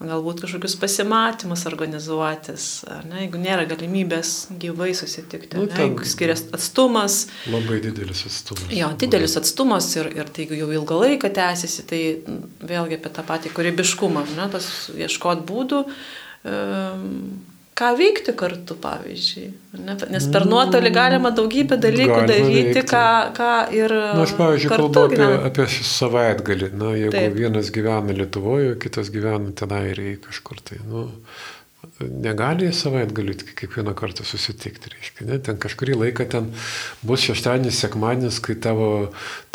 galbūt 0.03 0.41
kažkokius 0.43 0.73
pasimatymus 0.81 1.63
organizuotis, 1.69 2.65
ne, 3.07 3.21
jeigu 3.23 3.39
nėra 3.39 3.67
galimybės 3.69 4.33
gyvai 4.59 4.89
susitikti, 4.97 5.55
nu, 5.59 5.67
ne, 5.69 5.77
jeigu 5.85 6.07
skiriasi 6.09 6.49
atstumas. 6.57 7.19
Labai 7.53 7.79
didelis 7.85 8.25
atstumas. 8.27 8.73
Jo, 8.73 8.89
didelis 8.99 9.37
atstumas 9.39 9.87
ir, 9.95 10.09
ir 10.17 10.33
tai 10.33 10.47
jeigu 10.47 10.59
jau 10.59 10.73
ilgą 10.81 10.99
laiką 11.05 11.31
tęsiasi, 11.37 11.87
tai 11.89 12.01
vėlgi 12.73 12.99
apie 12.99 13.13
tą 13.13 13.25
patį 13.29 13.53
kūrybiškumą, 13.55 14.25
ne, 14.33 14.49
tas 14.53 14.69
ieškot 14.97 15.45
būdų. 15.49 15.85
Um, 16.43 17.13
ką 17.77 17.89
veikti 17.97 18.33
kartu, 18.37 18.75
pavyzdžiui. 18.81 19.47
Nes 20.13 20.27
per 20.33 20.45
nuotolį 20.49 20.91
galima 20.93 21.31
daugybę 21.35 21.77
dalykų 21.81 22.11
galima 22.11 22.27
daryti, 22.29 22.61
veikti. 22.69 22.83
ką, 22.91 23.07
ką 23.37 23.49
ir... 23.77 23.95
Na, 24.13 24.25
aš, 24.25 24.35
pavyzdžiui, 24.37 24.71
kalbu 24.73 25.05
apie, 25.07 25.29
apie 25.49 25.67
savaitgalį. 25.89 26.69
Na, 26.77 26.93
jeigu 26.99 27.15
Taip. 27.15 27.35
vienas 27.39 27.73
gyvena 27.73 28.17
Lietuvoje, 28.19 28.75
kitas 28.83 29.09
gyvena 29.13 29.53
tenai 29.57 29.83
ir 29.91 30.03
kažkur 30.27 30.61
tai. 30.65 30.79
Nu, 30.85 31.07
negali 31.99 32.69
savaitgalį 32.73 33.35
kiekvieną 33.59 33.93
kartą 33.97 34.25
susitikti, 34.27 34.91
reiškia, 34.93 35.25
ne? 35.27 35.39
ten 35.43 35.57
kažkurį 35.61 35.97
laiką 35.99 36.25
ten 36.31 36.49
bus 37.05 37.25
šeštadienis, 37.27 37.79
sekmadienis, 37.83 38.39
kai 38.43 38.55
tavo 38.63 38.87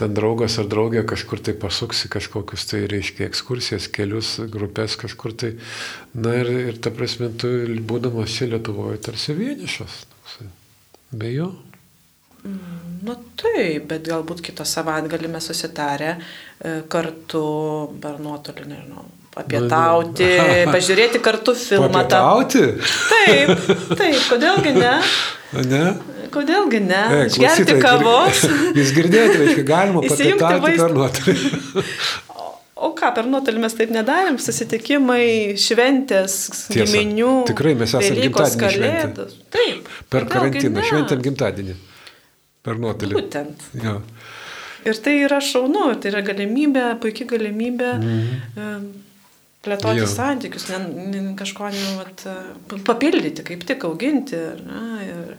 ten 0.01 0.15
draugas 0.17 0.59
ar 0.61 0.69
draugė 0.71 1.05
kažkur 1.09 1.43
tai 1.45 1.57
pasuksi 1.59 2.11
kažkokius 2.13 2.69
tai, 2.71 2.85
reiškia, 2.91 3.29
ekskursijas, 3.29 3.89
kelius, 3.95 4.37
grupės 4.53 4.99
kažkur 5.01 5.35
tai, 5.41 5.55
na 6.15 6.37
ir, 6.43 6.53
ir 6.73 6.83
ta 6.85 6.93
prasme, 6.95 7.31
tu 7.33 7.51
būdamas 7.89 8.37
čia 8.37 8.51
Lietuvoje 8.53 9.01
tarsi 9.09 9.37
vienišas, 9.39 10.03
be 11.13 11.33
jo. 11.33 11.53
Mm, 12.45 12.99
nu 13.03 13.17
taip, 13.41 13.89
bet 13.91 14.07
galbūt 14.07 14.45
kitą 14.47 14.67
savaitgalį 14.69 15.31
mes 15.33 15.49
susitarę 15.51 16.13
e, 16.15 16.21
kartu 16.93 17.47
per 18.03 18.21
nuotolį, 18.23 18.69
nežinau, 18.71 19.09
papietauti, 19.39 20.29
pažiūrėti 20.75 21.23
kartu 21.25 21.55
filmą. 21.59 21.91
Papietauti? 21.95 22.65
Taip, 23.09 23.67
taip, 23.95 24.23
kodėlgi 24.31 24.77
ne? 24.79 24.95
Ne? 25.69 25.83
Kodėlgi 26.33 26.81
ne? 26.85 27.03
E, 27.15 27.27
Išgerti 27.31 27.79
kavos. 27.81 28.45
Jūs 28.79 28.95
girdėjote, 28.97 29.43
reiškia, 29.43 29.67
galima 29.69 30.03
papietauti 30.05 30.75
per 30.77 30.97
nuotolį. 30.97 31.53
O 32.79 32.93
ką, 32.95 33.09
per 33.17 33.27
nuotolį 33.27 33.63
mes 33.65 33.75
taip 33.75 33.91
nedarėm, 33.91 34.37
susitikimai, 34.39 35.57
šventės, 35.59 36.37
Tiesa, 36.69 36.77
giminių. 36.77 37.33
Tikrai 37.49 37.73
mes 37.81 37.91
esame 37.91 38.29
gimtadienį 38.29 38.61
kalėdos. 38.63 39.35
Taip. 39.55 39.89
Per 40.13 40.29
karantiną 40.31 40.85
šventėm 40.87 41.25
gimtadienį. 41.25 41.75
Per 42.69 42.79
nuotolį. 42.79 43.19
Būtent. 43.19 43.67
Jo. 43.83 43.97
Ir 44.87 45.03
tai 45.03 45.17
yra 45.25 45.41
šaunu, 45.43 45.89
tai 45.99 46.13
yra 46.13 46.23
galimybė, 46.29 46.85
puikia 47.03 47.27
galimybė. 47.35 47.93
Mhm 47.99 49.08
plėtoti 49.67 50.03
jo. 50.05 50.11
santykius, 50.11 50.69
ne, 50.73 50.79
ne, 51.13 51.23
kažko 51.39 51.71
ne, 51.75 51.89
vat, 51.99 52.27
papildyti, 52.87 53.45
kaip 53.47 53.67
tik 53.69 53.87
auginti. 53.89 54.39
Ne, 54.65 54.85
ir, 55.07 55.35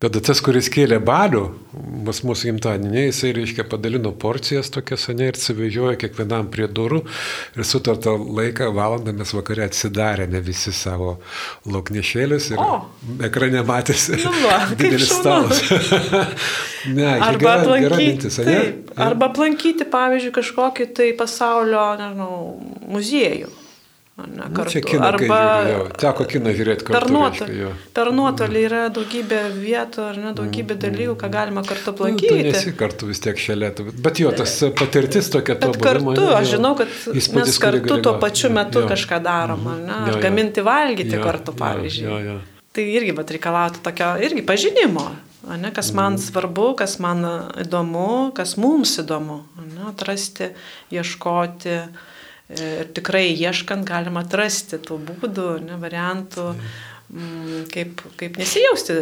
Tada 0.00 0.16
tas, 0.24 0.38
kuris 0.40 0.70
kėlė 0.72 0.96
balių, 1.04 1.42
pas 2.06 2.22
mūsų 2.24 2.46
gimtadienį, 2.48 3.02
jisai, 3.10 3.34
reiškia, 3.36 3.66
padalino 3.68 4.14
porcijas 4.16 4.72
tokias, 4.72 5.04
ne, 5.12 5.26
ir 5.28 5.36
atsivežiojo 5.36 5.98
kiekvienam 6.00 6.48
prie 6.54 6.64
durų 6.72 7.02
ir 7.52 7.68
sutartą 7.68 8.14
laiką, 8.16 8.70
valandą 8.72 9.12
mes 9.18 9.34
vakarė 9.36 9.66
atsidarėme 9.66 10.40
visi 10.46 10.72
savo 10.72 11.18
lauknešėlius 11.68 12.48
ir 12.54 12.64
o. 12.64 12.80
ekrane 13.28 13.60
matėsi 13.68 14.16
nu, 14.24 14.32
va, 14.46 14.62
didelis 14.72 15.12
stalas. 15.18 15.60
ne, 16.96 17.10
arba 17.18 17.36
gera, 17.44 17.56
aplankyti, 17.60 17.84
gera 17.84 18.00
mintis, 18.00 18.40
taip, 18.40 18.92
arba 19.10 19.28
aplankyti, 19.28 19.92
pavyzdžiui, 19.98 20.36
kažkokį 20.40 20.92
tai 20.96 21.12
pasaulio, 21.20 21.90
nežinau, 22.00 22.44
muziejų. 22.88 23.52
Ne, 24.28 24.46
nu, 24.50 24.64
čia 24.68 24.80
kino, 24.84 25.06
Arba 25.06 25.38
žiūrėjau, 25.38 25.84
teko 26.02 26.26
kiną 26.30 26.52
žiūrėti 26.58 26.86
kartu. 26.88 26.96
Per 26.96 27.06
nuotolį, 27.14 27.56
reiškia, 27.60 27.92
per 27.96 28.10
nuotolį 28.16 28.64
yra 28.66 28.82
daugybė 28.94 29.40
vietų 29.54 30.04
ar 30.04 30.20
ne, 30.20 30.32
daugybė 30.38 30.76
mm, 30.76 30.82
dalykų, 30.84 31.14
ką 31.22 31.30
galima 31.32 31.64
kartu 31.66 31.94
aplankyti. 31.94 32.34
Nu, 32.36 32.50
nesi 32.50 32.74
kartu 32.78 33.08
vis 33.10 33.22
tiek 33.24 33.40
šalėtų. 33.40 33.88
Bet 34.04 34.20
jo, 34.22 34.34
tas 34.36 34.56
patirtis 34.78 35.32
tokia 35.32 35.56
to 35.60 35.72
buvo. 35.72 35.86
Kartu, 35.86 36.28
aš 36.36 36.52
žinau, 36.56 36.74
kad 36.78 37.00
mes 37.38 37.58
kartu 37.64 37.98
tuo 38.04 38.14
pačiu 38.22 38.52
metu 38.54 38.84
jo. 38.84 38.90
kažką 38.92 39.22
darom, 39.24 39.64
mhm. 39.64 39.82
ne, 39.88 39.96
ar 39.96 40.12
jo, 40.12 40.18
jo. 40.18 40.22
gaminti 40.26 40.66
valgyti 40.66 41.16
jo, 41.16 41.24
kartu, 41.24 41.56
pavyzdžiui. 41.60 42.06
Jo, 42.10 42.20
jo, 42.20 42.36
jo. 42.36 42.60
Tai 42.70 42.86
irgi 42.86 43.16
bet 43.16 43.34
reikalautų 43.34 43.82
tokio 43.82 44.14
irgi 44.22 44.46
pažinimo. 44.46 45.08
Ne, 45.40 45.70
kas 45.74 45.88
man 45.96 46.18
svarbu, 46.20 46.74
kas 46.78 46.98
man 47.00 47.24
įdomu, 47.62 48.30
kas 48.36 48.58
mums 48.60 48.92
įdomu. 49.00 49.40
Ne, 49.64 49.88
atrasti, 49.88 50.50
ieškoti. 50.92 51.78
Ir 52.50 52.88
tikrai 52.96 53.28
ieškant 53.30 53.86
galima 53.86 54.24
atrasti 54.24 54.80
tų 54.82 54.98
būdų, 55.06 55.50
ne, 55.68 55.76
variantų. 55.78 56.46
Tai 56.56 56.99
kaip, 57.72 58.02
kaip 58.16 58.38
nesijausti 58.38 58.94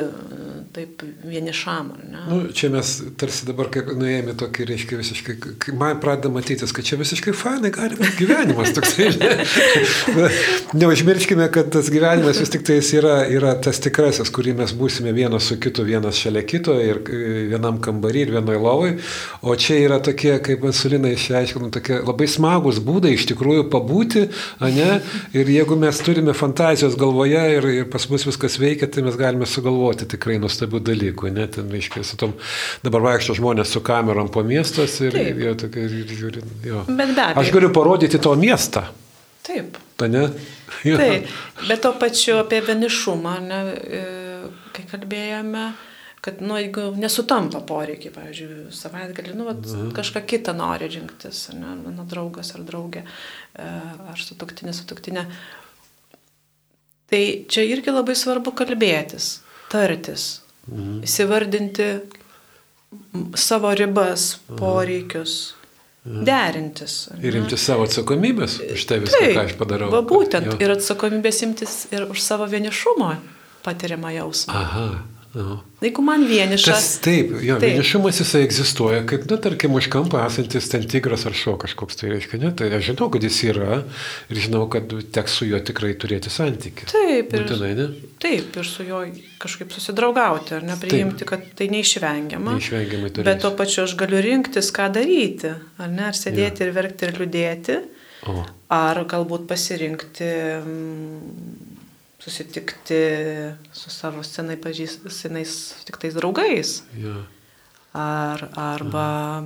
taip 0.72 1.02
vienišam. 1.24 1.90
Nu, 2.28 2.38
čia 2.54 2.70
mes 2.72 2.90
tarsi 3.20 3.46
dabar, 3.48 3.68
kaip 3.72 3.90
nuėjome 3.96 4.34
tokį, 4.38 4.66
reiškia, 4.68 4.98
visiškai, 5.00 5.36
man 5.78 5.98
pradeda 6.02 6.30
matytis, 6.32 6.72
kad 6.76 6.86
čia 6.86 6.98
visiškai 7.00 7.34
fainai 7.36 7.72
gali 7.74 7.98
būti 7.98 8.16
gyvenimas 8.22 8.74
toksai. 8.76 9.10
Ne? 10.18 10.28
Neužmirškime, 10.78 11.46
kad 11.52 11.68
tas 11.72 11.88
gyvenimas 11.92 12.38
vis 12.40 12.50
tik 12.52 12.62
tai 12.66 12.78
yra, 12.96 13.14
yra 13.32 13.52
tas 13.60 13.80
tikrasis, 13.82 14.30
kurį 14.34 14.54
mes 14.58 14.72
būsime 14.76 15.12
vienas 15.14 15.48
su 15.50 15.58
kitu, 15.60 15.84
vienas 15.86 16.18
šalia 16.18 16.42
kito 16.48 16.74
ir 16.80 17.00
vienam 17.50 17.78
kambarį 17.82 18.22
ir 18.24 18.32
vienoje 18.36 18.62
lovai. 18.62 18.90
O 19.42 19.56
čia 19.58 19.78
yra 19.84 19.98
tokie, 20.04 20.32
kaip 20.44 20.64
Ansulina 20.68 21.12
išaiškino, 21.12 21.70
tokie 21.74 22.00
labai 22.00 22.28
smagus 22.30 22.80
būdai 22.84 23.14
iš 23.16 23.28
tikrųjų 23.32 23.68
pabūti, 23.72 24.26
ne? 24.64 24.88
Ir 25.36 25.52
jeigu 25.52 25.78
mes 25.80 26.00
turime 26.04 26.34
fantazijos 26.36 26.96
galvoje 26.98 27.44
ir, 27.58 27.68
ir 27.82 27.90
pas 27.98 28.06
mus 28.12 28.24
viskas 28.28 28.56
veikia, 28.62 28.86
tai 28.86 29.02
mes 29.02 29.16
galime 29.18 29.46
sugalvoti 29.48 30.06
tikrai 30.14 30.38
nuostabių 30.38 30.80
dalykų. 30.86 31.32
Net, 31.34 31.58
reiškia, 31.58 32.04
su 32.06 32.18
tom 32.20 32.36
dabar 32.84 33.02
vaikšto 33.08 33.34
žmonės 33.38 33.74
su 33.74 33.82
kamerom 33.84 34.30
po 34.30 34.44
miestas 34.46 34.94
ir, 35.02 35.16
Taip. 35.16 35.42
jo, 35.42 35.56
tokia, 35.58 35.88
ir 35.88 36.14
žiūri. 36.14 36.44
Jo. 36.68 36.84
Bet 36.86 37.12
be 37.16 37.24
abejo. 37.24 37.42
Aš 37.42 37.52
galiu 37.56 37.72
parodyti 37.74 38.22
to 38.22 38.36
miestą. 38.38 38.86
Taip. 39.48 39.76
Ta 39.98 40.06
ne? 40.06 40.28
Jo. 40.86 40.94
Taip, 41.00 41.28
bet 41.66 41.82
to 41.82 41.92
pačiu 41.98 42.38
apie 42.38 42.62
vienišumą, 42.62 43.34
ne, 43.42 43.60
e, 43.74 44.02
kai 44.76 44.86
kalbėjome, 44.92 45.66
kad, 46.22 46.42
nu, 46.44 46.54
jeigu 46.60 46.92
nesutampa 47.00 47.62
poreikiai, 47.66 48.12
pavyzdžiui, 48.14 48.58
savaitgalį, 48.78 49.34
nu, 49.38 49.48
vat, 49.48 49.64
kažką 49.96 50.22
kitą 50.28 50.54
nori 50.58 50.90
rinktis, 50.92 51.48
ne, 51.56 51.74
mano 51.82 52.06
draugas 52.06 52.52
ar 52.54 52.66
draugė, 52.68 53.02
e, 53.58 53.70
ar 54.12 54.22
sutuktinė, 54.22 54.76
sutuktinė. 54.76 55.26
Tai 57.10 57.22
čia 57.48 57.62
irgi 57.64 57.90
labai 57.94 58.14
svarbu 58.14 58.52
kalbėtis, 58.52 59.38
tartis, 59.72 60.40
Mhm. 60.68 61.02
įsivardinti 61.06 61.86
savo 63.34 63.70
ribas, 63.74 64.38
poreikius, 64.58 65.54
derintis. 66.04 67.08
ar 67.12 67.18
Ir 67.24 67.32
ne? 67.34 67.40
imti 67.40 67.56
savo 67.60 67.84
atsakomybės 67.86 68.58
už 68.72 68.84
tai 68.88 68.98
viską, 69.00 69.32
ką 69.34 69.44
aš 69.46 69.54
padarau. 69.60 69.90
Va 69.92 70.02
būtent. 70.02 70.44
Jo. 70.52 70.56
Ir 70.60 70.74
atsakomybės 70.76 71.42
imtis 71.44 71.86
ir 71.92 72.04
už 72.08 72.20
savo 72.22 72.46
vienišumo 72.46 73.16
patiriamą 73.64 74.12
jausmą. 74.16 74.54
Aha. 74.54 74.86
No. 75.34 75.58
Jeigu 75.84 76.02
man 76.02 76.22
vieniša. 76.24 76.72
Tas 76.72 76.86
taip, 77.04 77.34
jo, 77.44 77.58
Taip. 77.60 77.74
vienišumas 77.74 78.16
jisai 78.22 78.40
egzistuoja, 78.46 79.02
kaip, 79.08 79.26
na, 79.28 79.36
tarkim, 79.44 79.74
už 79.76 79.90
kampo 79.92 80.16
esantis 80.24 80.70
ten 80.72 80.86
tigras 80.88 81.26
ar 81.28 81.36
šuo 81.36 81.58
kažkoks, 81.60 81.98
tai 82.00 82.14
reiškia, 82.14 82.40
ne, 82.40 82.52
tai 82.56 82.70
aš 82.78 82.86
žinau, 82.88 83.10
kad 83.12 83.26
jis 83.26 83.42
yra 83.50 83.82
ir 84.32 84.40
žinau, 84.46 84.64
kad 84.72 84.94
teks 85.14 85.36
su 85.38 85.50
juo 85.50 85.60
tikrai 85.60 85.92
turėti 86.00 86.32
santykių. 86.32 86.88
Taip, 86.94 87.36
ir, 87.36 87.44
Būtinai, 87.44 87.70
ne? 87.76 87.86
taip, 88.24 88.56
ir 88.56 88.70
su 88.70 88.88
juo 88.88 89.02
kažkaip 89.42 89.76
susidraugauti, 89.76 90.56
ar 90.56 90.66
nepriimti, 90.70 91.28
kad 91.28 91.44
tai 91.60 91.68
neišvengiama. 91.76 92.56
Neišvengiamai 92.56 93.12
turėti. 93.12 93.28
Bet 93.28 93.44
to 93.44 93.52
pačiu 93.60 93.84
aš 93.84 93.98
galiu 94.00 94.24
rinktis, 94.24 94.72
ką 94.74 94.88
daryti. 94.96 95.52
Ar 95.76 95.92
ne, 95.92 96.08
ar 96.08 96.16
sėdėti 96.16 96.64
ir 96.64 96.74
verkti 96.74 97.06
ir 97.06 97.16
liūdėti, 97.20 97.80
O, 98.26 98.40
ar 98.74 98.98
galbūt 99.08 99.46
pasirinkti, 99.46 100.28
mm, 100.58 101.67
susitikti 102.18 103.00
su 103.72 103.90
savo 103.90 104.22
senai 104.26 104.56
pažįstamais 104.60 105.52
tiktais 105.86 106.14
draugais. 106.18 106.82
jo. 106.98 107.14
ar, 107.98 108.42
arba 108.58 109.44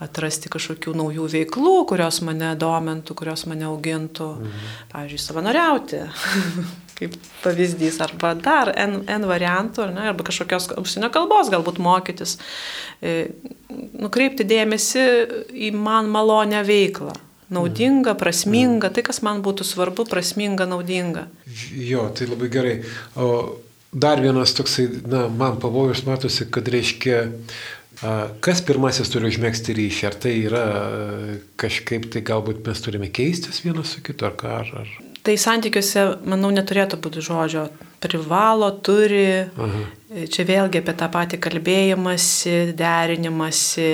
atrasti 0.00 0.48
kažkokių 0.50 0.94
naujų 0.96 1.26
veiklų, 1.34 1.72
kurios 1.90 2.22
mane 2.24 2.54
domintų, 2.58 3.14
kurios 3.14 3.44
mane 3.46 3.66
augintų, 3.68 4.28
Mhm. 4.40 4.64
pavyzdžiui, 4.92 5.20
savanoriauti, 5.22 6.00
kaip 6.98 7.14
pavyzdys, 7.44 8.00
arba 8.00 8.32
dar 8.34 8.72
N, 8.76 9.02
N 9.06 9.26
variantų, 9.28 9.82
ar 9.84 9.92
ne, 9.92 10.06
arba 10.08 10.24
kažkokios 10.24 10.70
užsienio 10.80 11.10
kalbos 11.12 11.50
galbūt 11.52 11.78
mokytis, 11.78 12.38
E, 13.04 13.28
nukreipti 14.00 14.42
dėmesį 14.48 15.02
į 15.52 15.68
man 15.76 16.08
malonę 16.08 16.62
veiklą. 16.64 17.12
Naudinga, 17.50 18.10
Mhm. 18.10 18.18
prasminga, 18.18 18.90
tai 18.90 19.02
kas 19.06 19.22
man 19.22 19.42
būtų 19.42 19.62
svarbu, 19.62 20.08
prasminga, 20.10 20.66
naudinga. 20.66 21.28
Jo, 21.72 22.08
tai 22.10 22.26
labai 22.26 22.48
gerai. 22.50 22.76
O 23.14 23.58
dar 23.92 24.20
vienas 24.20 24.52
toksai, 24.52 24.88
na, 25.06 25.28
man 25.28 25.60
pavojus 25.62 26.02
matosi, 26.04 26.50
kad 26.50 26.66
reiškia, 26.66 27.30
kas 28.40 28.60
pirmasis 28.66 29.08
turi 29.08 29.30
užmėgsti 29.30 29.72
ryšį. 29.78 30.06
Ar 30.10 30.14
tai 30.20 30.32
yra 30.42 30.64
kažkaip, 31.56 32.10
tai 32.12 32.20
galbūt 32.20 32.66
mes 32.66 32.82
turime 32.84 33.08
keistis 33.08 33.62
vienas 33.64 33.94
su 33.94 34.02
kitu, 34.02 34.26
ar 34.26 34.34
ką, 34.36 34.52
ar... 34.60 34.72
ar... 34.82 34.90
Tai 35.26 35.34
santykiuose, 35.34 36.02
manau, 36.28 36.52
neturėtų 36.54 37.00
būti 37.02 37.22
žodžio 37.24 37.64
privalo, 38.02 38.68
turi. 38.84 39.46
Aha. 39.58 39.86
Čia 40.30 40.44
vėlgi 40.46 40.82
apie 40.82 40.94
tą 40.94 41.08
patį 41.10 41.40
kalbėjimąsi, 41.42 42.74
derinimąsi 42.78 43.88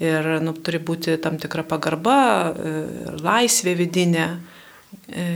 ir 0.00 0.28
nu, 0.44 0.54
turi 0.64 0.80
būti 0.82 1.16
tam 1.22 1.38
tikra 1.40 1.64
pagarba, 1.68 2.16
e, 2.50 2.74
laisvė 3.20 3.74
vidinė 3.78 4.26
e, 4.30 5.26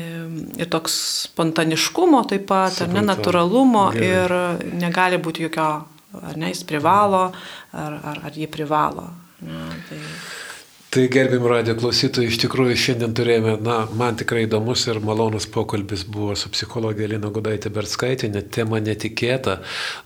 ir 0.60 0.70
toks 0.72 0.96
spontaniškumo 1.28 2.24
taip 2.30 2.48
pat, 2.50 2.80
ar 2.84 2.94
ne, 2.94 3.04
natūralumo 3.04 3.90
ir 3.98 4.32
negali 4.80 5.20
būti 5.20 5.46
jokio, 5.46 5.68
ar 6.22 6.40
ne, 6.40 6.52
jis 6.54 6.64
privalo, 6.68 7.26
ar, 7.72 8.00
ar, 8.00 8.24
ar 8.30 8.40
jį 8.40 8.48
privalo. 8.52 9.10
Ne, 9.44 9.68
tai... 9.88 10.00
Tai 10.94 11.08
gerbim 11.10 11.42
radio 11.50 11.72
klausytojai, 11.74 12.28
iš 12.30 12.36
tikrųjų 12.44 12.74
šiandien 12.78 13.14
turėjome, 13.18 13.56
na, 13.66 13.80
man 13.98 14.14
tikrai 14.14 14.44
įdomus 14.44 14.84
ir 14.86 15.00
malonus 15.02 15.48
pokalbis 15.50 16.04
buvo 16.06 16.36
su 16.38 16.46
psichologė 16.54 17.08
Lina 17.10 17.32
Gudaitė 17.34 17.72
Berskaitė, 17.74 18.28
net 18.30 18.52
tema 18.54 18.78
netikėta, 18.78 19.56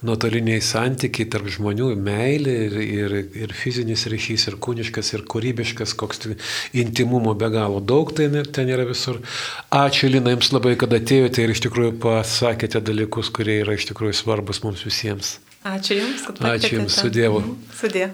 nuotoliniai 0.08 0.62
santykiai 0.64 1.26
tarp 1.28 1.50
žmonių, 1.52 1.90
meilė 2.06 2.54
ir, 2.70 2.78
ir, 2.80 3.16
ir 3.36 3.52
fizinis 3.52 4.06
ryšys, 4.08 4.46
ir 4.48 4.56
kūniškas, 4.64 5.10
ir 5.18 5.26
kūrybiškas, 5.28 5.92
koks 6.00 6.22
tai 6.22 6.36
intimumo 6.80 7.34
be 7.36 7.50
galo 7.52 7.82
daug 7.84 8.14
tai 8.16 8.30
ne- 8.32 8.46
ten 8.48 8.72
yra 8.72 8.86
visur. 8.88 9.20
Ačiū 9.68 10.08
Lina 10.08 10.32
Jums 10.32 10.48
labai, 10.56 10.72
kad 10.80 10.96
atėjote 10.96 11.44
ir 11.44 11.52
iš 11.52 11.60
tikrųjų 11.66 11.98
pasakėte 12.00 12.80
dalykus, 12.80 13.28
kurie 13.28 13.58
yra 13.66 13.76
iš 13.76 13.90
tikrųjų 13.90 14.16
svarbus 14.22 14.64
mums 14.64 14.88
visiems. 14.88 15.36
Ačiū 15.68 16.00
Jums, 16.00 16.24
kad 16.30 16.40
Ačiū 16.40 16.48
pakvietėte. 16.48 16.72
Jums, 16.78 16.98
su 17.02 17.12
Dievu. 17.12 17.44
Sudė. 17.76 18.08